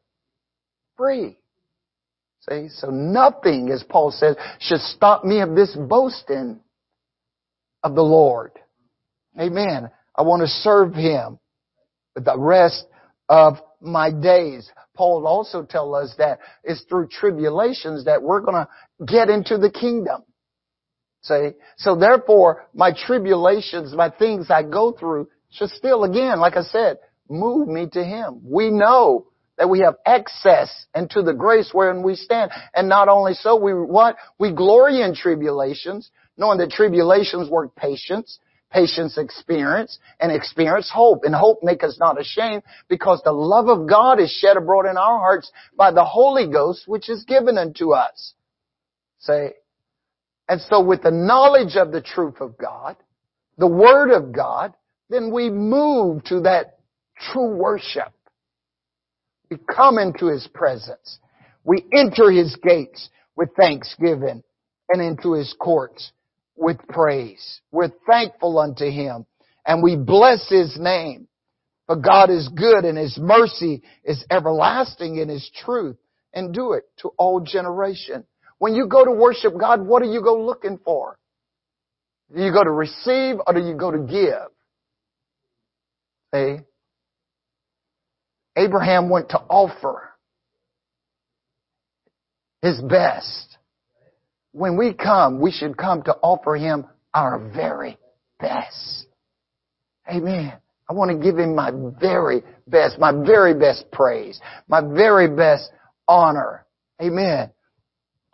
free. 0.96 1.38
See, 2.50 2.70
so 2.70 2.90
nothing, 2.90 3.70
as 3.72 3.84
Paul 3.84 4.12
says, 4.12 4.36
should 4.60 4.80
stop 4.80 5.24
me 5.24 5.42
of 5.42 5.56
this 5.56 5.76
boasting 5.76 6.60
of 7.84 7.96
the 7.96 8.04
Lord. 8.04 8.52
Amen. 9.40 9.90
I 10.16 10.22
want 10.22 10.42
to 10.42 10.48
serve 10.48 10.94
Him 10.94 11.40
with 12.16 12.26
the 12.26 12.38
rest 12.38 12.86
of 13.30 13.58
my 13.82 14.12
days. 14.12 14.72
Paul 14.96 15.28
also 15.28 15.64
tells 15.64 16.10
us 16.10 16.16
that 16.18 16.40
it's 16.64 16.82
through 16.84 17.10
tribulations 17.10 18.06
that 18.06 18.24
we're 18.24 18.42
going 18.42 18.66
to 18.66 19.06
get 19.06 19.30
into 19.30 19.58
the 19.58 19.70
kingdom. 19.70 20.24
See? 21.28 21.50
So 21.78 21.96
therefore, 21.96 22.68
my 22.74 22.92
tribulations, 22.94 23.94
my 23.94 24.10
things 24.10 24.48
I 24.50 24.64
go 24.64 24.92
through 24.92 25.28
should 25.52 25.70
still, 25.70 26.04
again, 26.04 26.40
like 26.40 26.56
I 26.56 26.64
said, 26.64 26.98
move 27.30 27.68
me 27.68 27.88
to 27.94 28.04
Him. 28.04 28.42
We 28.44 28.70
know 28.70 29.28
that 29.58 29.70
we 29.70 29.80
have 29.80 29.96
access 30.06 30.86
into 30.96 31.22
the 31.22 31.34
grace 31.34 31.72
wherein 31.74 32.04
we 32.04 32.16
stand. 32.16 32.52
And 32.74 32.88
not 32.88 33.10
only 33.10 33.34
so, 33.34 33.56
we 33.56 33.74
what? 33.74 34.16
We 34.40 34.52
glory 34.54 35.02
in 35.02 35.16
tribulations, 35.16 36.12
knowing 36.38 36.60
that 36.60 36.70
tribulations 36.70 37.50
work 37.50 37.76
patience, 37.76 38.40
patience 38.72 39.18
experience, 39.18 39.98
and 40.20 40.32
experience 40.32 40.92
hope. 40.94 41.24
And 41.24 41.34
hope 41.34 41.60
make 41.64 41.84
us 41.84 41.98
not 42.00 42.22
ashamed 42.22 42.64
because 42.88 43.22
the 43.24 43.32
love 43.32 43.68
of 43.68 43.90
God 43.90 44.20
is 44.20 44.32
shed 44.32 44.58
abroad 44.58 44.86
in 44.86 44.98
our 44.98 45.20
hearts 45.20 45.52
by 45.76 45.92
the 45.92 46.06
Holy 46.06 46.48
Ghost 46.50 46.84
which 46.88 47.10
is 47.10 47.24
given 47.24 47.58
unto 47.58 47.92
us. 47.92 48.34
Say, 49.20 49.54
and 50.50 50.62
so 50.62 50.82
with 50.82 51.04
the 51.04 51.12
knowledge 51.12 51.76
of 51.76 51.92
the 51.92 52.02
truth 52.02 52.36
of 52.40 52.58
God, 52.58 52.96
the 53.58 53.68
Word 53.68 54.12
of 54.12 54.32
God, 54.32 54.74
then 55.10 55.32
we 55.32 55.50
move 55.50 56.24
to 56.26 56.42
that 56.42 56.80
true 57.32 57.56
worship. 57.56 58.14
We 59.50 59.58
come 59.58 59.98
into 59.98 60.28
His 60.28 60.48
presence. 60.54 61.20
We 61.64 61.86
enter 61.94 62.32
His 62.32 62.56
gates 62.62 63.10
with 63.36 63.50
thanksgiving 63.58 64.44
and 64.90 65.02
into 65.02 65.34
His 65.34 65.54
courts 65.60 66.12
with 66.56 66.78
praise. 66.88 67.62
We're 67.72 67.92
thankful 68.08 68.58
unto 68.60 68.86
Him 68.90 69.26
and 69.66 69.84
we 69.84 69.96
bless 69.96 70.50
His 70.50 70.78
name. 70.80 71.28
For 71.88 71.96
God 71.96 72.30
is 72.30 72.50
good 72.50 72.84
and 72.84 72.98
His 72.98 73.18
mercy 73.18 73.82
is 74.04 74.24
everlasting 74.30 75.18
in 75.18 75.30
His 75.30 75.50
truth 75.64 75.98
and 76.34 76.54
do 76.54 76.74
it 76.74 76.84
to 77.02 77.10
all 77.18 77.40
generation. 77.40 78.26
When 78.60 78.74
you 78.74 78.88
go 78.88 79.06
to 79.06 79.12
worship 79.12 79.54
God, 79.60 79.86
what 79.86 80.02
do 80.02 80.10
you 80.10 80.22
go 80.22 80.42
looking 80.42 80.80
for? 80.84 81.18
Do 82.36 82.42
you 82.42 82.52
go 82.52 82.64
to 82.64 82.72
receive 82.72 83.36
or 83.46 83.54
do 83.54 83.62
you 83.62 83.76
go 83.76 83.92
to 83.92 84.00
give? 84.00 84.52
Hey, 86.32 86.62
Abraham 88.58 89.10
went 89.10 89.30
to 89.30 89.38
offer 89.38 90.10
his 92.62 92.82
best. 92.82 93.58
When 94.52 94.78
we 94.78 94.94
come, 94.94 95.40
we 95.40 95.52
should 95.52 95.78
come 95.78 96.02
to 96.04 96.14
offer 96.22 96.56
him 96.56 96.86
our 97.14 97.52
very 97.54 97.98
best. 98.40 99.06
Amen. 100.10 100.54
I 100.90 100.94
want 100.94 101.12
to 101.12 101.18
give 101.18 101.38
him 101.38 101.54
my 101.54 101.72
very 102.00 102.44
best, 102.66 102.98
my 102.98 103.12
very 103.12 103.54
best 103.54 103.92
praise, 103.92 104.40
my 104.68 104.82
very 104.82 105.28
best 105.28 105.70
honor. 106.08 106.66
Amen. 107.02 107.52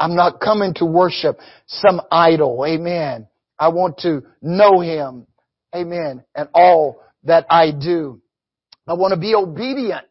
I'm 0.04 0.16
not 0.18 0.42
coming 0.42 0.74
to 0.76 0.86
worship 0.86 1.40
some 1.66 2.02
idol. 2.12 2.66
Amen. 2.68 3.26
I 3.58 3.70
want 3.70 4.00
to 4.00 4.24
know 4.42 4.82
Him. 4.82 5.28
Amen. 5.74 6.26
And 6.36 6.50
all 6.54 7.02
that 7.24 7.46
I 7.50 7.72
do. 7.72 8.22
I 8.86 8.96
want 8.96 9.14
to 9.14 9.18
be 9.18 9.34
obedient. 9.34 10.04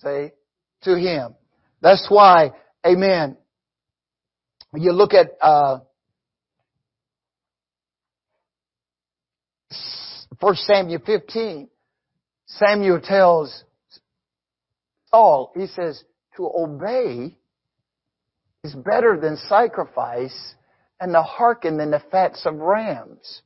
Say, 0.00 0.34
to 0.82 0.98
Him. 0.98 1.34
That's 1.80 2.04
why, 2.10 2.50
Amen. 2.86 3.38
You 4.74 4.92
look 4.92 5.14
at, 5.14 5.28
uh, 5.40 5.78
1 10.40 10.56
Samuel 10.56 11.00
15. 11.06 11.70
Samuel 12.48 13.00
tells 13.00 13.64
Saul, 15.10 15.52
he 15.56 15.68
says, 15.68 16.04
to 16.36 16.50
obey 16.54 17.38
is 18.64 18.74
better 18.74 19.18
than 19.20 19.36
sacrifice 19.36 20.54
and 20.98 21.14
the 21.14 21.22
hearken 21.22 21.76
than 21.76 21.90
the 21.90 22.02
fats 22.10 22.46
of 22.46 22.56
rams. 22.56 23.42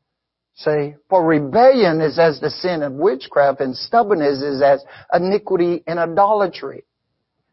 See, 0.54 0.94
for 1.08 1.24
rebellion 1.24 2.00
is 2.00 2.18
as 2.18 2.40
the 2.40 2.50
sin 2.50 2.82
of 2.82 2.92
witchcraft 2.92 3.60
and 3.60 3.76
stubbornness 3.76 4.42
is 4.42 4.62
as 4.62 4.84
iniquity 5.12 5.82
and 5.86 5.98
idolatry. 5.98 6.84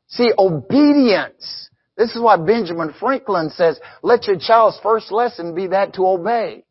See, 0.08 0.32
obedience. 0.38 1.70
This 1.98 2.16
is 2.16 2.22
why 2.22 2.38
Benjamin 2.38 2.94
Franklin 3.00 3.50
says, 3.50 3.80
let 4.04 4.28
your 4.28 4.38
child's 4.40 4.80
first 4.82 5.12
lesson 5.12 5.56
be 5.56 5.68
that 5.68 5.94
to 5.96 6.08
obey. 6.08 6.66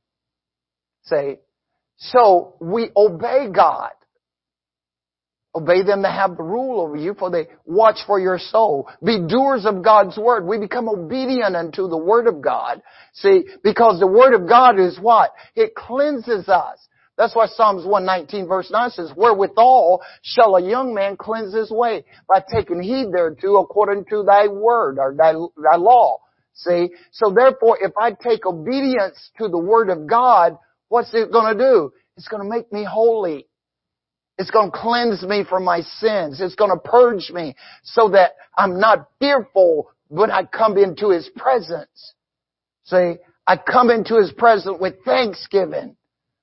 Say, 1.02 1.40
so 1.96 2.56
we 2.60 2.90
obey 2.96 3.48
God. 3.54 3.90
Obey 5.56 5.84
them 5.84 6.02
that 6.02 6.14
have 6.14 6.36
the 6.36 6.42
rule 6.42 6.80
over 6.80 6.96
you, 6.96 7.14
for 7.14 7.30
they 7.30 7.46
watch 7.64 7.98
for 8.06 8.18
your 8.18 8.38
soul. 8.38 8.88
Be 9.04 9.20
doers 9.28 9.66
of 9.66 9.84
God's 9.84 10.18
word. 10.18 10.46
We 10.46 10.58
become 10.58 10.88
obedient 10.88 11.54
unto 11.54 11.88
the 11.88 11.96
word 11.96 12.26
of 12.26 12.42
God. 12.42 12.82
See, 13.12 13.44
because 13.62 14.00
the 14.00 14.06
word 14.06 14.34
of 14.34 14.48
God 14.48 14.80
is 14.80 14.98
what? 14.98 15.30
It 15.54 15.76
cleanses 15.76 16.48
us. 16.48 16.88
That's 17.16 17.36
why 17.36 17.46
Psalms 17.46 17.86
119 17.86 18.48
verse 18.48 18.70
9 18.72 18.90
says, 18.90 19.12
Wherewithal 19.16 20.02
shall 20.22 20.56
a 20.56 20.68
young 20.68 20.92
man 20.92 21.16
cleanse 21.16 21.54
his 21.54 21.70
way? 21.70 22.04
By 22.28 22.42
taking 22.52 22.82
heed 22.82 23.12
thereto 23.12 23.56
according 23.62 24.06
to 24.10 24.24
thy 24.24 24.48
word 24.48 24.98
or 24.98 25.14
thy, 25.16 25.32
thy 25.32 25.76
law. 25.76 26.18
See? 26.54 26.90
So 27.12 27.30
therefore, 27.30 27.78
if 27.80 27.92
I 27.96 28.12
take 28.12 28.46
obedience 28.46 29.30
to 29.38 29.48
the 29.48 29.58
word 29.58 29.90
of 29.90 30.08
God, 30.08 30.58
what's 30.88 31.14
it 31.14 31.30
gonna 31.30 31.56
do? 31.56 31.92
It's 32.16 32.28
gonna 32.28 32.48
make 32.48 32.72
me 32.72 32.84
holy. 32.84 33.46
It's 34.36 34.50
going 34.50 34.70
to 34.70 34.76
cleanse 34.76 35.22
me 35.22 35.44
from 35.48 35.64
my 35.64 35.80
sins. 35.80 36.40
It's 36.40 36.56
going 36.56 36.70
to 36.70 36.76
purge 36.78 37.30
me 37.30 37.54
so 37.82 38.08
that 38.10 38.32
I'm 38.56 38.80
not 38.80 39.08
fearful 39.20 39.90
when 40.08 40.30
I 40.30 40.44
come 40.44 40.76
into 40.76 41.10
His 41.10 41.30
presence. 41.36 42.14
See, 42.84 43.14
I 43.46 43.56
come 43.56 43.90
into 43.90 44.18
His 44.18 44.32
presence 44.32 44.76
with 44.80 45.04
thanksgiving. 45.04 45.96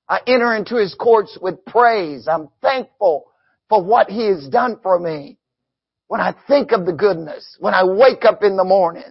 I 0.08 0.20
enter 0.26 0.56
into 0.56 0.78
His 0.78 0.96
courts 0.96 1.38
with 1.42 1.66
praise. 1.66 2.28
I'm 2.28 2.50
thankful 2.62 3.26
for 3.68 3.84
what 3.84 4.10
He 4.10 4.26
has 4.28 4.48
done 4.48 4.80
for 4.82 4.98
me. 4.98 5.38
When 6.08 6.22
I 6.22 6.34
think 6.48 6.72
of 6.72 6.86
the 6.86 6.94
goodness, 6.94 7.58
when 7.60 7.74
I 7.74 7.84
wake 7.86 8.26
up 8.26 8.44
in 8.44 8.58
the 8.58 8.66
morning, 8.66 9.10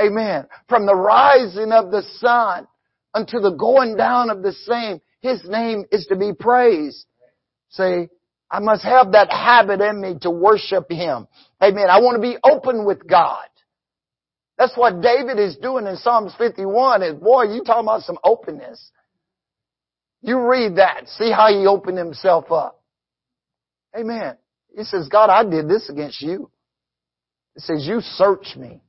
amen, 0.00 0.46
from 0.68 0.86
the 0.86 0.94
rising 0.94 1.72
of 1.72 1.90
the 1.90 2.02
sun 2.18 2.66
unto 3.14 3.40
the 3.40 3.52
going 3.52 3.96
down 3.96 4.30
of 4.30 4.42
the 4.42 4.52
same, 4.52 5.00
His 5.20 5.42
name 5.48 5.84
is 5.90 6.06
to 6.06 6.16
be 6.16 6.32
praised. 6.32 7.06
See, 7.72 8.08
I 8.50 8.60
must 8.60 8.84
have 8.84 9.12
that 9.12 9.30
habit 9.30 9.80
in 9.80 10.00
me 10.00 10.18
to 10.22 10.30
worship 10.30 10.90
Him. 10.90 11.26
Amen. 11.62 11.88
I 11.90 12.00
want 12.00 12.16
to 12.16 12.22
be 12.22 12.36
open 12.44 12.84
with 12.84 13.06
God. 13.06 13.44
That's 14.58 14.76
what 14.76 15.00
David 15.00 15.38
is 15.38 15.56
doing 15.56 15.86
in 15.86 15.96
Psalms 15.96 16.34
51 16.38 17.02
is, 17.02 17.14
boy, 17.14 17.44
you 17.44 17.64
talking 17.64 17.84
about 17.84 18.02
some 18.02 18.18
openness. 18.22 18.90
You 20.20 20.46
read 20.48 20.76
that. 20.76 21.08
See 21.08 21.32
how 21.32 21.48
he 21.48 21.66
opened 21.66 21.98
himself 21.98 22.52
up. 22.52 22.80
Amen. 23.98 24.36
He 24.76 24.84
says, 24.84 25.08
God, 25.08 25.30
I 25.30 25.48
did 25.48 25.68
this 25.68 25.88
against 25.90 26.22
you. 26.22 26.50
He 27.54 27.60
says, 27.60 27.86
you 27.86 28.00
search 28.00 28.56
me. 28.56 28.80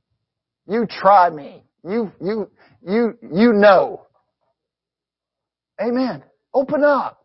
You 0.68 0.86
try 0.88 1.28
me. 1.30 1.64
You, 1.82 2.12
you, 2.20 2.50
you, 2.86 3.18
you 3.22 3.52
know. 3.52 4.06
Amen. 5.80 6.22
Open 6.54 6.84
up. 6.84 7.23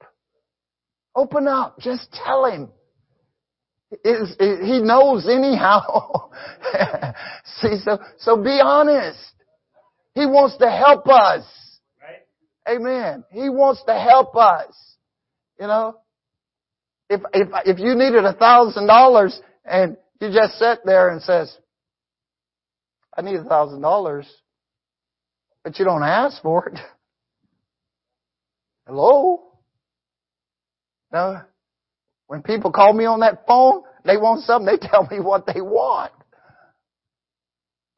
Open 1.20 1.50
up. 1.50 1.78
Just 1.80 2.14
tell 2.14 2.46
him. 2.46 2.70
Is, 4.06 4.30
is, 4.40 4.60
he 4.62 4.80
knows 4.80 5.28
anyhow. 5.28 6.30
See, 7.60 7.78
so, 7.84 8.00
so 8.20 8.42
be 8.42 8.62
honest. 8.64 9.20
He 10.16 10.26
wants 10.26 10.56
to 10.60 10.72
help 10.72 11.10
us. 11.10 11.44
Amen. 12.70 13.26
He 13.32 13.50
wants 13.50 13.84
to 13.88 13.94
help 13.94 14.34
us. 14.38 14.74
You 15.60 15.68
know, 15.68 15.98
if 17.10 17.20
if 17.34 17.50
if 17.66 17.80
you 17.80 17.96
needed 17.96 18.24
a 18.24 18.32
thousand 18.32 18.88
dollars 18.88 19.42
and 19.66 19.98
you 20.22 20.32
just 20.32 20.58
sit 20.58 20.80
there 20.86 21.10
and 21.10 21.22
says, 21.22 21.54
"I 23.18 23.24
need 23.24 23.36
a 23.36 23.44
thousand 23.44 23.82
dollars," 23.82 24.26
but 25.66 25.78
you 25.80 25.84
don't 25.84 26.04
ask 26.04 26.42
for 26.42 26.70
it. 26.70 26.80
Hello. 28.88 29.49
No. 31.12 31.42
When 32.28 32.44
people 32.44 32.72
call 32.72 32.94
me 32.94 33.06
on 33.06 33.22
that 33.22 33.46
phone, 33.48 33.84
they 34.06 34.18
want 34.18 34.44
something. 34.44 34.66
They 34.66 34.88
tell 34.90 35.08
me 35.10 35.20
what 35.20 35.46
they 35.46 35.62
want. 35.62 36.12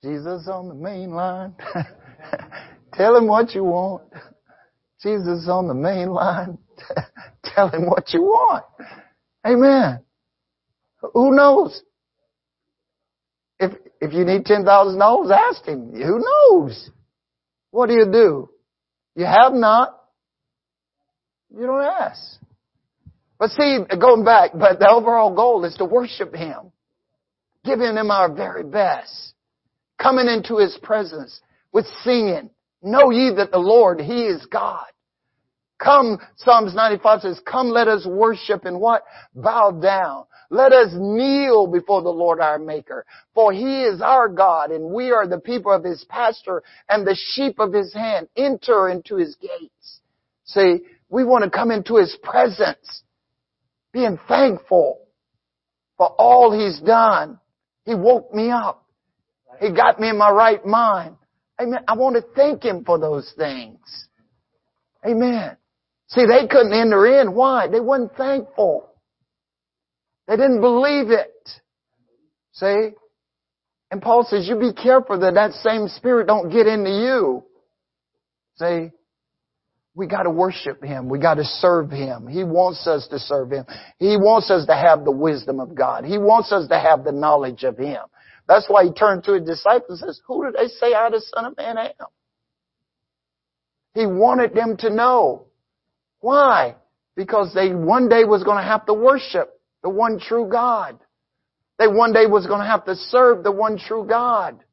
Jesus 0.04 0.48
on 0.48 0.68
the 0.68 0.76
main 0.76 1.12
line. 1.12 1.56
tell 2.94 3.16
him 3.16 3.28
what 3.28 3.54
you 3.54 3.64
want. 3.64 4.04
Jesus 5.02 5.48
on 5.50 5.68
the 5.68 5.74
main 5.74 6.10
line. 6.10 6.58
Tell 7.44 7.70
him 7.70 7.88
what 7.88 8.14
you 8.14 8.22
want. 8.22 8.64
Amen. 9.46 10.00
Who 11.14 11.36
knows? 11.36 11.82
If, 13.60 13.72
if 14.00 14.14
you 14.14 14.26
need 14.26 14.46
$10,000, 14.46 15.32
ask 15.32 15.66
him. 15.66 15.92
Who 15.94 16.20
knows? 16.20 16.90
What 17.72 17.88
do 17.88 17.94
you 17.94 18.06
do? 18.12 18.50
You 19.16 19.26
have 19.26 19.54
not. 19.54 19.98
You 21.50 21.66
don't 21.66 21.84
ask. 21.84 22.41
But 23.42 23.50
see, 23.50 23.80
going 24.00 24.24
back, 24.24 24.52
but 24.54 24.78
the 24.78 24.88
overall 24.88 25.34
goal 25.34 25.66
is 25.66 25.74
to 25.78 25.86
worship 25.86 26.36
Him. 26.36 26.72
Giving 27.66 27.98
Him 27.98 28.12
our 28.12 28.32
very 28.32 28.64
best. 28.64 29.34
Coming 30.00 30.28
into 30.28 30.60
His 30.60 30.78
presence 30.84 31.42
with 31.72 31.88
singing. 32.04 32.52
Know 32.84 33.10
ye 33.10 33.34
that 33.38 33.50
the 33.50 33.58
Lord, 33.58 34.00
He 34.00 34.26
is 34.26 34.46
God. 34.46 34.86
Come, 35.80 36.20
Psalms 36.36 36.76
95 36.76 37.22
says, 37.22 37.42
come 37.44 37.70
let 37.70 37.88
us 37.88 38.06
worship 38.06 38.66
and 38.66 38.80
what? 38.80 39.06
Bow 39.34 39.72
down. 39.72 40.26
Let 40.52 40.72
us 40.72 40.90
kneel 40.94 41.66
before 41.66 42.04
the 42.04 42.10
Lord 42.10 42.40
our 42.40 42.60
Maker. 42.60 43.08
For 43.34 43.52
He 43.52 43.82
is 43.82 44.02
our 44.02 44.30
God 44.30 44.70
and 44.70 44.94
we 44.94 45.10
are 45.10 45.26
the 45.26 45.40
people 45.40 45.72
of 45.72 45.84
His 45.84 46.06
pasture 46.08 46.62
and 46.88 47.08
the 47.08 47.18
sheep 47.20 47.58
of 47.58 47.74
His 47.74 47.92
hand. 47.92 48.28
Enter 48.38 48.90
into 48.90 49.16
His 49.16 49.36
gates. 49.38 50.02
See, 50.46 50.82
we 51.10 51.24
want 51.24 51.44
to 51.44 51.50
come 51.50 51.72
into 51.72 51.96
His 51.96 52.16
presence. 52.22 53.02
Being 53.94 54.20
thankful 54.28 55.00
for 55.98 56.08
all 56.08 56.52
He's 56.52 56.80
done. 56.80 57.40
He 57.86 57.96
woke 57.96 58.34
me 58.34 58.50
up. 58.50 58.86
He 59.60 59.72
got 59.72 60.00
me 60.00 60.10
in 60.10 60.18
my 60.18 60.30
right 60.32 60.66
mind. 60.66 61.16
Amen. 61.62 61.84
I 61.88 61.96
want 61.96 62.16
to 62.16 62.24
thank 62.36 62.64
Him 62.64 62.84
for 62.86 62.98
those 62.98 63.32
things. 63.38 63.80
Amen. 65.06 65.58
See, 66.08 66.26
they 66.26 66.48
couldn't 66.48 66.74
enter 66.74 67.22
in. 67.22 67.34
Why? 67.34 67.68
They 67.68 67.80
weren't 67.80 68.16
thankful. 68.16 68.90
They 70.28 70.36
didn't 70.36 70.62
believe 70.62 71.10
it. 71.10 71.32
See? 72.54 72.92
And 73.92 74.02
Paul 74.02 74.26
says, 74.30 74.48
you 74.48 74.58
be 74.58 74.74
careful 74.74 75.20
that 75.20 75.34
that 75.34 75.54
same 75.54 75.88
spirit 75.88 76.28
don't 76.28 76.50
get 76.50 76.68
into 76.68 76.90
you. 76.90 77.44
See? 78.56 78.92
We 79.94 80.08
gotta 80.08 80.30
worship 80.30 80.84
Him. 80.84 81.10
We 81.10 81.20
gotta 81.20 81.44
serve 81.44 81.92
Him. 81.92 82.28
He 82.28 82.44
wants 82.44 82.88
us 82.88 83.08
to 83.10 83.20
serve 83.20 83.52
Him. 83.52 83.66
He 84.00 84.18
wants 84.18 84.50
us 84.50 84.66
to 84.68 84.74
have 84.74 85.04
the 85.04 85.12
wisdom 85.12 85.60
of 85.60 85.76
God. 85.76 86.06
He 86.06 86.18
wants 86.18 86.52
us 86.52 86.68
to 86.70 86.80
have 86.80 87.04
the 87.04 87.12
knowledge 87.12 87.64
of 87.64 87.78
Him. 87.78 88.02
That's 88.48 88.68
why 88.70 88.86
He 88.86 88.92
turned 88.92 89.26
to 89.26 89.34
His 89.34 89.44
disciples 89.44 90.02
and 90.02 90.10
says, 90.10 90.22
who 90.26 90.46
do 90.46 90.54
they 90.58 90.68
say 90.68 90.94
I 90.94 91.10
the 91.10 91.22
Son 91.36 91.46
of 91.46 91.58
Man 91.58 91.78
am? 91.78 92.08
He 93.94 94.06
wanted 94.06 94.54
them 94.54 94.78
to 94.78 94.90
know. 94.90 95.48
Why? 96.22 96.76
Because 97.16 97.54
they 97.54 97.74
one 97.74 98.08
day 98.08 98.24
was 98.24 98.44
going 98.44 98.58
to 98.58 98.64
have 98.64 98.86
to 98.86 98.94
worship 98.94 99.60
the 99.84 99.90
one 99.90 100.20
true 100.20 100.48
God. 100.50 101.00
They 101.78 101.88
one 101.88 102.14
day 102.14 102.28
was 102.28 102.48
going 102.48 102.60
to 102.62 102.66
have 102.66 102.86
to 102.86 102.96
serve 102.96 103.44
the 103.44 103.52
one 103.52 103.78
true 103.78 104.06
God. 104.08 104.64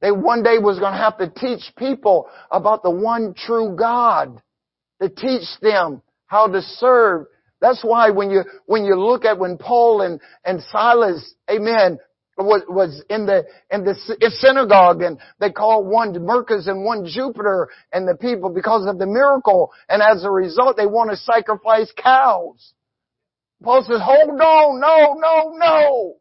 They 0.00 0.10
one 0.10 0.42
day 0.42 0.58
was 0.58 0.78
going 0.78 0.92
to 0.92 0.98
have 0.98 1.18
to 1.18 1.30
teach 1.30 1.74
people 1.76 2.28
about 2.50 2.82
the 2.82 2.90
one 2.90 3.34
true 3.34 3.76
God. 3.76 4.42
To 5.02 5.10
teach 5.10 5.46
them 5.60 6.00
how 6.26 6.46
to 6.46 6.62
serve. 6.62 7.26
That's 7.60 7.84
why 7.84 8.10
when 8.10 8.30
you, 8.30 8.44
when 8.64 8.86
you 8.86 8.94
look 8.98 9.26
at 9.26 9.38
when 9.38 9.58
Paul 9.58 10.00
and, 10.00 10.20
and 10.42 10.62
Silas, 10.72 11.34
amen, 11.50 11.98
was, 12.38 12.62
was 12.68 13.02
in 13.10 13.26
the, 13.26 13.44
in 13.70 13.84
the 13.84 13.94
synagogue 14.38 15.02
and 15.02 15.18
they 15.38 15.50
called 15.50 15.86
one 15.86 16.14
Mercus 16.14 16.66
and 16.66 16.84
one 16.84 17.06
Jupiter 17.06 17.68
and 17.92 18.08
the 18.08 18.16
people 18.16 18.50
because 18.50 18.86
of 18.86 18.98
the 18.98 19.06
miracle. 19.06 19.70
And 19.88 20.02
as 20.02 20.24
a 20.24 20.30
result, 20.30 20.78
they 20.78 20.86
want 20.86 21.10
to 21.10 21.16
sacrifice 21.16 21.92
cows. 21.96 22.72
Paul 23.62 23.82
says, 23.82 24.00
hold 24.02 24.40
on, 24.40 24.80
no, 24.80 25.14
no, 25.18 25.56
no. 25.56 26.16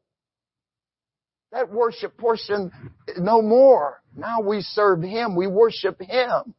That 1.56 1.72
worship 1.72 2.18
portion, 2.18 2.70
no 3.18 3.42
more. 3.42 4.02
Now 4.14 4.42
we 4.42 4.60
serve 4.60 5.02
Him. 5.02 5.38
We 5.38 5.48
worship 5.48 6.02
Him. 6.02 6.54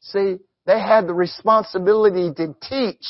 See, 0.00 0.36
they 0.64 0.80
had 0.80 1.06
the 1.06 1.12
responsibility 1.12 2.32
to 2.32 2.56
teach. 2.62 3.04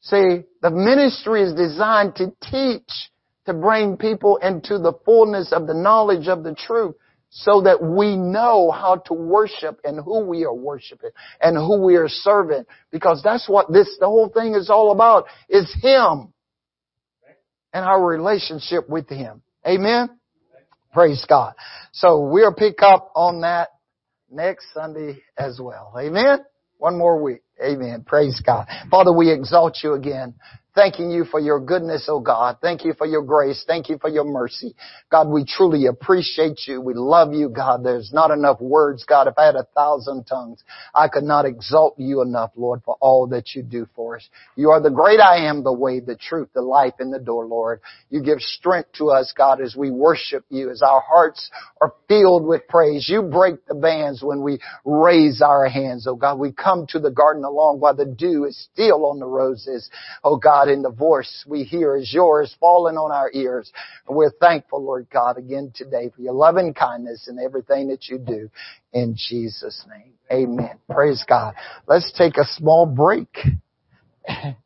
See, 0.00 0.42
the 0.62 0.70
ministry 0.70 1.42
is 1.42 1.54
designed 1.54 2.16
to 2.16 2.32
teach 2.42 2.90
to 3.46 3.54
bring 3.54 3.96
people 3.96 4.38
into 4.38 4.78
the 4.78 4.94
fullness 5.04 5.52
of 5.52 5.68
the 5.68 5.74
knowledge 5.74 6.26
of 6.26 6.42
the 6.42 6.56
truth 6.56 6.96
so 7.30 7.60
that 7.60 7.80
we 7.80 8.16
know 8.16 8.72
how 8.72 8.96
to 9.06 9.14
worship 9.14 9.78
and 9.84 10.00
who 10.04 10.26
we 10.26 10.44
are 10.44 10.52
worshiping 10.52 11.10
and 11.40 11.56
who 11.56 11.80
we 11.80 11.94
are 11.94 12.08
serving. 12.08 12.64
Because 12.90 13.22
that's 13.22 13.48
what 13.48 13.72
this, 13.72 13.96
the 14.00 14.06
whole 14.06 14.28
thing 14.28 14.56
is 14.56 14.70
all 14.70 14.90
about, 14.90 15.26
is 15.48 15.72
Him 15.80 16.32
and 17.72 17.84
our 17.84 18.04
relationship 18.04 18.88
with 18.88 19.08
Him. 19.08 19.40
Amen? 19.66 20.10
Praise 20.92 21.24
God. 21.28 21.54
So 21.92 22.28
we'll 22.28 22.54
pick 22.54 22.82
up 22.82 23.10
on 23.14 23.40
that 23.40 23.70
next 24.30 24.66
Sunday 24.72 25.22
as 25.36 25.60
well. 25.62 25.92
Amen? 25.98 26.38
One 26.78 26.98
more 26.98 27.22
week. 27.22 27.42
Amen. 27.62 28.04
Praise 28.06 28.40
God. 28.44 28.66
Father, 28.90 29.12
we 29.12 29.30
exalt 29.32 29.78
you 29.82 29.94
again. 29.94 30.34
Thanking 30.74 31.12
you 31.12 31.24
for 31.24 31.38
your 31.38 31.60
goodness, 31.60 32.06
oh 32.10 32.18
God. 32.18 32.56
Thank 32.60 32.84
you 32.84 32.94
for 32.94 33.06
your 33.06 33.22
grace. 33.22 33.62
Thank 33.64 33.88
you 33.88 33.96
for 34.00 34.10
your 34.10 34.24
mercy. 34.24 34.74
God, 35.08 35.28
we 35.28 35.44
truly 35.44 35.86
appreciate 35.86 36.62
you. 36.66 36.80
We 36.80 36.94
love 36.94 37.32
you, 37.32 37.48
God. 37.48 37.84
There's 37.84 38.12
not 38.12 38.32
enough 38.32 38.60
words, 38.60 39.04
God. 39.04 39.28
If 39.28 39.34
I 39.38 39.46
had 39.46 39.54
a 39.54 39.68
thousand 39.76 40.24
tongues, 40.24 40.64
I 40.92 41.06
could 41.06 41.22
not 41.22 41.44
exalt 41.44 41.94
you 41.96 42.22
enough, 42.22 42.50
Lord, 42.56 42.82
for 42.84 42.96
all 43.00 43.28
that 43.28 43.54
you 43.54 43.62
do 43.62 43.86
for 43.94 44.16
us. 44.16 44.28
You 44.56 44.70
are 44.70 44.80
the 44.80 44.90
great 44.90 45.20
I 45.20 45.46
am, 45.48 45.62
the 45.62 45.72
way, 45.72 46.00
the 46.00 46.16
truth, 46.16 46.48
the 46.54 46.62
life, 46.62 46.94
and 46.98 47.12
the 47.14 47.20
door, 47.20 47.46
Lord. 47.46 47.80
You 48.10 48.20
give 48.20 48.40
strength 48.40 48.90
to 48.98 49.10
us, 49.10 49.32
God, 49.36 49.60
as 49.60 49.76
we 49.76 49.92
worship 49.92 50.44
you, 50.48 50.70
as 50.70 50.82
our 50.82 51.02
hearts 51.06 51.50
are 51.80 51.94
filled 52.08 52.44
with 52.44 52.66
praise. 52.68 53.08
You 53.08 53.22
break 53.22 53.64
the 53.66 53.76
bands 53.76 54.24
when 54.24 54.42
we 54.42 54.58
raise 54.84 55.40
our 55.40 55.68
hands, 55.68 56.08
oh 56.08 56.16
God. 56.16 56.40
We 56.40 56.50
come 56.50 56.86
to 56.88 56.98
the 56.98 57.12
garden 57.12 57.44
along 57.44 57.78
while 57.78 57.94
the 57.94 58.06
dew 58.06 58.44
is 58.44 58.68
still 58.72 59.06
on 59.06 59.20
the 59.20 59.26
roses, 59.26 59.88
oh 60.24 60.36
God 60.36 60.63
God, 60.64 60.72
and 60.72 60.84
the 60.84 60.90
voice 60.90 61.44
we 61.46 61.62
hear 61.62 61.96
is 61.96 62.12
yours 62.12 62.54
falling 62.58 62.96
on 62.96 63.12
our 63.12 63.30
ears. 63.32 63.72
We're 64.08 64.32
thankful, 64.40 64.82
Lord 64.82 65.06
God, 65.12 65.38
again 65.38 65.72
today 65.74 66.10
for 66.14 66.22
your 66.22 66.34
loving 66.34 66.74
kindness 66.74 67.28
and 67.28 67.38
everything 67.38 67.88
that 67.88 68.08
you 68.08 68.18
do. 68.18 68.50
In 68.92 69.14
Jesus' 69.16 69.84
name. 69.88 70.12
Amen. 70.32 70.78
Praise 70.90 71.24
God. 71.28 71.54
Let's 71.86 72.12
take 72.16 72.36
a 72.38 72.44
small 72.44 72.86
break. 72.86 73.36